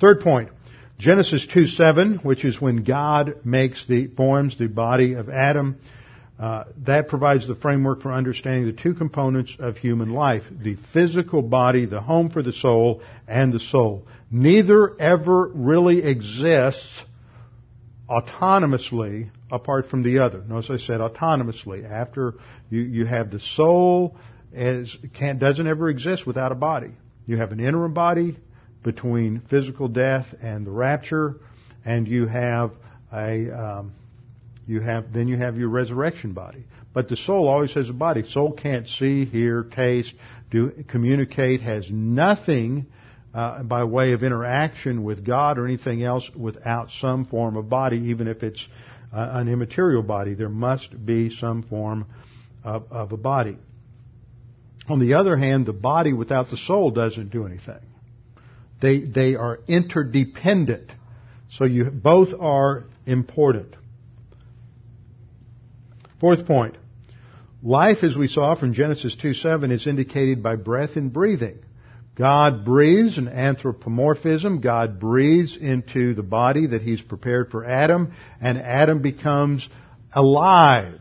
Third 0.00 0.20
point. 0.20 0.50
Genesis 0.98 1.46
2 1.52 1.66
7, 1.66 2.20
which 2.22 2.44
is 2.44 2.60
when 2.60 2.84
God 2.84 3.44
makes 3.44 3.86
the, 3.86 4.08
forms 4.08 4.58
the 4.58 4.66
body 4.66 5.14
of 5.14 5.28
Adam. 5.30 5.76
Uh, 6.38 6.64
that 6.86 7.08
provides 7.08 7.46
the 7.46 7.54
framework 7.54 8.00
for 8.00 8.12
understanding 8.12 8.64
the 8.64 8.72
two 8.72 8.94
components 8.94 9.54
of 9.58 9.76
human 9.76 10.10
life 10.10 10.42
the 10.50 10.76
physical 10.92 11.42
body, 11.42 11.84
the 11.84 12.00
home 12.00 12.30
for 12.30 12.42
the 12.42 12.52
soul, 12.52 13.02
and 13.28 13.52
the 13.52 13.60
soul. 13.60 14.06
Neither 14.30 15.00
ever 15.00 15.48
really 15.48 16.02
exists 16.04 17.02
autonomously 18.08 19.30
apart 19.50 19.88
from 19.88 20.02
the 20.02 20.20
other. 20.20 20.42
Notice 20.46 20.70
I 20.70 20.76
said 20.76 21.00
autonomously. 21.00 21.88
After 21.88 22.34
you, 22.68 22.80
you 22.80 23.06
have 23.06 23.30
the 23.30 23.40
soul 23.40 24.16
as 24.54 24.96
can't 25.14 25.38
doesn't 25.38 25.66
ever 25.66 25.88
exist 25.88 26.26
without 26.26 26.52
a 26.52 26.56
body. 26.56 26.92
You 27.26 27.36
have 27.36 27.52
an 27.52 27.60
interim 27.60 27.94
body 27.94 28.36
between 28.82 29.42
physical 29.50 29.88
death 29.88 30.26
and 30.40 30.66
the 30.66 30.70
rapture, 30.70 31.36
and 31.84 32.08
you 32.08 32.26
have 32.26 32.72
a 33.12 33.50
um, 33.50 33.92
you 34.66 34.80
have 34.80 35.12
then 35.12 35.28
you 35.28 35.36
have 35.36 35.56
your 35.56 35.68
resurrection 35.68 36.32
body. 36.32 36.64
But 36.92 37.08
the 37.08 37.16
soul 37.16 37.46
always 37.48 37.72
has 37.74 37.88
a 37.88 37.92
body. 37.92 38.24
Soul 38.24 38.52
can't 38.52 38.88
see, 38.88 39.24
hear, 39.24 39.64
taste, 39.64 40.14
do 40.50 40.84
communicate, 40.88 41.60
has 41.60 41.88
nothing 41.90 42.86
uh, 43.32 43.62
by 43.62 43.84
way 43.84 44.12
of 44.12 44.22
interaction 44.22 45.04
with 45.04 45.24
God 45.24 45.58
or 45.58 45.66
anything 45.66 46.02
else 46.02 46.28
without 46.34 46.90
some 46.90 47.24
form 47.24 47.56
of 47.56 47.68
body, 47.68 47.98
even 48.08 48.26
if 48.26 48.42
it's 48.42 48.66
uh, 49.12 49.28
an 49.32 49.48
immaterial 49.48 50.02
body. 50.02 50.34
There 50.34 50.48
must 50.48 51.04
be 51.04 51.30
some 51.30 51.62
form 51.62 52.06
of, 52.64 52.90
of 52.90 53.12
a 53.12 53.16
body. 53.16 53.56
On 54.88 54.98
the 54.98 55.14
other 55.14 55.36
hand, 55.36 55.66
the 55.66 55.72
body 55.72 56.12
without 56.12 56.50
the 56.50 56.56
soul 56.56 56.90
doesn't 56.90 57.30
do 57.30 57.46
anything. 57.46 57.80
They, 58.82 59.00
they 59.00 59.36
are 59.36 59.60
interdependent. 59.68 60.90
So 61.52 61.64
you, 61.64 61.90
both 61.90 62.28
are 62.38 62.84
important. 63.06 63.76
Fourth 66.18 66.46
point. 66.46 66.76
Life, 67.62 67.98
as 68.02 68.16
we 68.16 68.26
saw 68.26 68.54
from 68.54 68.72
Genesis 68.72 69.16
2 69.16 69.34
7, 69.34 69.70
is 69.70 69.86
indicated 69.86 70.42
by 70.42 70.56
breath 70.56 70.96
and 70.96 71.12
breathing. 71.12 71.58
God 72.20 72.66
breathes 72.66 73.16
an 73.16 73.28
anthropomorphism. 73.28 74.60
God 74.60 75.00
breathes 75.00 75.56
into 75.56 76.12
the 76.12 76.22
body 76.22 76.66
that 76.66 76.82
He's 76.82 77.00
prepared 77.00 77.50
for 77.50 77.64
Adam, 77.64 78.12
and 78.42 78.58
Adam 78.58 79.00
becomes 79.00 79.66
alive. 80.12 81.00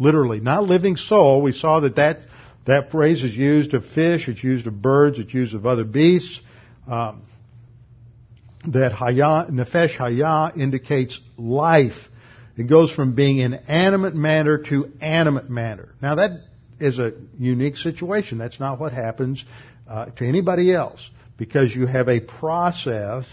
Literally, 0.00 0.40
not 0.40 0.64
living 0.64 0.96
soul. 0.96 1.40
We 1.40 1.52
saw 1.52 1.78
that 1.80 1.94
that, 1.94 2.18
that 2.66 2.90
phrase 2.90 3.22
is 3.22 3.30
used 3.30 3.74
of 3.74 3.84
fish, 3.84 4.26
it's 4.26 4.42
used 4.42 4.66
of 4.66 4.82
birds, 4.82 5.20
it's 5.20 5.32
used 5.32 5.54
of 5.54 5.66
other 5.66 5.84
beasts. 5.84 6.40
Um, 6.88 7.22
that 8.66 8.90
haya, 8.90 9.46
nefesh 9.48 9.94
haya 9.94 10.50
indicates 10.60 11.20
life. 11.38 12.08
It 12.56 12.64
goes 12.64 12.90
from 12.90 13.14
being 13.14 13.38
in 13.38 13.54
animate 13.54 14.14
matter 14.14 14.58
to 14.64 14.90
animate 15.00 15.48
matter. 15.48 15.94
Now 16.02 16.16
that 16.16 16.30
is 16.80 16.98
a 16.98 17.12
unique 17.38 17.76
situation. 17.76 18.38
That's 18.38 18.58
not 18.58 18.80
what 18.80 18.92
happens 18.92 19.44
uh, 19.88 20.06
to 20.06 20.26
anybody 20.26 20.74
else 20.74 21.10
because 21.36 21.74
you 21.74 21.86
have 21.86 22.08
a 22.08 22.20
process 22.20 23.26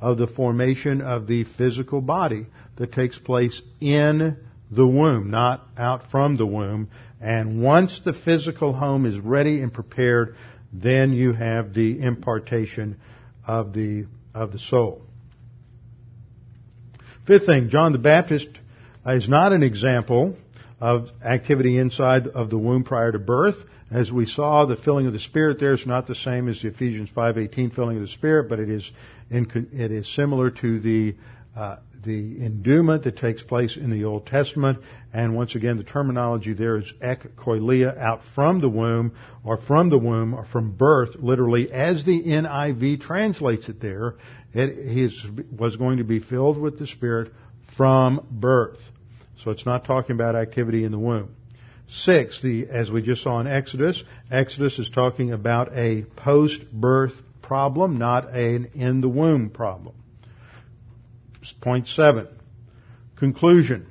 of 0.00 0.18
the 0.18 0.26
formation 0.26 1.00
of 1.00 1.26
the 1.26 1.44
physical 1.44 2.00
body 2.00 2.46
that 2.76 2.92
takes 2.92 3.18
place 3.18 3.60
in 3.80 4.36
the 4.70 4.86
womb, 4.86 5.30
not 5.30 5.66
out 5.76 6.10
from 6.10 6.36
the 6.36 6.46
womb. 6.46 6.88
And 7.20 7.62
once 7.62 8.00
the 8.04 8.14
physical 8.14 8.72
home 8.72 9.04
is 9.04 9.18
ready 9.18 9.60
and 9.60 9.72
prepared, 9.72 10.36
then 10.72 11.12
you 11.12 11.32
have 11.32 11.74
the 11.74 12.00
impartation 12.00 12.98
of 13.46 13.72
the, 13.72 14.06
of 14.34 14.52
the 14.52 14.58
soul. 14.58 15.02
Fifth 17.26 17.46
thing, 17.46 17.68
John 17.68 17.92
the 17.92 17.98
Baptist 17.98 18.48
is 19.06 19.28
not 19.28 19.52
an 19.52 19.62
example 19.62 20.36
of 20.80 21.10
activity 21.22 21.78
inside 21.78 22.26
of 22.26 22.48
the 22.48 22.58
womb 22.58 22.84
prior 22.84 23.12
to 23.12 23.18
birth. 23.18 23.56
As 23.90 24.10
we 24.12 24.24
saw, 24.24 24.66
the 24.66 24.76
filling 24.76 25.06
of 25.06 25.12
the 25.12 25.18
Spirit 25.18 25.58
there 25.58 25.72
is 25.72 25.84
not 25.84 26.06
the 26.06 26.14
same 26.14 26.48
as 26.48 26.62
the 26.62 26.68
Ephesians 26.68 27.10
5:18 27.10 27.74
filling 27.74 27.96
of 27.96 28.02
the 28.02 28.08
Spirit, 28.08 28.48
but 28.48 28.60
it 28.60 28.70
is 28.70 28.88
in, 29.30 29.50
it 29.72 29.90
is 29.90 30.08
similar 30.14 30.50
to 30.50 30.78
the 30.78 31.16
uh, 31.56 31.76
the 32.04 32.44
endowment 32.44 33.04
that 33.04 33.16
takes 33.16 33.42
place 33.42 33.76
in 33.76 33.90
the 33.90 34.04
Old 34.04 34.26
Testament. 34.26 34.78
And 35.12 35.34
once 35.34 35.56
again, 35.56 35.76
the 35.76 35.84
terminology 35.84 36.52
there 36.52 36.78
is 36.78 36.92
ek 37.00 37.36
koilia, 37.36 37.98
out 37.98 38.20
from 38.34 38.60
the 38.60 38.68
womb, 38.68 39.12
or 39.44 39.56
from 39.56 39.90
the 39.90 39.98
womb, 39.98 40.34
or 40.34 40.44
from 40.44 40.72
birth, 40.72 41.16
literally, 41.16 41.70
as 41.72 42.04
the 42.04 42.22
NIV 42.22 43.00
translates 43.00 43.68
it 43.68 43.80
there. 43.80 44.14
It 44.54 45.50
was 45.56 45.76
going 45.76 45.98
to 45.98 46.04
be 46.04 46.20
filled 46.20 46.58
with 46.58 46.78
the 46.78 46.86
Spirit 46.86 47.32
from 47.76 48.26
birth. 48.30 48.78
So 49.42 49.50
it's 49.50 49.66
not 49.66 49.84
talking 49.84 50.14
about 50.14 50.36
activity 50.36 50.84
in 50.84 50.92
the 50.92 50.98
womb. 50.98 51.34
Six, 51.92 52.40
the, 52.40 52.68
as 52.70 52.90
we 52.90 53.02
just 53.02 53.22
saw 53.22 53.40
in 53.40 53.48
Exodus, 53.48 54.02
Exodus 54.30 54.78
is 54.78 54.88
talking 54.90 55.32
about 55.32 55.72
a 55.76 56.04
post-birth 56.16 57.14
problem, 57.42 57.98
not 57.98 58.32
an 58.32 58.70
in 58.74 59.00
the 59.00 59.08
womb 59.08 59.50
problem. 59.50 59.96
Point 61.60 61.88
seven. 61.88 62.28
Conclusion. 63.16 63.86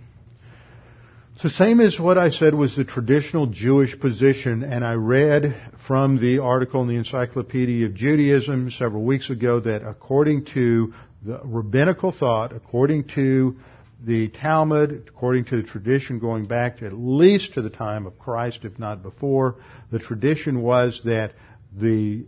It's 1.33 1.43
the 1.43 1.49
same 1.49 1.79
as 1.81 1.99
what 1.99 2.17
I 2.17 2.29
said 2.29 2.53
was 2.53 2.75
the 2.75 2.83
traditional 2.83 3.47
Jewish 3.47 3.99
position, 3.99 4.63
and 4.63 4.85
I 4.85 4.93
read 4.93 5.55
from 5.87 6.19
the 6.19 6.39
article 6.39 6.81
in 6.81 6.87
the 6.87 6.95
Encyclopedia 6.95 7.85
of 7.85 7.95
Judaism 7.95 8.71
several 8.71 9.03
weeks 9.03 9.29
ago 9.29 9.59
that 9.59 9.85
according 9.85 10.45
to 10.53 10.93
the 11.25 11.41
rabbinical 11.43 12.11
thought, 12.11 12.55
according 12.55 13.09
to 13.15 13.57
the 14.03 14.29
Talmud, 14.29 15.05
according 15.07 15.45
to 15.45 15.57
the 15.57 15.63
tradition 15.63 16.19
going 16.19 16.45
back 16.45 16.77
to 16.77 16.85
at 16.85 16.93
least 16.93 17.53
to 17.55 17.61
the 17.61 17.69
time 17.69 18.05
of 18.05 18.17
Christ, 18.17 18.63
if 18.63 18.79
not 18.79 19.03
before, 19.03 19.55
the 19.91 19.99
tradition 19.99 20.61
was 20.61 21.01
that 21.03 21.33
the 21.75 22.25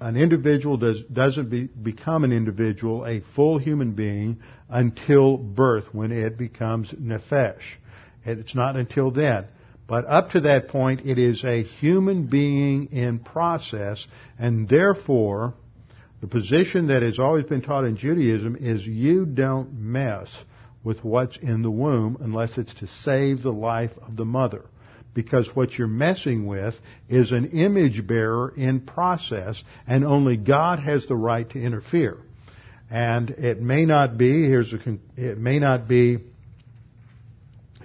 an 0.00 0.16
individual 0.16 0.76
does, 0.76 1.02
doesn't 1.12 1.50
be, 1.50 1.64
become 1.64 2.22
an 2.22 2.32
individual, 2.32 3.04
a 3.04 3.20
full 3.34 3.58
human 3.58 3.92
being, 3.92 4.38
until 4.68 5.36
birth, 5.36 5.86
when 5.92 6.12
it 6.12 6.38
becomes 6.38 6.92
nefesh. 6.92 7.62
It's 8.24 8.54
not 8.54 8.76
until 8.76 9.10
then. 9.10 9.46
But 9.88 10.04
up 10.06 10.30
to 10.30 10.40
that 10.42 10.68
point, 10.68 11.00
it 11.04 11.18
is 11.18 11.42
a 11.42 11.64
human 11.64 12.26
being 12.26 12.92
in 12.92 13.18
process, 13.18 14.06
and 14.38 14.68
therefore, 14.68 15.54
the 16.20 16.28
position 16.28 16.88
that 16.88 17.02
has 17.02 17.18
always 17.18 17.46
been 17.46 17.62
taught 17.62 17.84
in 17.84 17.96
Judaism 17.96 18.56
is 18.60 18.86
you 18.86 19.26
don't 19.26 19.72
mess 19.72 20.28
with 20.84 21.04
what's 21.04 21.36
in 21.36 21.62
the 21.62 21.70
womb 21.70 22.18
unless 22.20 22.56
it's 22.56 22.74
to 22.74 22.86
save 23.02 23.42
the 23.42 23.52
life 23.52 23.90
of 24.06 24.16
the 24.16 24.24
mother. 24.24 24.64
Because 25.14 25.54
what 25.54 25.72
you're 25.76 25.88
messing 25.88 26.46
with 26.46 26.74
is 27.08 27.32
an 27.32 27.50
image 27.50 28.06
bearer 28.06 28.52
in 28.56 28.80
process 28.80 29.62
and 29.86 30.04
only 30.04 30.36
God 30.36 30.78
has 30.78 31.06
the 31.06 31.16
right 31.16 31.48
to 31.50 31.60
interfere. 31.60 32.18
And 32.90 33.30
it 33.30 33.60
may 33.60 33.84
not 33.84 34.16
be, 34.16 34.46
here's 34.46 34.72
a, 34.72 34.78
it 35.16 35.38
may 35.38 35.58
not 35.58 35.88
be, 35.88 36.18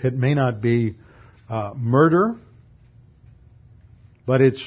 it 0.04 0.14
may 0.14 0.34
not 0.34 0.62
be 0.62 0.96
uh, 1.50 1.74
murder, 1.76 2.36
but 4.26 4.42
it's 4.42 4.64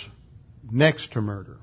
next 0.70 1.12
to 1.12 1.20
murder. 1.20 1.56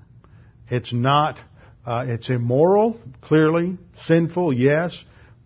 It's 0.69 0.93
not, 0.93 1.37
uh, 1.85 2.05
it's 2.07 2.29
immoral, 2.29 2.99
clearly, 3.21 3.77
sinful, 4.05 4.53
yes, 4.53 4.97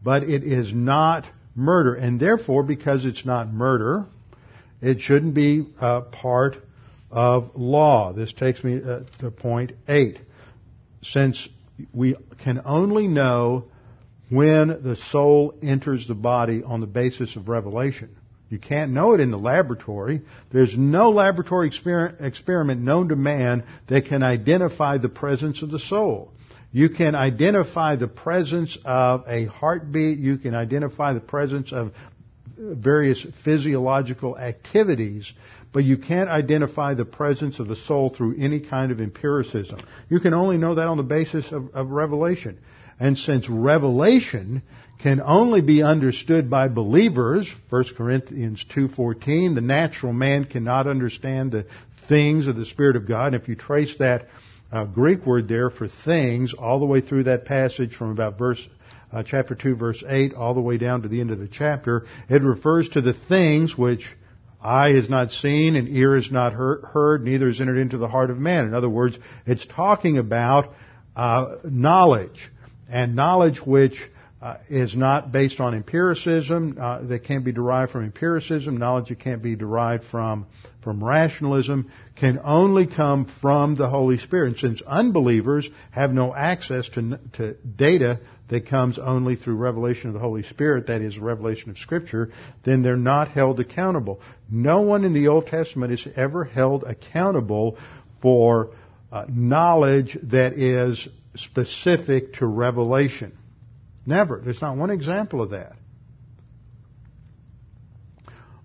but 0.08 0.24
it 0.24 0.42
is 0.42 0.72
not 0.74 1.26
murder. 1.54 1.94
And 1.94 2.18
therefore, 2.18 2.64
because 2.64 3.06
it's 3.06 3.26
not 3.26 3.52
murder, 3.52 4.06
it 4.82 5.02
shouldn't 5.02 5.34
be 5.34 5.68
uh, 5.82 6.00
part 6.00 6.56
of 7.12 7.52
law. 7.58 8.14
This 8.14 8.32
takes 8.32 8.64
me 8.64 8.80
uh, 8.82 9.02
to 9.20 9.32
point 9.32 9.74
eight. 9.86 10.20
Since 11.04 11.50
we 11.94 12.16
can 12.42 12.62
only 12.64 13.10
know 13.10 13.66
when 14.30 14.82
the 14.82 14.96
soul 14.96 15.56
enters 15.62 16.08
the 16.08 16.16
body 16.16 16.64
on 16.64 16.80
the 16.80 16.88
basis 16.88 17.36
of 17.36 17.50
revelation. 17.50 18.16
You 18.50 18.60
can't 18.60 18.94
know 18.94 19.12
it 19.12 19.20
in 19.20 19.30
the 19.30 19.38
laboratory. 19.38 20.22
There's 20.54 20.78
no 20.78 21.10
laboratory 21.10 21.68
experiment 21.68 22.80
known 22.80 23.10
to 23.10 23.18
man 23.18 23.66
that 23.90 24.06
can 24.06 24.24
identify 24.24 25.00
the 25.00 25.10
presence 25.10 25.62
of 25.62 25.70
the 25.70 25.80
soul. 25.80 26.32
You 26.78 26.90
can 26.90 27.16
identify 27.16 27.96
the 27.96 28.08
presence 28.08 28.78
of 28.86 29.24
a 29.28 29.46
heartbeat. 29.46 30.20
You 30.20 30.38
can 30.38 30.54
identify 30.54 31.14
the 31.14 31.20
presence 31.20 31.74
of 31.74 31.92
various 32.56 33.26
physiological 33.44 34.38
activities, 34.38 35.34
but 35.74 35.86
you 35.86 35.98
can't 35.98 36.30
identify 36.30 36.94
the 36.94 37.04
presence 37.04 37.58
of 37.58 37.68
the 37.68 37.76
soul 37.76 38.12
through 38.12 38.36
any 38.38 38.60
kind 38.60 38.92
of 38.92 39.02
empiricism. 39.02 39.80
You 40.08 40.20
can 40.20 40.36
only 40.36 40.58
know 40.58 40.76
that 40.76 40.88
on 40.88 40.98
the 40.98 41.04
basis 41.04 41.52
of, 41.52 41.74
of 41.74 41.90
revelation. 41.90 42.60
And 43.00 43.18
since 43.18 43.50
revelation 43.50 44.62
can 45.02 45.20
only 45.20 45.62
be 45.62 45.82
understood 45.82 46.48
by 46.48 46.68
believers, 46.68 47.52
1 47.72 47.86
Corinthians 47.98 48.64
2.14, 48.76 49.56
the 49.56 49.62
natural 49.62 50.14
man 50.14 50.46
cannot 50.46 50.86
understand 50.86 51.54
the 51.54 51.66
things 52.08 52.46
of 52.46 52.56
the 52.56 52.66
Spirit 52.66 52.98
of 52.98 53.08
God. 53.08 53.34
And 53.34 53.42
if 53.42 53.50
you 53.50 53.56
trace 53.56 53.96
that 53.98 54.28
uh, 54.72 54.84
Greek 54.86 55.26
word 55.26 55.48
there 55.48 55.70
for 55.70 55.88
things 56.06 56.54
all 56.54 56.80
the 56.80 56.86
way 56.86 57.02
through 57.02 57.24
that 57.24 57.46
passage 57.46 57.96
from 57.96 58.12
about 58.12 58.38
verse 58.38 58.66
uh, 59.12 59.24
chapter 59.24 59.56
2 59.56 59.76
verse 59.76 60.04
8 60.08 60.34
all 60.34 60.54
the 60.54 60.62
way 60.62 60.78
down 60.78 61.04
to 61.04 61.08
the 61.08 61.22
end 61.22 61.32
of 61.32 61.40
the 61.40 61.48
chapter. 61.48 62.06
It 62.30 62.42
refers 62.42 62.90
to 62.90 63.02
the 63.02 63.14
things 63.14 63.78
which 63.78 64.06
eye 64.62 64.90
has 64.90 65.10
not 65.10 65.32
seen 65.32 65.76
and 65.76 65.88
ear 65.90 66.16
has 66.16 66.32
not 66.32 66.54
heard, 66.54 67.24
neither 67.24 67.48
has 67.48 67.62
entered 67.62 67.78
into 67.78 67.98
the 67.98 68.08
heart 68.08 68.30
of 68.30 68.38
man. 68.38 68.66
In 68.66 68.74
other 68.74 68.90
words, 68.90 69.18
it's 69.46 69.66
talking 69.66 70.18
about 70.18 70.74
uh, 71.16 71.56
knowledge 71.64 72.52
and 72.90 73.16
knowledge 73.16 73.60
which 73.66 74.02
uh, 74.40 74.58
is 74.70 74.96
not 74.96 75.32
based 75.32 75.60
on 75.60 75.74
empiricism, 75.74 76.78
uh, 76.80 77.02
that 77.02 77.24
can't 77.24 77.44
be 77.44 77.52
derived 77.52 77.92
from 77.92 78.04
empiricism, 78.04 78.78
knowledge 78.78 79.10
that 79.10 79.20
can't 79.20 79.42
be 79.42 79.56
derived 79.56 80.04
from, 80.12 80.46
from 80.84 81.04
rationalism, 81.04 81.92
can 82.16 82.40
only 82.44 82.86
come 82.86 83.26
from 83.42 83.76
the 83.76 83.90
Holy 83.90 84.18
Spirit. 84.18 84.50
And 84.50 84.58
since 84.58 84.82
unbelievers 84.86 85.68
have 85.90 86.12
no 86.12 86.36
access 86.36 86.88
to, 86.90 87.20
to 87.34 87.54
data 87.56 88.20
that 88.50 88.68
comes 88.68 89.00
only 89.00 89.36
through 89.36 89.56
revelation 89.56 90.10
of 90.10 90.14
the 90.14 90.20
Holy 90.20 90.44
Spirit, 90.44 90.88
that 90.88 91.02
is, 91.02 91.18
revelation 91.18 91.72
of 91.72 91.78
Scripture, 91.80 92.32
then 92.64 92.84
they're 92.84 92.96
not 92.96 93.30
held 93.30 93.60
accountable. 93.60 94.22
No 94.52 94.82
one 94.82 95.04
in 95.04 95.14
the 95.14 95.30
Old 95.30 95.48
Testament 95.48 95.94
is 95.94 96.08
ever 96.16 96.44
held 96.44 96.84
accountable 96.84 97.78
for 98.22 98.70
uh, 99.12 99.26
knowledge 99.28 100.16
that 100.24 100.54
is 100.54 101.08
specific 101.36 102.36
to 102.36 102.46
revelation. 102.46 103.36
Never. 104.08 104.42
There's 104.44 104.62
not 104.62 104.78
one 104.78 104.90
example 104.90 105.42
of 105.42 105.52
that. 105.52 105.74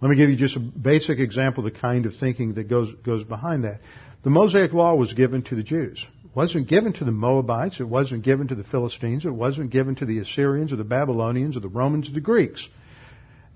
Let 0.01 0.09
me 0.09 0.17
give 0.17 0.31
you 0.31 0.37
just 0.37 0.57
a 0.57 0.61
basic 0.61 1.19
example 1.19 1.67
of 1.67 1.75
the 1.75 1.79
kind 1.79 2.07
of 2.07 2.15
thinking 2.19 2.55
that 2.55 2.69
goes, 2.69 2.93
goes 3.05 3.25
behind 3.25 3.65
that. 3.65 3.81
The 4.23 4.31
Mosaic 4.31 4.73
Law 4.73 4.95
was 4.95 5.13
given 5.13 5.43
to 5.45 5.57
the 5.57 5.63
Jews. 5.65 6.05
It 6.25 6.31
wasn't 6.35 6.69
given 6.69 6.93
to 6.95 7.05
the 7.05 7.13
Moabites. 7.13 7.81
It 7.81 7.89
wasn't 7.89 8.25
given 8.25 8.49
to 8.49 8.55
the 8.55 8.65
Philistines. 8.65 9.25
It 9.25 9.35
wasn't 9.35 9.71
given 9.71 9.97
to 9.97 10.07
the 10.07 10.21
Assyrians 10.21 10.73
or 10.73 10.77
the 10.77 10.85
Babylonians 10.85 11.57
or 11.57 11.61
the 11.61 11.69
Romans 11.69 12.09
or 12.09 12.13
the 12.13 12.21
Greeks. 12.21 12.67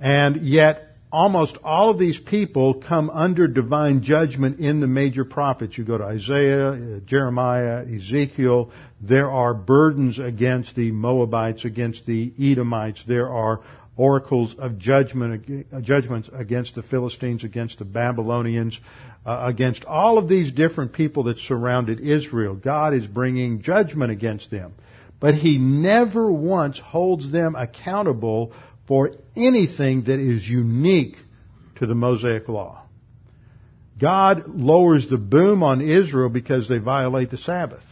And 0.00 0.42
yet, 0.42 0.95
almost 1.12 1.56
all 1.62 1.90
of 1.90 1.98
these 1.98 2.18
people 2.18 2.74
come 2.74 3.10
under 3.10 3.46
divine 3.46 4.02
judgment 4.02 4.58
in 4.58 4.80
the 4.80 4.86
major 4.86 5.24
prophets. 5.24 5.78
You 5.78 5.84
go 5.84 5.98
to 5.98 6.04
Isaiah, 6.04 6.70
uh, 6.70 7.00
Jeremiah, 7.06 7.84
Ezekiel. 7.84 8.70
There 9.00 9.30
are 9.30 9.54
burdens 9.54 10.18
against 10.18 10.74
the 10.74 10.90
Moabites, 10.90 11.64
against 11.64 12.06
the 12.06 12.32
Edomites. 12.38 13.02
There 13.06 13.28
are 13.28 13.60
oracles 13.96 14.54
of 14.58 14.78
judgment, 14.78 15.66
uh, 15.72 15.80
judgments 15.80 16.28
against 16.32 16.74
the 16.74 16.82
Philistines, 16.82 17.44
against 17.44 17.78
the 17.78 17.84
Babylonians, 17.84 18.78
uh, 19.24 19.42
against 19.44 19.84
all 19.84 20.18
of 20.18 20.28
these 20.28 20.52
different 20.52 20.92
people 20.92 21.24
that 21.24 21.38
surrounded 21.38 22.00
Israel. 22.00 22.54
God 22.54 22.94
is 22.94 23.06
bringing 23.06 23.62
judgment 23.62 24.10
against 24.10 24.50
them. 24.50 24.74
But 25.18 25.34
He 25.34 25.56
never 25.56 26.30
once 26.30 26.78
holds 26.78 27.32
them 27.32 27.54
accountable 27.54 28.52
for 28.86 29.12
anything 29.36 30.04
that 30.04 30.18
is 30.18 30.48
unique 30.48 31.16
to 31.76 31.86
the 31.86 31.94
Mosaic 31.94 32.48
Law. 32.48 32.82
God 34.00 34.44
lowers 34.48 35.08
the 35.08 35.16
boom 35.16 35.62
on 35.62 35.80
Israel 35.80 36.28
because 36.28 36.68
they 36.68 36.78
violate 36.78 37.30
the 37.30 37.38
Sabbath. 37.38 37.82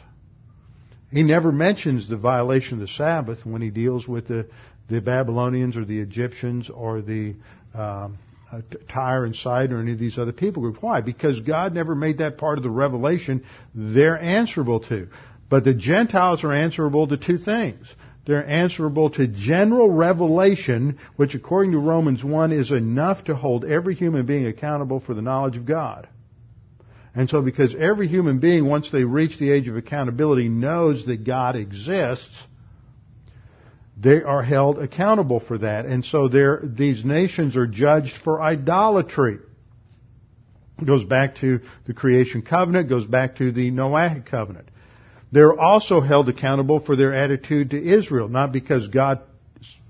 He 1.10 1.22
never 1.22 1.52
mentions 1.52 2.08
the 2.08 2.16
violation 2.16 2.74
of 2.74 2.80
the 2.80 2.88
Sabbath 2.88 3.46
when 3.46 3.62
he 3.62 3.70
deals 3.70 4.06
with 4.06 4.28
the, 4.28 4.48
the 4.88 5.00
Babylonians 5.00 5.76
or 5.76 5.84
the 5.84 6.00
Egyptians 6.00 6.68
or 6.68 7.00
the 7.00 7.36
um, 7.72 8.18
uh, 8.52 8.60
Tyre 8.88 9.24
and 9.24 9.34
Sidon 9.34 9.76
or 9.76 9.80
any 9.80 9.92
of 9.92 9.98
these 9.98 10.18
other 10.18 10.32
people 10.32 10.62
groups. 10.62 10.78
Why? 10.80 11.00
Because 11.00 11.40
God 11.40 11.72
never 11.72 11.94
made 11.94 12.18
that 12.18 12.36
part 12.36 12.58
of 12.58 12.64
the 12.64 12.70
revelation 12.70 13.44
they're 13.74 14.20
answerable 14.20 14.80
to. 14.80 15.08
But 15.48 15.64
the 15.64 15.74
Gentiles 15.74 16.44
are 16.44 16.52
answerable 16.52 17.06
to 17.08 17.16
two 17.16 17.38
things. 17.38 17.86
They're 18.26 18.46
answerable 18.46 19.10
to 19.10 19.26
general 19.26 19.90
revelation, 19.90 20.98
which 21.16 21.34
according 21.34 21.72
to 21.72 21.78
Romans 21.78 22.24
1 22.24 22.52
is 22.52 22.70
enough 22.70 23.24
to 23.24 23.34
hold 23.34 23.64
every 23.64 23.94
human 23.94 24.24
being 24.24 24.46
accountable 24.46 25.00
for 25.00 25.12
the 25.12 25.20
knowledge 25.22 25.58
of 25.58 25.66
God. 25.66 26.08
And 27.14 27.28
so 27.28 27.42
because 27.42 27.74
every 27.78 28.08
human 28.08 28.40
being, 28.40 28.66
once 28.66 28.90
they 28.90 29.04
reach 29.04 29.38
the 29.38 29.50
age 29.50 29.68
of 29.68 29.76
accountability, 29.76 30.48
knows 30.48 31.06
that 31.06 31.24
God 31.24 31.54
exists, 31.54 32.46
they 33.96 34.22
are 34.22 34.42
held 34.42 34.78
accountable 34.78 35.38
for 35.38 35.58
that. 35.58 35.86
And 35.86 36.04
so 36.04 36.26
these 36.28 37.04
nations 37.04 37.56
are 37.56 37.66
judged 37.66 38.16
for 38.24 38.42
idolatry. 38.42 39.38
It 40.80 40.86
goes 40.86 41.04
back 41.04 41.36
to 41.36 41.60
the 41.86 41.94
creation 41.94 42.42
covenant, 42.42 42.88
goes 42.88 43.06
back 43.06 43.36
to 43.36 43.52
the 43.52 43.70
Noahic 43.70 44.26
covenant. 44.26 44.70
They're 45.34 45.60
also 45.60 46.00
held 46.00 46.28
accountable 46.28 46.78
for 46.78 46.94
their 46.94 47.12
attitude 47.12 47.70
to 47.70 47.84
Israel, 47.84 48.28
not 48.28 48.52
because 48.52 48.86
God 48.86 49.18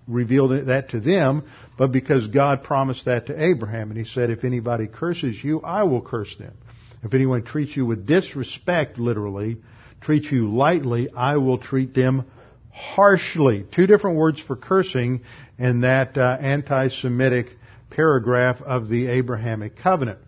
revealed 0.09 0.69
that 0.69 0.89
to 0.91 1.01
them, 1.01 1.45
but 1.77 1.93
because 1.93 2.27
God 2.29 2.65
promised 2.65 3.05
that 3.05 3.27
to 3.27 3.45
Abraham. 3.45 3.91
And 3.91 3.99
he 3.99 4.07
said, 4.07 4.31
if 4.31 4.43
anybody 4.43 4.87
curses 4.87 5.37
you, 5.45 5.61
I 5.61 5.83
will 5.83 6.01
curse 6.01 6.35
them. 6.39 6.55
If 7.03 7.13
anyone 7.13 7.43
treats 7.43 7.77
you 7.77 7.85
with 7.85 8.07
disrespect, 8.07 8.99
literally, 8.99 9.59
treats 10.01 10.33
you 10.33 10.51
lightly, 10.57 11.11
I 11.15 11.37
will 11.37 11.59
treat 11.59 11.93
them 11.93 12.25
harshly. 12.73 13.67
Two 13.71 13.87
different 13.87 14.17
words 14.17 14.41
for 14.41 14.57
cursing 14.57 15.25
in 15.59 15.83
that 15.83 16.17
uh, 16.17 16.39
anti-Semitic 16.41 17.49
paragraph 17.91 18.63
of 18.63 18.89
the 18.89 19.09
Abrahamic 19.09 19.77
covenant. 19.77 20.21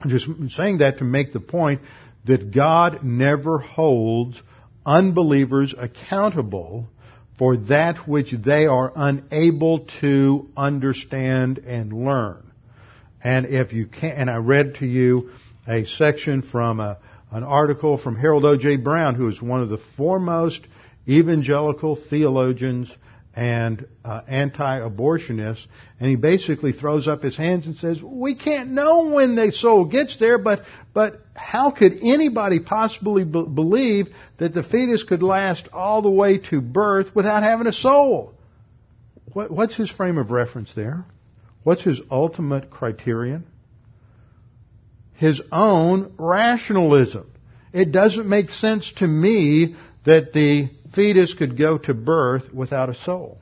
I'm 0.00 0.10
just 0.10 0.26
saying 0.56 0.78
that 0.78 0.98
to 0.98 1.04
make 1.04 1.32
the 1.32 1.40
point 1.40 1.82
that 2.26 2.50
God 2.50 3.02
never 3.02 3.58
holds 3.58 4.40
unbelievers 4.84 5.74
accountable 5.76 6.88
for 7.38 7.56
that 7.56 8.08
which 8.08 8.32
they 8.32 8.66
are 8.66 8.92
unable 8.94 9.86
to 10.00 10.48
understand 10.56 11.58
and 11.58 11.92
learn. 11.92 12.50
And 13.22 13.46
if 13.46 13.72
you 13.72 13.86
can, 13.86 14.12
and 14.12 14.30
I 14.30 14.36
read 14.36 14.76
to 14.76 14.86
you 14.86 15.30
a 15.66 15.84
section 15.84 16.42
from 16.42 16.80
a, 16.80 16.98
an 17.30 17.42
article 17.42 17.98
from 17.98 18.16
Harold 18.16 18.44
O.J. 18.44 18.76
Brown, 18.76 19.16
who 19.16 19.28
is 19.28 19.42
one 19.42 19.60
of 19.60 19.68
the 19.68 19.80
foremost 19.96 20.60
evangelical 21.08 21.96
theologians 21.96 22.90
and 23.36 23.86
uh, 24.02 24.22
anti-abortionists, 24.26 25.66
and 26.00 26.08
he 26.08 26.16
basically 26.16 26.72
throws 26.72 27.06
up 27.06 27.22
his 27.22 27.36
hands 27.36 27.66
and 27.66 27.76
says, 27.76 28.02
"We 28.02 28.34
can't 28.34 28.70
know 28.70 29.12
when 29.12 29.36
the 29.36 29.52
soul 29.52 29.84
gets 29.84 30.18
there, 30.18 30.38
but 30.38 30.62
but 30.94 31.20
how 31.34 31.70
could 31.70 31.98
anybody 32.02 32.60
possibly 32.60 33.24
b- 33.24 33.44
believe 33.44 34.08
that 34.38 34.54
the 34.54 34.62
fetus 34.62 35.04
could 35.04 35.22
last 35.22 35.68
all 35.70 36.00
the 36.00 36.10
way 36.10 36.38
to 36.38 36.62
birth 36.62 37.14
without 37.14 37.42
having 37.42 37.66
a 37.66 37.72
soul?" 37.74 38.32
What, 39.34 39.50
what's 39.50 39.76
his 39.76 39.90
frame 39.90 40.16
of 40.16 40.30
reference 40.30 40.72
there? 40.74 41.04
What's 41.62 41.82
his 41.82 42.00
ultimate 42.10 42.70
criterion? 42.70 43.44
His 45.12 45.42
own 45.52 46.14
rationalism. 46.18 47.30
It 47.74 47.92
doesn't 47.92 48.26
make 48.26 48.48
sense 48.48 48.90
to 48.96 49.06
me 49.06 49.76
that 50.06 50.32
the 50.32 50.70
fetus 50.96 51.34
could 51.34 51.56
go 51.56 51.78
to 51.78 51.94
birth 51.94 52.52
without 52.52 52.88
a 52.88 52.94
soul. 52.94 53.38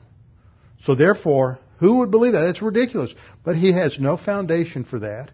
So 0.83 0.93
therefore, 0.93 1.57
who 1.79 1.97
would 1.97 2.11
believe 2.11 2.33
that? 2.33 2.49
It's 2.49 2.61
ridiculous. 2.61 3.11
But 3.43 3.55
he 3.55 3.71
has 3.71 3.99
no 3.99 4.17
foundation 4.17 4.83
for 4.83 4.99
that. 4.99 5.31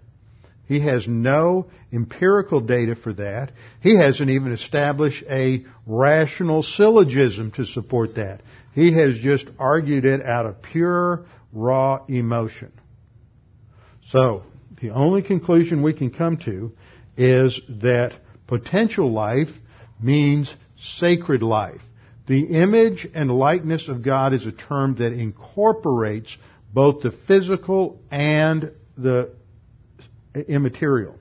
He 0.66 0.80
has 0.80 1.06
no 1.06 1.66
empirical 1.92 2.62
data 2.62 2.96
for 2.96 3.12
that. 3.14 3.52
He 3.82 3.98
hasn't 3.98 4.30
even 4.30 4.54
established 4.54 5.24
a 5.30 5.66
rational 5.86 6.64
syllogism 6.64 7.52
to 7.58 7.66
support 7.66 8.16
that. 8.16 8.42
He 8.74 8.94
has 8.94 9.18
just 9.18 9.46
argued 9.60 10.06
it 10.06 10.26
out 10.26 10.46
of 10.46 10.62
pure, 10.62 11.26
raw 11.52 12.06
emotion. 12.08 12.72
So, 14.12 14.44
the 14.82 14.92
only 14.92 15.24
conclusion 15.24 15.84
we 15.84 15.94
can 15.94 16.10
come 16.10 16.38
to 16.46 16.72
is 17.18 17.60
that 17.82 18.14
potential 18.48 19.12
life 19.12 19.50
means 20.02 20.54
sacred 20.98 21.44
life. 21.44 21.82
The 22.28 22.44
image 22.62 23.08
and 23.14 23.32
likeness 23.32 23.88
of 23.88 24.04
God 24.04 24.34
is 24.34 24.46
a 24.46 24.52
term 24.52 24.96
that 24.96 25.12
incorporates 25.12 26.38
both 26.74 27.02
the 27.02 27.12
physical 27.12 28.00
and 28.10 28.72
the 28.98 29.32
immaterial. 30.48 31.16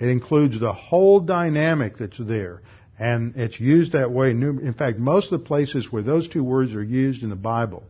It 0.00 0.08
includes 0.08 0.58
the 0.58 0.72
whole 0.72 1.20
dynamic 1.20 1.98
that's 1.98 2.18
there. 2.18 2.62
And 2.98 3.36
it's 3.36 3.60
used 3.60 3.92
that 3.92 4.10
way. 4.10 4.30
In 4.30 4.74
fact, 4.76 4.98
most 4.98 5.32
of 5.32 5.40
the 5.40 5.46
places 5.46 5.90
where 5.92 6.02
those 6.02 6.28
two 6.28 6.42
words 6.42 6.74
are 6.74 6.82
used 6.82 7.22
in 7.22 7.30
the 7.30 7.36
Bible, 7.36 7.82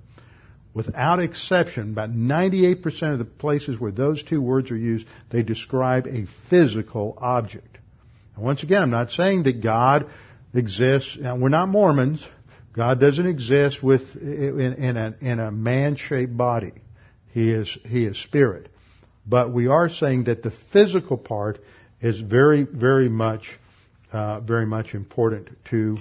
without 0.74 1.20
exception, 1.20 1.92
about 1.92 2.12
98% 2.12 3.12
of 3.12 3.18
the 3.18 3.24
places 3.24 3.80
where 3.80 3.90
those 3.90 4.22
two 4.22 4.42
words 4.42 4.70
are 4.70 4.76
used, 4.76 5.06
they 5.30 5.42
describe 5.42 6.06
a 6.06 6.26
physical 6.48 7.16
object. 7.20 7.78
And 8.36 8.44
once 8.44 8.62
again, 8.62 8.82
I'm 8.82 8.90
not 8.90 9.10
saying 9.12 9.44
that 9.44 9.62
God 9.62 10.06
exists, 10.54 11.16
we're 11.20 11.48
not 11.48 11.68
Mormons, 11.68 12.26
God 12.72 13.00
doesn't 13.00 13.26
exist 13.26 13.82
with 13.82 14.16
in, 14.16 14.74
in 14.74 14.96
a, 14.96 15.14
in 15.20 15.40
a 15.40 15.50
man-shaped 15.50 16.36
body. 16.36 16.72
He 17.32 17.50
is 17.50 17.78
he 17.84 18.04
is 18.04 18.18
spirit. 18.18 18.68
But 19.26 19.52
we 19.52 19.66
are 19.66 19.88
saying 19.88 20.24
that 20.24 20.42
the 20.42 20.52
physical 20.72 21.16
part 21.16 21.60
is 22.00 22.20
very 22.20 22.64
very 22.64 23.08
much 23.08 23.58
uh, 24.12 24.40
very 24.40 24.66
much 24.66 24.94
important 24.94 25.48
to 25.70 25.96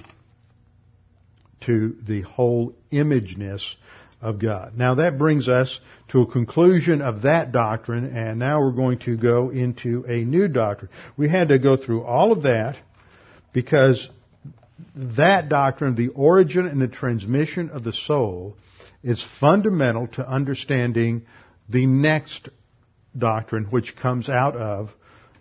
to 1.62 1.96
the 2.02 2.22
whole 2.22 2.74
imageness 2.90 3.76
of 4.20 4.38
God. 4.38 4.72
Now 4.76 4.96
that 4.96 5.18
brings 5.18 5.48
us 5.48 5.78
to 6.08 6.22
a 6.22 6.26
conclusion 6.26 7.00
of 7.02 7.22
that 7.22 7.52
doctrine, 7.52 8.16
and 8.16 8.38
now 8.38 8.60
we're 8.60 8.72
going 8.72 8.98
to 9.00 9.16
go 9.16 9.50
into 9.50 10.04
a 10.06 10.24
new 10.24 10.48
doctrine. 10.48 10.90
We 11.16 11.28
had 11.28 11.48
to 11.48 11.58
go 11.58 11.76
through 11.76 12.02
all 12.04 12.32
of 12.32 12.42
that 12.42 12.76
because 13.52 14.08
that 15.16 15.48
doctrine, 15.48 15.94
the 15.94 16.08
origin 16.08 16.66
and 16.66 16.80
the 16.80 16.88
transmission 16.88 17.70
of 17.70 17.84
the 17.84 17.92
soul, 17.92 18.56
is 19.02 19.24
fundamental 19.40 20.06
to 20.08 20.28
understanding 20.28 21.22
the 21.68 21.86
next 21.86 22.48
doctrine, 23.16 23.64
which 23.64 23.96
comes 23.96 24.28
out 24.28 24.56
of 24.56 24.90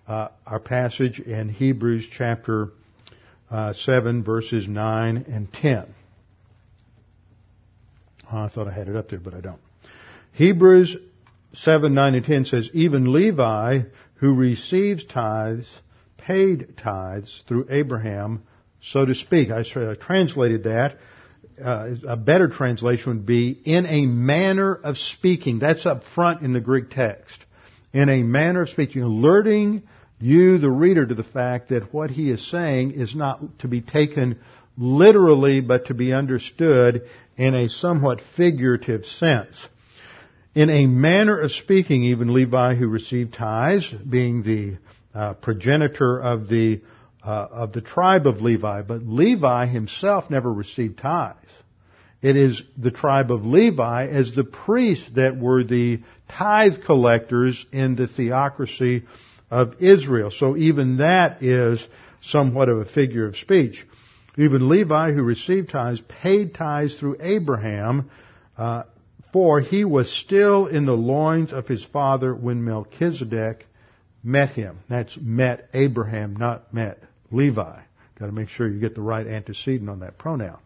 uh, 0.08 0.30
our 0.46 0.60
passage 0.60 1.20
in 1.20 1.50
Hebrews 1.50 2.08
chapter 2.12 2.70
uh, 3.52 3.74
7, 3.74 4.24
verses 4.24 4.68
9 4.68 5.26
and 5.28 5.52
10. 5.54 5.94
Oh, 8.32 8.38
I 8.38 8.50
thought 8.50 8.68
I 8.68 8.74
had 8.74 8.88
it 8.88 8.96
up 8.96 9.10
there, 9.10 9.20
but 9.20 9.34
I 9.34 9.42
don't. 9.42 9.62
Hebrews 10.34 10.96
7, 11.54 11.94
9, 11.94 12.16
and 12.16 12.26
10 12.26 12.46
says, 12.46 12.70
Even 12.74 13.12
Levi, 13.12 13.82
who 14.16 14.34
receives 14.36 15.04
tithes, 15.06 15.68
paid 16.18 16.78
tithes 16.78 17.44
through 17.48 17.68
Abraham 17.70 18.44
so 18.82 19.06
to 19.06 19.16
speak. 19.16 19.50
I 19.52 19.64
translated 19.96 20.64
that. 20.64 20.98
Uh, 21.64 21.96
a 22.08 22.16
better 22.16 22.48
translation 22.48 23.14
would 23.14 23.26
be 23.26 23.52
in 23.66 23.86
a 23.86 24.06
manner 24.06 24.74
of 24.76 24.98
speaking. 24.98 25.60
That's 25.60 25.86
up 25.86 26.04
front 26.16 26.42
in 26.42 26.54
the 26.54 26.62
Greek 26.62 26.90
text. 26.90 27.38
In 27.92 28.08
a 28.08 28.24
manner 28.24 28.62
of 28.62 28.70
speaking, 28.70 29.02
alerting 29.02 29.84
you, 30.22 30.58
the 30.58 30.70
reader, 30.70 31.06
to 31.06 31.16
the 31.16 31.24
fact 31.24 31.70
that 31.70 31.94
what 31.94 32.12
he 32.12 32.30
is 32.30 32.50
saying 32.50 32.92
is 32.92 33.16
not 33.16 33.60
to 33.60 33.68
be 33.68 33.82
taken 33.82 34.40
literally, 34.78 35.60
but 35.60 35.88
to 35.88 35.94
be 35.94 36.14
understood 36.14 37.10
in 37.38 37.56
a 37.56 37.70
somewhat 37.70 38.22
figurative 38.38 39.06
sense. 39.06 39.56
In 40.56 40.70
a 40.70 40.88
manner 40.88 41.40
of 41.40 41.52
speaking, 41.52 42.06
even 42.06 42.34
Levi, 42.34 42.76
who 42.76 42.88
received 42.88 43.34
tithes, 43.34 43.88
being 43.88 44.44
the 44.44 44.78
uh, 45.14 45.34
progenitor 45.36 46.20
of 46.20 46.48
the 46.48 46.82
uh, 47.24 47.48
of 47.52 47.74
the 47.74 47.82
tribe 47.82 48.28
of 48.28 48.42
Levi, 48.42 48.82
but 48.84 49.04
Levi 49.04 49.66
himself 49.68 50.30
never 50.30 50.52
received 50.52 51.00
tithes. 51.00 51.36
It 52.22 52.36
is 52.36 52.62
the 52.78 52.92
tribe 52.92 53.32
of 53.32 53.46
Levi 53.46 54.08
as 54.08 54.36
the 54.36 54.44
priests 54.44 55.10
that 55.16 55.38
were 55.38 55.64
the 55.64 56.02
tithe 56.28 56.84
collectors 56.86 57.66
in 57.72 57.96
the 57.96 58.08
theocracy 58.08 59.06
of 59.50 59.82
Israel. 59.82 60.32
So 60.32 60.58
even 60.58 60.98
that 60.98 61.42
is 61.42 61.86
somewhat 62.22 62.68
of 62.68 62.80
a 62.80 62.86
figure 62.86 63.26
of 63.26 63.38
speech. 63.38 63.86
Even 64.38 64.70
Levi, 64.70 65.14
who 65.14 65.24
received 65.24 65.70
tithes, 65.70 66.02
paid 66.02 66.54
tithes 66.54 66.96
through 66.96 67.18
Abraham, 67.20 68.12
uh, 68.58 68.84
for 69.32 69.62
he 69.62 69.86
was 69.86 70.12
still 70.12 70.68
in 70.68 70.86
the 70.86 70.94
loins 70.94 71.54
of 71.54 71.68
his 71.68 71.84
father 71.86 72.34
when 72.34 72.64
Melchizedek 72.66 73.66
met 74.24 74.52
him. 74.52 74.80
That's 74.90 75.18
met 75.18 75.70
Abraham, 75.74 76.36
not 76.36 76.74
met 76.74 77.00
Levi. 77.32 77.80
Got 78.20 78.26
to 78.26 78.32
make 78.32 78.50
sure 78.50 78.68
you 78.68 78.80
get 78.80 78.96
the 78.96 79.02
right 79.02 79.26
antecedent 79.26 79.90
on 79.90 80.02
that 80.02 80.18
pronoun. 80.18 80.60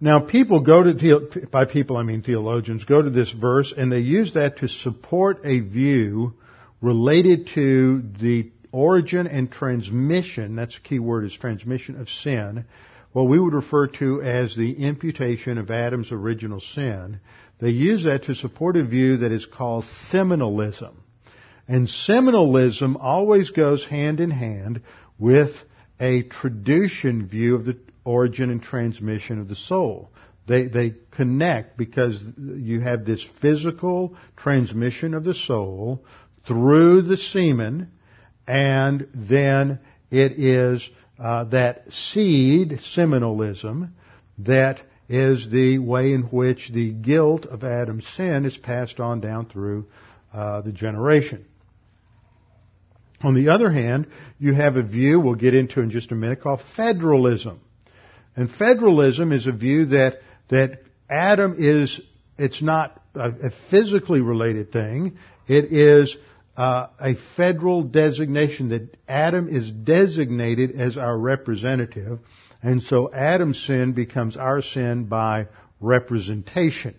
Now, 0.00 0.20
people 0.20 0.60
go 0.60 0.82
to, 0.82 1.48
by 1.52 1.66
people 1.66 1.96
I 1.98 2.02
mean 2.02 2.22
theologians, 2.22 2.84
go 2.84 3.02
to 3.02 3.10
this 3.10 3.30
verse 3.30 3.74
and 3.76 3.92
they 3.92 3.98
use 4.00 4.34
that 4.34 4.58
to 4.58 4.68
support 4.68 5.40
a 5.44 5.60
view 5.60 6.32
related 6.80 7.48
to 7.54 8.02
the 8.18 8.50
origin 8.72 9.26
and 9.26 9.50
transmission, 9.50 10.56
that's 10.56 10.74
the 10.74 10.80
key 10.80 10.98
word 10.98 11.26
is 11.26 11.36
transmission 11.36 12.00
of 12.00 12.08
sin, 12.08 12.64
what 13.12 13.24
we 13.24 13.38
would 13.38 13.52
refer 13.52 13.88
to 13.88 14.22
as 14.22 14.56
the 14.56 14.72
imputation 14.72 15.58
of 15.58 15.70
Adam's 15.70 16.12
original 16.12 16.60
sin. 16.60 17.20
They 17.60 17.70
use 17.70 18.04
that 18.04 18.24
to 18.24 18.34
support 18.34 18.76
a 18.76 18.84
view 18.84 19.18
that 19.18 19.32
is 19.32 19.44
called 19.44 19.84
seminalism. 20.10 20.96
And 21.70 21.88
seminalism 21.88 22.96
always 22.96 23.50
goes 23.50 23.84
hand 23.84 24.18
in 24.18 24.30
hand 24.30 24.82
with 25.20 25.54
a 26.00 26.24
traducian 26.24 27.28
view 27.28 27.54
of 27.54 27.64
the 27.64 27.78
origin 28.04 28.50
and 28.50 28.60
transmission 28.60 29.38
of 29.38 29.46
the 29.46 29.54
soul. 29.54 30.10
They, 30.48 30.66
they 30.66 30.94
connect 31.12 31.76
because 31.76 32.20
you 32.36 32.80
have 32.80 33.04
this 33.04 33.24
physical 33.40 34.16
transmission 34.36 35.14
of 35.14 35.22
the 35.22 35.32
soul 35.32 36.04
through 36.44 37.02
the 37.02 37.16
semen, 37.16 37.92
and 38.48 39.06
then 39.14 39.78
it 40.10 40.40
is 40.40 40.88
uh, 41.20 41.44
that 41.44 41.84
seed, 41.92 42.80
seminalism, 42.82 43.94
that 44.38 44.82
is 45.08 45.48
the 45.48 45.78
way 45.78 46.14
in 46.14 46.22
which 46.22 46.72
the 46.72 46.90
guilt 46.90 47.46
of 47.46 47.62
Adam's 47.62 48.08
sin 48.16 48.44
is 48.44 48.58
passed 48.58 48.98
on 48.98 49.20
down 49.20 49.46
through 49.46 49.86
uh, 50.34 50.62
the 50.62 50.72
generation. 50.72 51.46
On 53.22 53.34
the 53.34 53.50
other 53.50 53.70
hand, 53.70 54.06
you 54.38 54.54
have 54.54 54.76
a 54.76 54.82
view 54.82 55.20
we'll 55.20 55.34
get 55.34 55.54
into 55.54 55.80
in 55.80 55.90
just 55.90 56.10
a 56.10 56.14
minute 56.14 56.40
called 56.40 56.60
federalism. 56.76 57.60
And 58.34 58.50
federalism 58.50 59.32
is 59.32 59.46
a 59.46 59.52
view 59.52 59.86
that 59.86 60.20
that 60.48 60.82
Adam 61.08 61.56
is 61.58 62.00
it's 62.38 62.62
not 62.62 63.00
a, 63.14 63.50
physically 63.70 64.20
related 64.20 64.72
thing. 64.72 65.18
It 65.46 65.72
is 65.72 66.16
uh, 66.56 66.86
a 66.98 67.14
federal 67.36 67.82
designation 67.82 68.70
that 68.70 68.96
Adam 69.08 69.48
is 69.48 69.70
designated 69.70 70.80
as 70.80 70.96
our 70.96 71.16
representative, 71.16 72.20
and 72.62 72.82
so 72.82 73.12
Adam's 73.12 73.62
sin 73.66 73.92
becomes 73.92 74.36
our 74.36 74.62
sin 74.62 75.04
by 75.04 75.48
representation. 75.80 76.94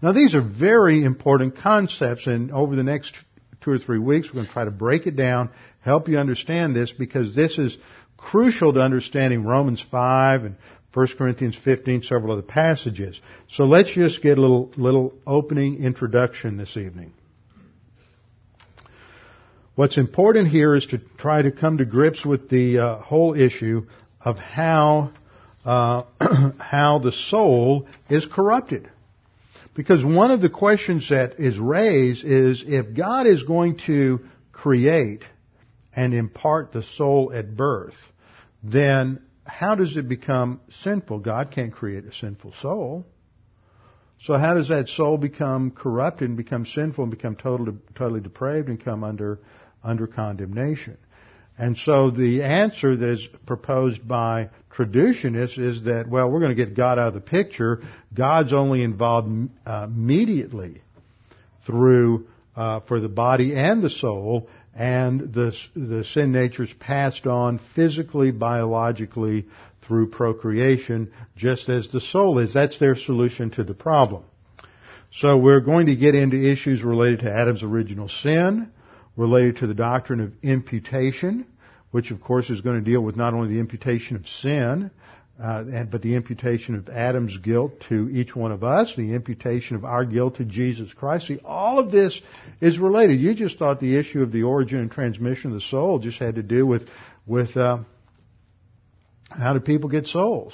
Now 0.00 0.12
these 0.12 0.34
are 0.34 0.42
very 0.42 1.04
important 1.04 1.58
concepts, 1.58 2.26
and 2.26 2.50
over 2.50 2.76
the 2.76 2.82
next 2.82 3.14
two 3.62 3.70
or 3.70 3.78
three 3.78 3.98
weeks 3.98 4.28
we're 4.28 4.34
going 4.34 4.46
to 4.46 4.52
try 4.52 4.64
to 4.64 4.70
break 4.70 5.06
it 5.06 5.16
down, 5.16 5.50
help 5.80 6.08
you 6.08 6.18
understand 6.18 6.74
this, 6.76 6.92
because 6.92 7.34
this 7.34 7.58
is 7.58 7.76
crucial 8.16 8.72
to 8.72 8.80
understanding 8.80 9.44
Romans 9.44 9.84
5 9.90 10.44
and 10.44 10.56
1 10.94 11.08
Corinthians 11.16 11.56
15, 11.56 12.02
several 12.02 12.32
other 12.32 12.42
passages. 12.42 13.20
So 13.48 13.64
let's 13.64 13.92
just 13.92 14.22
get 14.22 14.36
a 14.36 14.40
little, 14.40 14.70
little 14.76 15.14
opening 15.26 15.82
introduction 15.82 16.56
this 16.58 16.76
evening. 16.76 17.14
What's 19.74 19.96
important 19.96 20.48
here 20.48 20.74
is 20.74 20.86
to 20.88 20.98
try 21.16 21.40
to 21.40 21.50
come 21.50 21.78
to 21.78 21.86
grips 21.86 22.26
with 22.26 22.50
the 22.50 22.78
uh, 22.78 22.96
whole 22.98 23.34
issue 23.34 23.86
of 24.20 24.36
how 24.36 25.12
uh, 25.64 26.02
how 26.58 26.98
the 26.98 27.12
soul 27.12 27.86
is 28.10 28.26
corrupted. 28.26 28.90
Because 29.74 30.04
one 30.04 30.30
of 30.30 30.40
the 30.40 30.50
questions 30.50 31.08
that 31.08 31.40
is 31.40 31.58
raised 31.58 32.24
is 32.24 32.62
if 32.66 32.94
God 32.94 33.26
is 33.26 33.42
going 33.42 33.78
to 33.86 34.20
create 34.52 35.22
and 35.94 36.12
impart 36.12 36.72
the 36.72 36.82
soul 36.82 37.32
at 37.34 37.56
birth, 37.56 37.94
then 38.62 39.22
how 39.44 39.74
does 39.74 39.96
it 39.96 40.08
become 40.08 40.60
sinful? 40.82 41.20
God 41.20 41.50
can't 41.50 41.72
create 41.72 42.04
a 42.04 42.12
sinful 42.12 42.52
soul. 42.60 43.06
So 44.20 44.34
how 44.34 44.54
does 44.54 44.68
that 44.68 44.88
soul 44.88 45.18
become 45.18 45.72
corrupted 45.72 46.28
and 46.28 46.36
become 46.36 46.64
sinful 46.64 47.04
and 47.04 47.10
become 47.10 47.34
totally, 47.34 47.72
totally 47.96 48.20
depraved 48.20 48.68
and 48.68 48.82
come 48.82 49.02
under, 49.02 49.40
under 49.82 50.06
condemnation? 50.06 50.96
And 51.62 51.78
so 51.78 52.10
the 52.10 52.42
answer 52.42 52.96
that 52.96 53.08
is 53.08 53.28
proposed 53.46 54.08
by 54.08 54.50
traducianists 54.74 55.60
is 55.60 55.84
that, 55.84 56.08
well, 56.08 56.28
we're 56.28 56.40
going 56.40 56.56
to 56.56 56.56
get 56.56 56.74
God 56.74 56.98
out 56.98 57.06
of 57.06 57.14
the 57.14 57.20
picture. 57.20 57.82
God's 58.12 58.52
only 58.52 58.82
involved 58.82 59.48
uh, 59.64 59.84
immediately 59.88 60.82
through, 61.64 62.26
uh, 62.56 62.80
for 62.88 62.98
the 62.98 63.08
body 63.08 63.54
and 63.54 63.80
the 63.80 63.90
soul, 63.90 64.48
and 64.74 65.32
the, 65.32 65.56
the 65.76 66.02
sin 66.02 66.32
nature 66.32 66.64
is 66.64 66.72
passed 66.80 67.28
on 67.28 67.60
physically, 67.76 68.32
biologically, 68.32 69.46
through 69.86 70.10
procreation, 70.10 71.12
just 71.36 71.68
as 71.68 71.86
the 71.92 72.00
soul 72.00 72.40
is. 72.40 72.52
That's 72.52 72.80
their 72.80 72.96
solution 72.96 73.50
to 73.52 73.62
the 73.62 73.74
problem. 73.74 74.24
So 75.12 75.36
we're 75.38 75.60
going 75.60 75.86
to 75.86 75.94
get 75.94 76.16
into 76.16 76.44
issues 76.44 76.82
related 76.82 77.20
to 77.20 77.32
Adam's 77.32 77.62
original 77.62 78.08
sin, 78.08 78.72
related 79.16 79.58
to 79.58 79.68
the 79.68 79.74
doctrine 79.74 80.20
of 80.20 80.32
imputation, 80.42 81.46
which 81.92 82.10
of 82.10 82.20
course 82.20 82.50
is 82.50 82.60
going 82.60 82.82
to 82.82 82.90
deal 82.90 83.00
with 83.00 83.16
not 83.16 83.32
only 83.32 83.54
the 83.54 83.60
imputation 83.60 84.16
of 84.16 84.26
sin, 84.26 84.90
uh, 85.42 85.84
but 85.84 86.02
the 86.02 86.14
imputation 86.14 86.74
of 86.74 86.88
Adam's 86.88 87.36
guilt 87.38 87.80
to 87.88 88.08
each 88.10 88.34
one 88.36 88.52
of 88.52 88.62
us, 88.62 88.94
the 88.96 89.14
imputation 89.14 89.76
of 89.76 89.84
our 89.84 90.04
guilt 90.04 90.36
to 90.36 90.44
Jesus 90.44 90.92
Christ. 90.92 91.28
See, 91.28 91.38
all 91.44 91.78
of 91.78 91.90
this 91.90 92.20
is 92.60 92.78
related. 92.78 93.20
You 93.20 93.34
just 93.34 93.58
thought 93.58 93.80
the 93.80 93.96
issue 93.96 94.22
of 94.22 94.32
the 94.32 94.42
origin 94.42 94.80
and 94.80 94.90
transmission 94.90 95.50
of 95.50 95.54
the 95.54 95.60
soul 95.60 95.98
just 95.98 96.18
had 96.18 96.34
to 96.34 96.42
do 96.42 96.66
with 96.66 96.88
with 97.26 97.56
uh, 97.56 97.78
how 99.30 99.54
do 99.54 99.60
people 99.60 99.88
get 99.88 100.06
souls. 100.06 100.52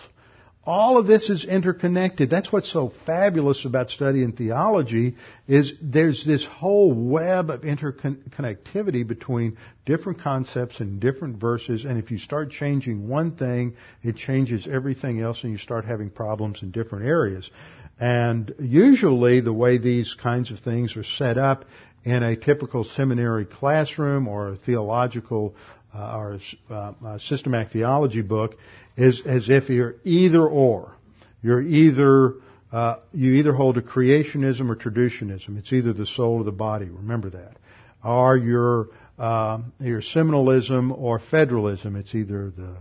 All 0.64 0.98
of 0.98 1.06
this 1.06 1.30
is 1.30 1.46
interconnected. 1.46 2.28
That's 2.28 2.52
what's 2.52 2.70
so 2.70 2.92
fabulous 3.06 3.64
about 3.64 3.90
studying 3.90 4.32
theology 4.32 5.16
is 5.46 5.72
there's 5.80 6.26
this 6.26 6.44
whole 6.44 6.92
web 6.92 7.48
of 7.48 7.62
interconnectivity 7.62 9.06
between 9.06 9.56
different 9.86 10.20
concepts 10.20 10.80
and 10.80 11.00
different 11.00 11.40
verses 11.40 11.86
and 11.86 11.98
if 11.98 12.10
you 12.10 12.18
start 12.18 12.50
changing 12.50 13.08
one 13.08 13.36
thing, 13.36 13.76
it 14.02 14.16
changes 14.16 14.68
everything 14.70 15.22
else 15.22 15.42
and 15.42 15.52
you 15.52 15.58
start 15.58 15.86
having 15.86 16.10
problems 16.10 16.62
in 16.62 16.70
different 16.70 17.06
areas. 17.06 17.50
And 18.00 18.54
usually 18.60 19.40
the 19.40 19.52
way 19.52 19.78
these 19.78 20.14
kinds 20.14 20.50
of 20.50 20.60
things 20.60 20.96
are 20.96 21.04
set 21.04 21.36
up 21.36 21.64
in 22.04 22.22
a 22.22 22.36
typical 22.36 22.84
seminary 22.84 23.44
classroom 23.44 24.28
or 24.28 24.50
a 24.50 24.56
theological 24.56 25.54
uh, 25.94 26.16
or 26.16 26.38
uh, 26.70 27.18
systematic 27.18 27.72
theology 27.72 28.22
book 28.22 28.56
is 28.96 29.22
as 29.26 29.48
if 29.48 29.68
you're 29.68 29.96
either 30.04 30.46
or. 30.46 30.94
You're 31.42 31.62
either 31.62 32.34
uh, 32.70 32.96
you 33.12 33.32
either 33.34 33.54
hold 33.54 33.78
a 33.78 33.82
creationism 33.82 34.68
or 34.70 34.76
traducianism. 34.76 35.56
It's 35.58 35.72
either 35.72 35.92
the 35.92 36.06
soul 36.06 36.40
or 36.40 36.44
the 36.44 36.52
body. 36.52 36.84
Remember 36.86 37.30
that. 37.30 37.56
Or 38.04 38.36
you're 38.36 38.88
uh, 39.18 39.60
your 39.80 40.02
seminalism 40.02 40.92
or 40.92 41.18
federalism. 41.18 41.96
It's 41.96 42.14
either 42.14 42.50
the 42.50 42.76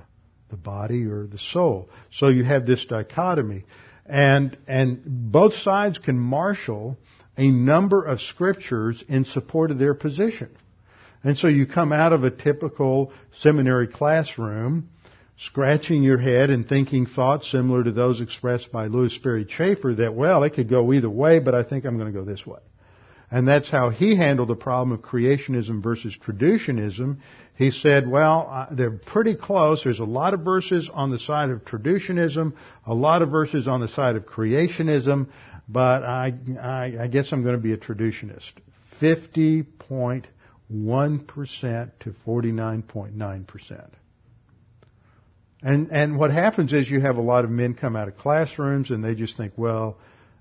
the 0.50 0.58
body 0.58 1.06
or 1.06 1.28
the 1.28 1.38
soul. 1.38 1.90
So 2.12 2.30
you 2.30 2.44
have 2.44 2.66
this 2.66 2.86
dichotomy, 2.86 3.66
and 4.08 4.58
and 4.68 5.02
both 5.06 5.54
sides 5.56 5.98
can 5.98 6.18
marshal 6.18 6.98
a 7.38 7.50
number 7.50 8.04
of 8.04 8.20
scriptures 8.22 9.04
in 9.08 9.26
support 9.26 9.72
of 9.72 9.78
their 9.78 9.94
position. 9.94 10.50
And 11.24 11.38
so 11.38 11.48
you 11.48 11.66
come 11.66 11.92
out 11.92 12.14
of 12.14 12.24
a 12.24 12.32
typical 12.32 13.12
seminary 13.34 13.88
classroom 13.88 14.90
scratching 15.40 16.02
your 16.04 16.18
head 16.18 16.50
and 16.50 16.68
thinking 16.68 17.06
thoughts 17.06 17.52
similar 17.52 17.84
to 17.84 17.92
those 17.92 18.22
expressed 18.22 18.72
by 18.72 18.88
Lewis 18.88 19.14
Sperry 19.14 19.46
Chafer 19.46 19.94
that, 19.96 20.14
well, 20.14 20.44
it 20.44 20.52
could 20.52 20.70
go 20.70 20.92
either 20.94 21.10
way, 21.10 21.40
but 21.40 21.54
I 21.54 21.64
think 21.64 21.86
I'm 21.86 21.98
going 21.98 22.12
to 22.12 22.18
go 22.18 22.26
this 22.26 22.46
way. 22.46 22.60
And 23.30 23.48
that's 23.48 23.70
how 23.70 23.90
he 23.90 24.16
handled 24.16 24.48
the 24.48 24.56
problem 24.56 24.94
of 24.94 25.02
creationism 25.02 25.84
versus 25.84 26.18
traducianism. 26.18 27.18
He 27.56 27.72
said, 27.72 28.08
well, 28.08 28.48
uh, 28.50 28.74
they're 28.74 28.92
pretty 28.92 29.36
close. 29.36 29.84
There's 29.84 30.00
a 30.00 30.06
lot 30.06 30.34
of 30.34 30.40
verses 30.42 30.90
on 30.94 31.12
the 31.12 31.20
side 31.20 31.50
of 31.50 31.66
traducianism, 31.66 32.54
a 32.86 32.94
lot 32.94 33.22
of 33.22 33.30
verses 33.30 33.68
on 33.68 33.82
the 33.82 33.90
side 33.90 34.16
of 34.16 34.26
creationism, 34.26 35.28
but 35.68 36.04
I, 36.04 36.34
I, 36.62 36.94
I 37.02 37.08
guess 37.08 37.34
I'm 37.34 37.44
going 37.44 37.56
to 37.56 37.62
be 37.62 37.74
a 37.74 37.78
traducianist. 37.78 38.52
50.1% 39.02 41.92
to 42.00 42.16
49.9%. 42.26 43.90
And 45.64 45.92
and 45.92 46.20
what 46.20 46.32
happens 46.32 46.72
is 46.72 46.90
you 46.90 47.02
have 47.02 47.18
a 47.18 47.22
lot 47.22 47.44
of 47.44 47.50
men 47.50 47.74
come 47.74 47.96
out 47.96 48.08
of 48.08 48.18
classrooms 48.18 48.92
and 48.92 49.04
they 49.04 49.16
just 49.16 49.38
think, 49.38 49.54
well, 49.58 49.98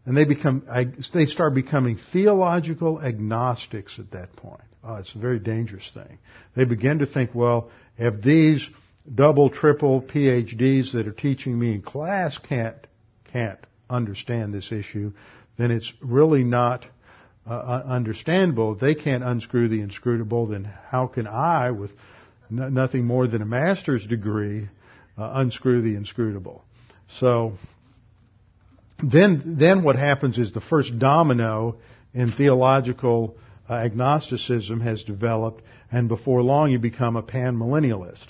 and 0.06 0.16
they 0.16 0.24
become 0.24 0.66
they 1.12 1.26
start 1.26 1.54
becoming 1.54 1.98
theological 2.12 3.02
agnostics 3.02 3.98
at 3.98 4.12
that 4.12 4.34
point. 4.36 4.62
Oh, 4.82 4.94
it's 4.94 5.14
a 5.14 5.18
very 5.18 5.40
dangerous 5.40 5.90
thing. 5.92 6.18
They 6.54 6.64
begin 6.64 7.00
to 7.00 7.06
think, 7.06 7.34
well, 7.34 7.70
if 7.98 8.22
these 8.22 8.64
double, 9.12 9.50
triple 9.50 10.00
PhDs 10.00 10.92
that 10.92 11.08
are 11.08 11.12
teaching 11.12 11.58
me 11.58 11.74
in 11.74 11.82
class 11.82 12.38
can't 12.38 12.76
can't 13.32 13.58
understand 13.90 14.54
this 14.54 14.70
issue, 14.70 15.12
then 15.58 15.70
it's 15.72 15.92
really 16.00 16.44
not 16.44 16.86
uh, 17.48 17.82
understandable. 17.86 18.74
If 18.74 18.80
they 18.80 18.94
can't 18.94 19.24
unscrew 19.24 19.68
the 19.68 19.80
inscrutable, 19.80 20.46
then 20.46 20.64
how 20.88 21.08
can 21.08 21.26
I, 21.26 21.72
with 21.72 21.90
nothing 22.48 23.04
more 23.04 23.26
than 23.26 23.42
a 23.42 23.46
master's 23.46 24.06
degree, 24.06 24.68
uh, 25.18 25.30
unscrew 25.34 25.82
the 25.82 25.96
inscrutable. 25.96 26.64
So 27.20 27.54
then, 29.02 29.56
then 29.58 29.82
what 29.82 29.96
happens 29.96 30.38
is 30.38 30.52
the 30.52 30.60
first 30.60 30.98
domino 30.98 31.76
in 32.14 32.32
theological 32.32 33.36
uh, 33.68 33.74
agnosticism 33.74 34.80
has 34.80 35.04
developed, 35.04 35.62
and 35.90 36.08
before 36.08 36.42
long 36.42 36.70
you 36.70 36.78
become 36.78 37.16
a 37.16 37.22
panmillennialist. 37.22 38.26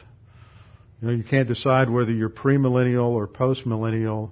You 1.00 1.08
know, 1.08 1.14
you 1.14 1.24
can't 1.24 1.46
decide 1.46 1.90
whether 1.90 2.10
you're 2.10 2.30
premillennial 2.30 3.08
or 3.10 3.28
postmillennial 3.28 4.30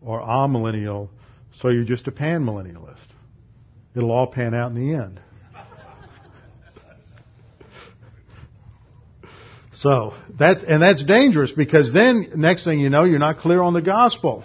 or 0.00 0.20
amillennial, 0.20 1.08
so 1.54 1.70
you're 1.70 1.84
just 1.84 2.06
a 2.06 2.12
panmillennialist. 2.12 2.98
It'll 3.96 4.12
all 4.12 4.26
pan 4.26 4.54
out 4.54 4.70
in 4.70 4.76
the 4.76 4.94
end. 4.94 5.20
So 9.84 10.14
that 10.38 10.64
and 10.64 10.82
that's 10.82 11.04
dangerous 11.04 11.52
because 11.52 11.92
then 11.92 12.32
next 12.36 12.64
thing 12.64 12.80
you 12.80 12.88
know 12.88 13.04
you're 13.04 13.18
not 13.18 13.40
clear 13.40 13.60
on 13.60 13.74
the 13.74 13.82
gospel. 13.82 14.42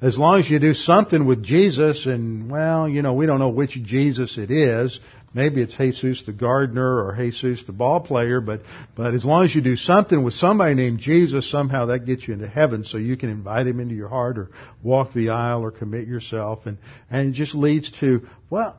As 0.00 0.16
long 0.16 0.38
as 0.38 0.48
you 0.48 0.60
do 0.60 0.74
something 0.74 1.26
with 1.26 1.42
Jesus 1.42 2.06
and 2.06 2.50
well, 2.50 2.88
you 2.88 3.02
know, 3.02 3.14
we 3.14 3.26
don't 3.26 3.40
know 3.40 3.48
which 3.48 3.72
Jesus 3.82 4.38
it 4.38 4.50
is. 4.50 4.98
Maybe 5.34 5.60
it's 5.60 5.76
Jesus 5.76 6.22
the 6.24 6.32
gardener 6.32 7.04
or 7.04 7.14
Jesus 7.16 7.64
the 7.66 7.72
ball 7.72 8.00
player, 8.00 8.40
but 8.40 8.62
but 8.94 9.12
as 9.14 9.24
long 9.24 9.44
as 9.44 9.54
you 9.54 9.60
do 9.60 9.76
something 9.76 10.22
with 10.22 10.34
somebody 10.34 10.74
named 10.74 11.00
Jesus, 11.00 11.50
somehow 11.50 11.86
that 11.86 12.06
gets 12.06 12.26
you 12.26 12.34
into 12.34 12.48
heaven 12.48 12.84
so 12.84 12.96
you 12.96 13.16
can 13.16 13.28
invite 13.28 13.66
him 13.66 13.80
into 13.80 13.94
your 13.94 14.08
heart 14.08 14.38
or 14.38 14.50
walk 14.82 15.12
the 15.12 15.30
aisle 15.30 15.62
or 15.62 15.70
commit 15.70 16.06
yourself 16.06 16.66
and 16.66 16.78
and 17.10 17.30
it 17.30 17.32
just 17.32 17.54
leads 17.54 17.90
to 18.00 18.26
well, 18.50 18.76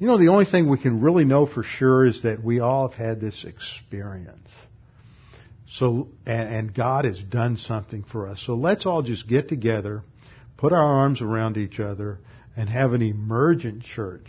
you 0.00 0.06
know, 0.06 0.18
the 0.18 0.28
only 0.28 0.46
thing 0.46 0.68
we 0.68 0.78
can 0.78 1.00
really 1.00 1.24
know 1.24 1.46
for 1.46 1.62
sure 1.62 2.06
is 2.06 2.22
that 2.22 2.42
we 2.42 2.58
all 2.58 2.88
have 2.88 2.98
had 2.98 3.20
this 3.20 3.44
experience. 3.44 4.48
So, 5.68 6.08
and, 6.26 6.54
and 6.54 6.74
God 6.74 7.04
has 7.04 7.22
done 7.22 7.58
something 7.58 8.02
for 8.02 8.26
us. 8.26 8.42
So 8.44 8.54
let's 8.54 8.86
all 8.86 9.02
just 9.02 9.28
get 9.28 9.48
together, 9.48 10.02
put 10.60 10.72
our 10.72 11.00
arms 11.00 11.22
around 11.22 11.56
each 11.56 11.80
other, 11.80 12.18
and 12.56 12.68
have 12.68 12.92
an 12.92 13.00
emergent 13.00 13.82
church. 13.82 14.28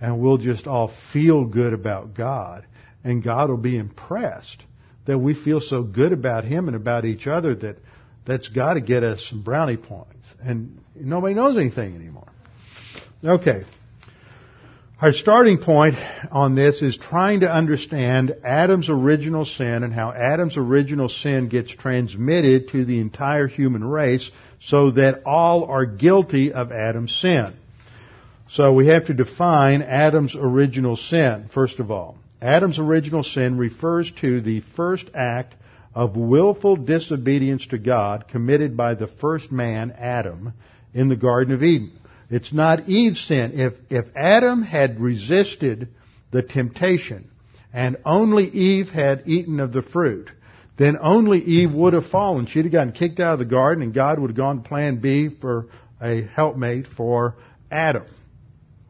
And 0.00 0.20
we'll 0.20 0.38
just 0.38 0.66
all 0.66 0.92
feel 1.12 1.44
good 1.44 1.74
about 1.74 2.14
God. 2.14 2.66
And 3.02 3.22
God 3.22 3.50
will 3.50 3.58
be 3.58 3.76
impressed 3.76 4.62
that 5.04 5.18
we 5.18 5.34
feel 5.34 5.60
so 5.60 5.82
good 5.82 6.12
about 6.12 6.44
Him 6.44 6.68
and 6.68 6.76
about 6.76 7.04
each 7.04 7.26
other 7.26 7.54
that 7.56 7.76
that's 8.24 8.48
got 8.48 8.74
to 8.74 8.80
get 8.80 9.04
us 9.04 9.26
some 9.28 9.42
brownie 9.42 9.76
points. 9.76 10.26
And 10.40 10.80
nobody 10.94 11.34
knows 11.34 11.58
anything 11.58 11.94
anymore. 11.94 12.28
Okay. 13.22 13.64
Our 15.00 15.10
starting 15.10 15.58
point 15.58 15.96
on 16.30 16.54
this 16.54 16.80
is 16.80 16.96
trying 16.96 17.40
to 17.40 17.52
understand 17.52 18.32
Adam's 18.44 18.88
original 18.88 19.44
sin 19.44 19.82
and 19.82 19.92
how 19.92 20.12
Adam's 20.12 20.56
original 20.56 21.08
sin 21.08 21.48
gets 21.48 21.72
transmitted 21.72 22.68
to 22.68 22.84
the 22.84 23.00
entire 23.00 23.48
human 23.48 23.82
race 23.82 24.30
so 24.60 24.92
that 24.92 25.24
all 25.26 25.64
are 25.64 25.84
guilty 25.84 26.52
of 26.52 26.70
Adam's 26.70 27.12
sin. 27.20 27.56
So 28.48 28.72
we 28.72 28.86
have 28.86 29.06
to 29.06 29.14
define 29.14 29.82
Adam's 29.82 30.36
original 30.36 30.96
sin, 30.96 31.50
first 31.52 31.80
of 31.80 31.90
all. 31.90 32.16
Adam's 32.40 32.78
original 32.78 33.24
sin 33.24 33.58
refers 33.58 34.12
to 34.20 34.40
the 34.42 34.60
first 34.76 35.10
act 35.12 35.56
of 35.92 36.16
willful 36.16 36.76
disobedience 36.76 37.66
to 37.68 37.78
God 37.78 38.28
committed 38.28 38.76
by 38.76 38.94
the 38.94 39.08
first 39.08 39.50
man, 39.50 39.90
Adam, 39.90 40.52
in 40.94 41.08
the 41.08 41.16
Garden 41.16 41.52
of 41.52 41.64
Eden. 41.64 41.90
It's 42.30 42.52
not 42.52 42.88
Eve's 42.88 43.20
sin. 43.20 43.52
If, 43.60 43.74
if 43.90 44.06
Adam 44.16 44.62
had 44.62 45.00
resisted 45.00 45.88
the 46.30 46.42
temptation 46.42 47.30
and 47.72 47.96
only 48.04 48.44
Eve 48.44 48.88
had 48.88 49.24
eaten 49.26 49.60
of 49.60 49.72
the 49.72 49.82
fruit, 49.82 50.30
then 50.76 50.96
only 51.00 51.38
Eve 51.38 51.72
would 51.72 51.92
have 51.92 52.06
fallen. 52.06 52.46
She'd 52.46 52.64
have 52.64 52.72
gotten 52.72 52.92
kicked 52.92 53.20
out 53.20 53.34
of 53.34 53.38
the 53.38 53.44
garden 53.44 53.82
and 53.82 53.94
God 53.94 54.18
would 54.18 54.30
have 54.30 54.36
gone 54.36 54.62
to 54.62 54.68
plan 54.68 54.96
B 54.96 55.28
for 55.40 55.66
a 56.00 56.22
helpmate 56.22 56.86
for 56.86 57.36
Adam. 57.70 58.06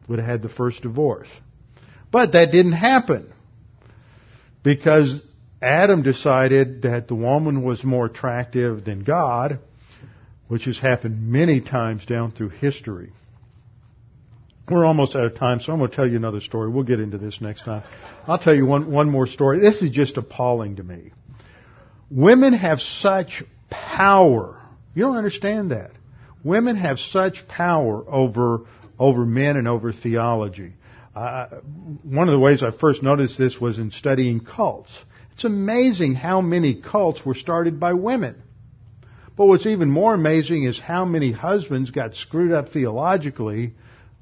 Would 0.07 0.19
have 0.19 0.27
had 0.27 0.41
the 0.41 0.49
first 0.49 0.81
divorce. 0.83 1.27
But 2.11 2.31
that 2.33 2.51
didn't 2.51 2.73
happen. 2.73 3.31
Because 4.63 5.21
Adam 5.61 6.03
decided 6.03 6.83
that 6.83 7.07
the 7.07 7.15
woman 7.15 7.63
was 7.63 7.83
more 7.83 8.05
attractive 8.05 8.85
than 8.85 9.03
God, 9.03 9.59
which 10.47 10.65
has 10.65 10.77
happened 10.77 11.31
many 11.31 11.61
times 11.61 12.05
down 12.05 12.31
through 12.31 12.49
history. 12.49 13.11
We're 14.69 14.85
almost 14.85 15.15
out 15.15 15.25
of 15.25 15.35
time, 15.35 15.59
so 15.59 15.71
I'm 15.71 15.77
going 15.77 15.91
to 15.91 15.95
tell 15.95 16.07
you 16.07 16.15
another 16.15 16.41
story. 16.41 16.69
We'll 16.71 16.83
get 16.83 16.99
into 16.99 17.19
this 17.19 17.39
next 17.39 17.65
time. 17.65 17.83
I'll 18.27 18.39
tell 18.39 18.55
you 18.55 18.65
one, 18.65 18.91
one 18.91 19.11
more 19.11 19.27
story. 19.27 19.59
This 19.59 19.81
is 19.83 19.91
just 19.91 20.17
appalling 20.17 20.77
to 20.77 20.83
me. 20.83 21.11
Women 22.09 22.53
have 22.53 22.81
such 22.81 23.43
power. 23.69 24.59
You 24.95 25.03
don't 25.03 25.17
understand 25.17 25.69
that. 25.69 25.91
Women 26.43 26.77
have 26.77 26.97
such 26.97 27.47
power 27.47 28.03
over, 28.07 28.61
over 28.97 29.23
men 29.23 29.55
and 29.55 29.67
over 29.67 29.93
theology. 29.93 30.73
Uh, 31.15 31.47
one 32.03 32.27
of 32.27 32.31
the 32.31 32.39
ways 32.39 32.63
I 32.63 32.71
first 32.71 33.03
noticed 33.03 33.37
this 33.37 33.59
was 33.61 33.77
in 33.77 33.91
studying 33.91 34.39
cults. 34.39 34.91
It's 35.33 35.43
amazing 35.43 36.15
how 36.15 36.41
many 36.41 36.81
cults 36.81 37.23
were 37.23 37.35
started 37.35 37.79
by 37.79 37.93
women. 37.93 38.41
But 39.37 39.45
what's 39.45 39.67
even 39.67 39.91
more 39.91 40.15
amazing 40.15 40.63
is 40.63 40.79
how 40.79 41.05
many 41.05 41.31
husbands 41.31 41.91
got 41.91 42.15
screwed 42.15 42.51
up 42.51 42.69
theologically 42.69 43.73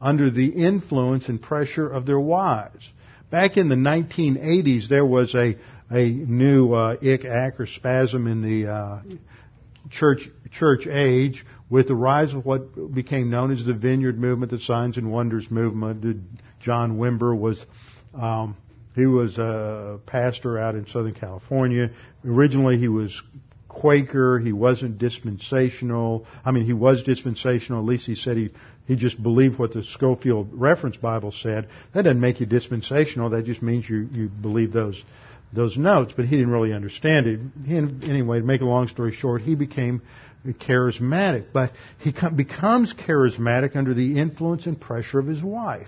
under 0.04 0.30
the 0.30 0.48
influence 0.48 1.30
and 1.30 1.42
pressure 1.42 1.90
of 1.90 2.06
their 2.06 2.20
wives. 2.20 2.88
Back 3.32 3.56
in 3.56 3.70
the 3.70 3.76
1980s, 3.76 4.90
there 4.90 5.06
was 5.06 5.34
a 5.34 5.56
a 5.90 6.10
new 6.10 6.74
uh, 6.74 6.98
ick, 7.02 7.24
ack, 7.24 7.60
or 7.60 7.66
spasm 7.66 8.28
in 8.28 8.42
the 8.42 8.72
uh, 8.72 9.02
church 9.90 10.30
church 10.52 10.88
age 10.88 11.46
with 11.70 11.88
the 11.88 11.96
rise 11.96 12.34
of 12.34 12.46
what 12.46 12.94
became 12.94 13.30
known 13.30 13.52
as 13.52 13.66
the 13.66 13.74
Vineyard 13.74 14.20
Movement, 14.20 14.52
the 14.52 14.60
Signs 14.60 14.98
and 14.98 15.12
Wonders 15.12 15.50
Movement. 15.50 16.22
John 16.60 16.98
Wimber 16.98 17.38
was 17.38 17.64
um, 18.14 18.58
he 18.96 19.06
was 19.06 19.38
a 19.38 20.00
pastor 20.06 20.60
out 20.60 20.76
in 20.76 20.86
Southern 20.88 21.14
California. 21.14 21.92
Originally, 22.26 22.78
he 22.78 22.88
was 22.88 23.20
Quaker. 23.68 24.40
He 24.40 24.54
wasn't 24.54 25.00
dispensational. 25.00 26.26
I 26.46 26.52
mean, 26.52 26.66
he 26.66 26.74
was 26.74 27.04
dispensational. 27.04 27.80
At 27.80 27.86
least 27.86 28.06
he 28.06 28.16
said 28.16 28.38
he 28.38 28.52
he 28.86 28.96
just 28.96 29.22
believed 29.22 29.58
what 29.58 29.74
the 29.74 29.84
Scofield 29.84 30.50
Reference 30.54 30.98
Bible 30.98 31.32
said. 31.32 31.70
That 31.94 32.04
doesn't 32.04 32.20
make 32.20 32.40
you 32.40 32.46
dispensational. 32.46 33.30
That 33.30 33.46
just 33.46 33.62
means 33.62 33.88
you 33.88 34.10
you 34.12 34.28
believe 34.28 34.74
those 34.74 35.02
those 35.54 35.78
notes. 35.78 36.14
But 36.16 36.26
he 36.26 36.36
didn't 36.36 36.52
really 36.52 36.74
understand 36.74 37.28
it. 37.28 37.40
He, 37.66 37.78
anyway, 37.78 38.40
to 38.40 38.46
make 38.46 38.62
a 38.62 38.66
long 38.66 38.88
story 38.90 39.14
short, 39.14 39.42
he 39.42 39.56
became 39.56 40.02
charismatic. 40.46 41.48
But 41.54 41.72
he 42.00 42.14
becomes 42.36 42.94
charismatic 42.94 43.76
under 43.76 43.94
the 43.94 44.20
influence 44.20 44.66
and 44.66 44.80
pressure 44.80 45.20
of 45.20 45.28
his 45.28 45.42
wife. 45.42 45.88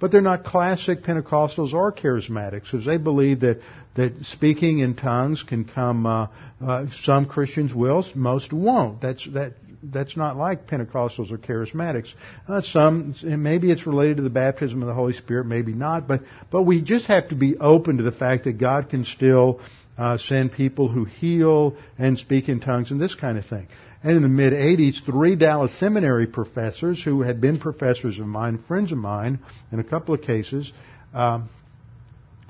But 0.00 0.10
they're 0.10 0.20
not 0.20 0.42
classic 0.44 1.02
Pentecostals 1.02 1.72
or 1.72 1.92
charismatics 1.92 2.64
because 2.64 2.84
they 2.84 2.96
believe 2.96 3.40
that 3.40 3.60
that 3.94 4.24
speaking 4.24 4.80
in 4.80 4.96
tongues 4.96 5.44
can 5.44 5.64
come. 5.64 6.06
Uh, 6.06 6.26
uh, 6.60 6.86
some 7.02 7.26
Christians 7.26 7.72
will, 7.74 8.04
most 8.14 8.52
won't. 8.52 9.00
That's 9.00 9.24
that 9.32 9.54
that's 9.82 10.16
not 10.16 10.36
like 10.36 10.66
Pentecostals 10.66 11.32
or 11.32 11.38
charismatics. 11.38 12.12
Uh, 12.48 12.60
some, 12.60 13.14
maybe 13.22 13.70
it's 13.70 13.86
related 13.86 14.18
to 14.18 14.22
the 14.22 14.30
baptism 14.30 14.82
of 14.82 14.88
the 14.88 14.94
Holy 14.94 15.12
Spirit, 15.12 15.46
maybe 15.46 15.72
not, 15.72 16.06
but, 16.06 16.20
but 16.50 16.62
we 16.62 16.82
just 16.82 17.06
have 17.06 17.28
to 17.30 17.34
be 17.34 17.56
open 17.56 17.96
to 17.96 18.02
the 18.02 18.12
fact 18.12 18.44
that 18.44 18.58
God 18.58 18.90
can 18.90 19.04
still 19.04 19.60
uh, 19.98 20.18
send 20.18 20.52
people 20.52 20.88
who 20.88 21.04
heal 21.04 21.76
and 21.98 22.18
speak 22.18 22.48
in 22.48 22.60
tongues 22.60 22.90
and 22.90 23.00
this 23.00 23.14
kind 23.14 23.38
of 23.38 23.46
thing. 23.46 23.66
And 24.02 24.16
in 24.16 24.22
the 24.22 24.28
mid 24.28 24.52
80s, 24.52 25.04
three 25.04 25.36
Dallas 25.36 25.72
Seminary 25.78 26.26
professors 26.26 27.02
who 27.02 27.22
had 27.22 27.40
been 27.40 27.58
professors 27.58 28.18
of 28.18 28.26
mine, 28.26 28.62
friends 28.66 28.90
of 28.90 28.98
mine, 28.98 29.38
in 29.70 29.78
a 29.78 29.84
couple 29.84 30.14
of 30.14 30.22
cases, 30.22 30.72
um, 31.14 31.48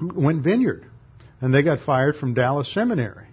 went 0.01 0.43
vineyard. 0.43 0.87
And 1.41 1.53
they 1.53 1.63
got 1.63 1.81
fired 1.81 2.17
from 2.17 2.35
Dallas 2.35 2.73
Seminary. 2.73 3.27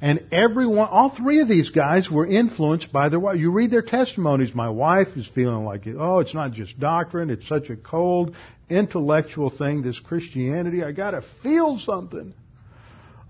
And 0.00 0.26
everyone, 0.30 0.88
all 0.90 1.10
three 1.10 1.40
of 1.40 1.48
these 1.48 1.70
guys 1.70 2.08
were 2.08 2.26
influenced 2.26 2.92
by 2.92 3.08
their 3.08 3.18
wife. 3.18 3.38
You 3.38 3.50
read 3.50 3.72
their 3.72 3.82
testimonies. 3.82 4.54
My 4.54 4.68
wife 4.68 5.16
is 5.16 5.26
feeling 5.26 5.64
like, 5.64 5.82
oh, 5.88 6.20
it's 6.20 6.34
not 6.34 6.52
just 6.52 6.78
doctrine. 6.78 7.30
It's 7.30 7.48
such 7.48 7.68
a 7.68 7.76
cold, 7.76 8.36
intellectual 8.70 9.50
thing, 9.50 9.82
this 9.82 9.98
Christianity. 9.98 10.84
I 10.84 10.92
gotta 10.92 11.22
feel 11.42 11.78
something. 11.78 12.32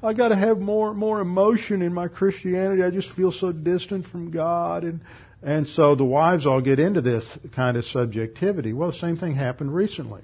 I 0.03 0.13
gotta 0.13 0.37
have 0.37 0.59
more, 0.59 0.93
more 0.93 1.21
emotion 1.21 1.81
in 1.81 1.95
my 1.95 2.09
Christianity. 2.09 2.83
I 2.83 2.91
just 2.91 3.11
feel 3.13 3.33
so 3.33 3.51
distant 3.51 4.07
from 4.07 4.31
God. 4.31 4.85
And, 4.85 5.01
and 5.43 5.69
so 5.69 5.95
the 5.95 6.05
wives 6.05 6.45
all 6.45 6.61
get 6.61 6.79
into 6.79 7.01
this 7.01 7.25
kind 7.55 7.79
of 7.79 7.87
subjectivity. 7.87 8.75
Well, 8.75 8.91
the 8.91 8.99
same 8.99 9.17
thing 9.17 9.35
happened 9.35 9.75
recently. 9.75 10.21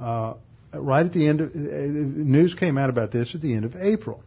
Uh, 0.00 0.34
right 0.72 1.04
at 1.04 1.12
the 1.12 1.26
end 1.26 1.40
of, 1.40 1.48
uh, 1.48 1.58
news 1.58 2.54
came 2.54 2.78
out 2.78 2.90
about 2.90 3.10
this 3.10 3.34
at 3.34 3.40
the 3.40 3.52
end 3.52 3.64
of 3.64 3.74
April 3.74 4.22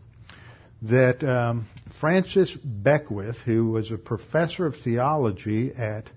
that 0.83 1.23
um, 1.23 1.67
Francis 1.99 2.55
Beckwith, 2.63 3.37
who 3.45 3.71
was 3.71 3.91
a 3.91 3.97
professor 3.97 4.65
of 4.65 4.75
theology 4.83 5.71
at 5.73 6.09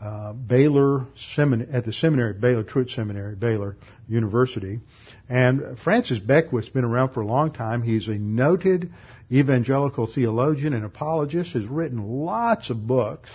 uh, 0.00 0.32
Baylor 0.32 1.06
Semin- 1.36 1.72
at 1.72 1.84
the 1.84 1.92
seminary, 1.92 2.32
Baylor 2.32 2.64
Truett 2.64 2.90
Seminary, 2.90 3.36
Baylor 3.36 3.76
University, 4.08 4.80
and 5.28 5.78
Francis 5.84 6.18
Beckwith's 6.18 6.68
been 6.68 6.84
around 6.84 7.10
for 7.12 7.20
a 7.20 7.26
long 7.26 7.52
time. 7.52 7.82
He's 7.82 8.08
a 8.08 8.14
noted 8.14 8.92
evangelical 9.30 10.06
theologian 10.12 10.72
and 10.72 10.84
apologist. 10.84 11.52
Has 11.52 11.64
written 11.64 12.02
lots 12.24 12.70
of 12.70 12.86
books 12.86 13.30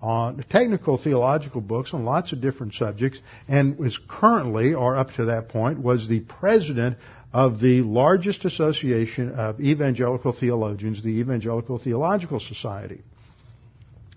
on 0.00 0.42
technical 0.48 0.96
theological 0.96 1.60
books 1.60 1.92
on 1.92 2.04
lots 2.04 2.32
of 2.32 2.40
different 2.40 2.72
subjects, 2.74 3.18
and 3.46 3.78
is 3.84 3.98
currently, 4.08 4.72
or 4.72 4.96
up 4.96 5.10
to 5.12 5.26
that 5.26 5.50
point, 5.50 5.78
was 5.78 6.08
the 6.08 6.20
president 6.20 6.96
of 7.32 7.60
the 7.60 7.82
largest 7.82 8.44
association 8.44 9.32
of 9.32 9.60
evangelical 9.60 10.32
theologians, 10.32 11.02
the 11.02 11.20
Evangelical 11.20 11.78
Theological 11.78 12.40
Society. 12.40 13.02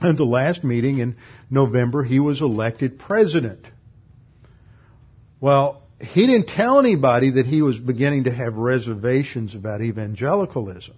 And 0.02 0.18
the 0.18 0.26
last 0.26 0.64
meeting 0.64 1.00
in 1.00 1.16
November, 1.50 2.04
he 2.04 2.20
was 2.20 2.42
elected 2.42 3.00
president. 3.00 3.66
Well, 5.40 5.84
he 6.00 6.26
didn't 6.26 6.48
tell 6.48 6.80
anybody 6.80 7.32
that 7.32 7.46
he 7.46 7.62
was 7.62 7.80
beginning 7.80 8.26
to 8.26 8.32
have 8.32 8.56
reservations 8.56 9.56
about 9.56 9.82
evangelicalism. 9.82 10.96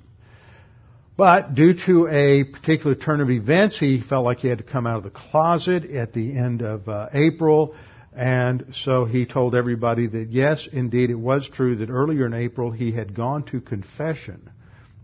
But 1.18 1.53
due 1.55 1.74
to 1.86 2.07
a 2.07 2.43
particular 2.43 2.95
turn 2.95 3.22
of 3.22 3.30
events, 3.30 3.78
he 3.80 4.01
felt 4.01 4.26
like 4.26 4.39
he 4.39 4.47
had 4.47 4.57
to 4.57 4.63
come 4.63 4.86
out 4.86 4.97
of 4.97 5.03
the 5.03 5.11
closet 5.11 5.86
at 5.91 6.13
the 6.13 6.38
end 6.38 6.61
of 6.61 6.89
uh, 6.89 7.09
April. 7.13 7.76
And 8.16 8.74
so 8.84 9.05
he 9.05 9.26
told 9.26 9.55
everybody 9.55 10.07
that 10.07 10.30
yes, 10.30 10.68
indeed, 10.72 11.09
it 11.09 11.20
was 11.20 11.49
true 11.49 11.76
that 11.78 11.89
earlier 11.89 12.26
in 12.26 12.34
April 12.34 12.72
he 12.72 12.93
had 12.93 13.13
gone 13.13 13.43
to 13.45 13.59
confession 13.59 14.49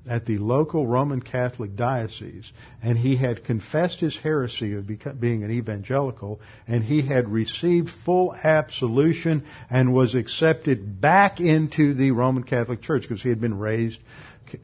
at 0.07 0.25
the 0.25 0.37
local 0.39 0.87
Roman 0.87 1.21
Catholic 1.21 1.75
diocese, 1.75 2.51
and 2.81 2.97
he 2.97 3.15
had 3.15 3.43
confessed 3.43 3.99
his 3.99 4.17
heresy 4.17 4.73
of 4.73 4.87
being 5.19 5.43
an 5.43 5.51
evangelical, 5.51 6.41
and 6.67 6.83
he 6.83 7.03
had 7.03 7.29
received 7.29 7.89
full 8.03 8.33
absolution 8.33 9.43
and 9.69 9.93
was 9.93 10.15
accepted 10.15 10.99
back 10.99 11.39
into 11.39 11.93
the 11.93 12.11
Roman 12.11 12.43
Catholic 12.43 12.81
Church 12.81 13.03
because 13.03 13.21
he 13.21 13.29
had 13.29 13.41
been 13.41 13.59
raised 13.59 13.99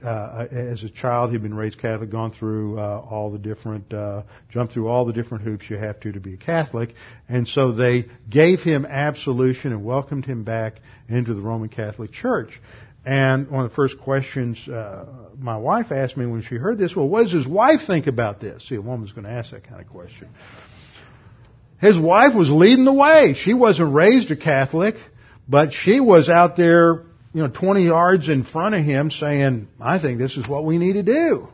uh, 0.03 0.47
as 0.51 0.83
a 0.83 0.89
child, 0.89 1.31
he'd 1.31 1.41
been 1.41 1.53
raised 1.53 1.79
Catholic, 1.79 2.09
gone 2.09 2.31
through 2.31 2.79
uh, 2.79 3.05
all 3.09 3.31
the 3.31 3.38
different, 3.38 3.93
uh, 3.93 4.23
jumped 4.49 4.73
through 4.73 4.88
all 4.88 5.05
the 5.05 5.13
different 5.13 5.43
hoops 5.43 5.69
you 5.69 5.77
have 5.77 5.99
to 6.01 6.11
to 6.11 6.19
be 6.19 6.33
a 6.33 6.38
Catholic, 6.38 6.93
and 7.27 7.47
so 7.47 7.71
they 7.71 8.05
gave 8.29 8.61
him 8.61 8.85
absolution 8.85 9.71
and 9.71 9.83
welcomed 9.83 10.25
him 10.25 10.43
back 10.43 10.75
into 11.09 11.33
the 11.33 11.41
Roman 11.41 11.69
Catholic 11.69 12.11
Church. 12.11 12.59
And 13.05 13.49
one 13.49 13.63
of 13.63 13.71
the 13.71 13.75
first 13.75 13.97
questions 13.99 14.67
uh, 14.67 15.05
my 15.39 15.55
wife 15.55 15.93
asked 15.93 16.17
me 16.17 16.25
when 16.25 16.43
she 16.43 16.55
heard 16.55 16.77
this, 16.77 16.93
well, 16.93 17.07
what 17.07 17.23
does 17.23 17.31
his 17.31 17.47
wife 17.47 17.81
think 17.88 18.05
about 18.07 18.41
this? 18.41 18.67
See, 18.67 18.75
a 18.75 18.81
woman's 18.81 19.13
going 19.13 19.25
to 19.25 19.31
ask 19.31 19.51
that 19.51 19.63
kind 19.65 19.79
of 19.79 19.88
question. 19.88 20.27
His 21.79 21.97
wife 21.97 22.35
was 22.35 22.49
leading 22.49 22.83
the 22.83 22.91
way. 22.93 23.33
She 23.35 23.53
wasn't 23.53 23.93
raised 23.93 24.29
a 24.31 24.35
Catholic, 24.35 24.95
but 25.47 25.71
she 25.71 26.01
was 26.01 26.27
out 26.27 26.57
there 26.57 27.05
you 27.38 27.43
know, 27.43 27.49
20 27.49 27.83
yards 27.83 28.29
in 28.29 28.43
front 28.43 28.73
of 28.73 28.83
him 28.83 29.11
saying, 29.11 29.67
I 29.79 29.99
think 29.99 30.17
this 30.17 30.38
is 30.38 30.47
what 30.47 30.65
we 30.65 30.79
need 30.79 30.93
to 30.93 31.03
do. 31.03 31.49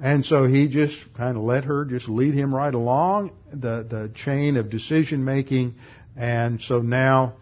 And 0.00 0.24
so 0.24 0.46
he 0.46 0.68
just 0.68 0.96
kind 1.16 1.36
of 1.36 1.42
let 1.42 1.64
her 1.64 1.84
just 1.84 2.08
lead 2.08 2.34
him 2.34 2.54
right 2.54 2.72
along 2.72 3.32
the, 3.50 3.84
the 3.90 4.12
chain 4.14 4.56
of 4.56 4.70
decision 4.70 5.24
making. 5.24 5.74
And 6.16 6.60
so 6.60 6.82
now, 6.82 7.34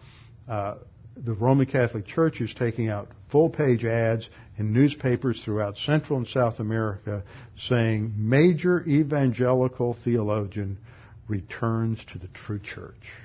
uh, 0.49 0.77
the 1.15 1.33
Roman 1.33 1.67
Catholic 1.67 2.07
Church 2.07 2.41
is 2.41 2.51
taking 2.55 2.89
out 2.89 3.09
full 3.29 3.51
page 3.51 3.85
ads 3.85 4.27
in 4.57 4.73
newspapers 4.73 5.39
throughout 5.43 5.77
Central 5.77 6.17
and 6.17 6.27
South 6.27 6.59
America 6.59 7.21
saying 7.67 8.11
major 8.17 8.83
evangelical 8.87 9.95
theologian 10.03 10.79
returns 11.27 12.03
to 12.05 12.17
the 12.17 12.27
true 12.29 12.57
church. 12.57 13.22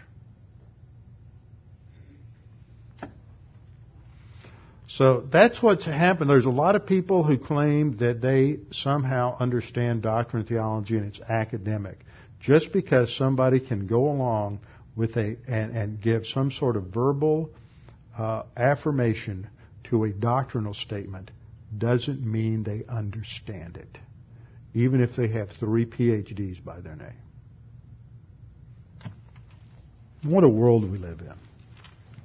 So 4.98 5.22
that's 5.30 5.62
what's 5.62 5.84
happened. 5.84 6.28
There's 6.28 6.44
a 6.44 6.50
lot 6.50 6.74
of 6.74 6.84
people 6.84 7.22
who 7.22 7.38
claim 7.38 7.98
that 7.98 8.20
they 8.20 8.58
somehow 8.72 9.36
understand 9.38 10.02
doctrine 10.02 10.40
and 10.40 10.48
theology 10.48 10.96
and 10.96 11.06
it's 11.06 11.20
academic. 11.20 12.00
Just 12.40 12.72
because 12.72 13.16
somebody 13.16 13.60
can 13.60 13.86
go 13.86 14.10
along 14.10 14.58
with 14.96 15.16
a 15.16 15.36
and, 15.46 15.76
and 15.76 16.00
give 16.00 16.26
some 16.26 16.50
sort 16.50 16.76
of 16.76 16.86
verbal 16.86 17.50
uh, 18.18 18.42
affirmation 18.56 19.48
to 19.84 20.02
a 20.02 20.10
doctrinal 20.10 20.74
statement 20.74 21.30
doesn't 21.76 22.20
mean 22.20 22.64
they 22.64 22.82
understand 22.88 23.76
it, 23.76 23.98
even 24.74 25.00
if 25.00 25.14
they 25.14 25.28
have 25.28 25.48
three 25.60 25.86
PhDs 25.86 26.64
by 26.64 26.80
their 26.80 26.96
name. 26.96 27.22
What 30.24 30.42
a 30.42 30.48
world 30.48 30.90
we 30.90 30.98
live 30.98 31.20
in. 31.20 31.47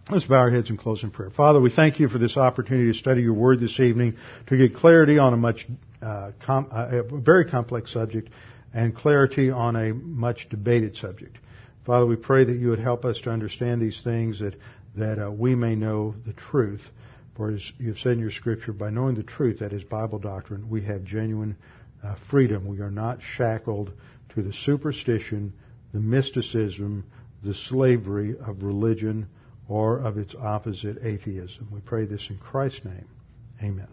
Let's 0.10 0.26
bow 0.26 0.36
our 0.36 0.49
heads 0.49 0.70
and 0.70 0.78
close 0.78 1.01
in 1.01 1.12
prayer. 1.12 1.30
Father, 1.30 1.62
we 1.62 1.70
thank 1.70 1.97
you 1.97 2.10
for 2.10 2.18
this 2.18 2.36
opportunity 2.36 2.91
to 2.91 2.97
study 2.97 3.22
your 3.22 3.36
word 3.36 3.62
this 3.62 3.80
evening, 3.80 4.18
to 4.47 4.58
get 4.58 4.76
clarity 4.76 5.18
on 5.18 5.34
a 5.34 5.38
much, 5.38 5.66
uh, 6.01 6.32
com- 6.45 6.68
uh, 6.70 7.04
a 7.04 7.04
very 7.04 7.45
complex 7.45 7.93
subject, 7.93 8.30
and 8.74 8.93
clarity 8.93 9.49
on 9.49 9.78
a 9.78 9.93
much 9.93 10.49
debated 10.49 10.97
subject. 10.97 11.38
Father, 11.86 12.06
we 12.06 12.18
pray 12.18 12.43
that 12.43 12.58
you 12.58 12.70
would 12.70 12.80
help 12.80 13.06
us 13.06 13.22
to 13.22 13.30
understand 13.30 13.82
these 13.82 14.01
things, 14.04 14.39
that 14.39 14.56
that 14.97 15.26
uh, 15.26 15.32
we 15.32 15.56
may 15.56 15.74
know 15.74 16.16
the 16.26 16.34
truth. 16.34 16.82
For 17.38 17.51
as 17.51 17.72
you 17.80 17.88
have 17.88 17.97
said 17.97 18.14
in 18.14 18.20
your 18.20 18.30
scripture, 18.30 18.74
by 18.74 18.89
knowing 18.89 19.16
the 19.16 19.24
truth, 19.24 19.60
that 19.60 19.72
is 19.72 19.84
Bible 19.84 20.20
doctrine, 20.20 20.70
we 20.70 20.82
have 20.84 21.06
genuine 21.06 21.56
uh, 22.04 22.16
freedom. 22.30 22.68
We 22.68 22.82
are 22.82 22.91
not 22.91 23.20
shackled 23.38 23.93
to 24.36 24.41
the 24.43 24.51
superstition, 24.51 25.54
the 25.93 26.01
mysticism, 26.01 27.06
the 27.41 27.54
slavery 27.54 28.36
of 28.38 28.64
religion 28.64 29.28
or 29.68 29.97
of 29.99 30.18
its 30.18 30.36
opposite, 30.36 30.97
atheism. 31.03 31.68
We 31.72 31.80
pray 31.82 32.05
this 32.05 32.30
in 32.30 32.38
Christ's 32.38 32.86
name. 32.86 33.07
Amen. 33.61 33.88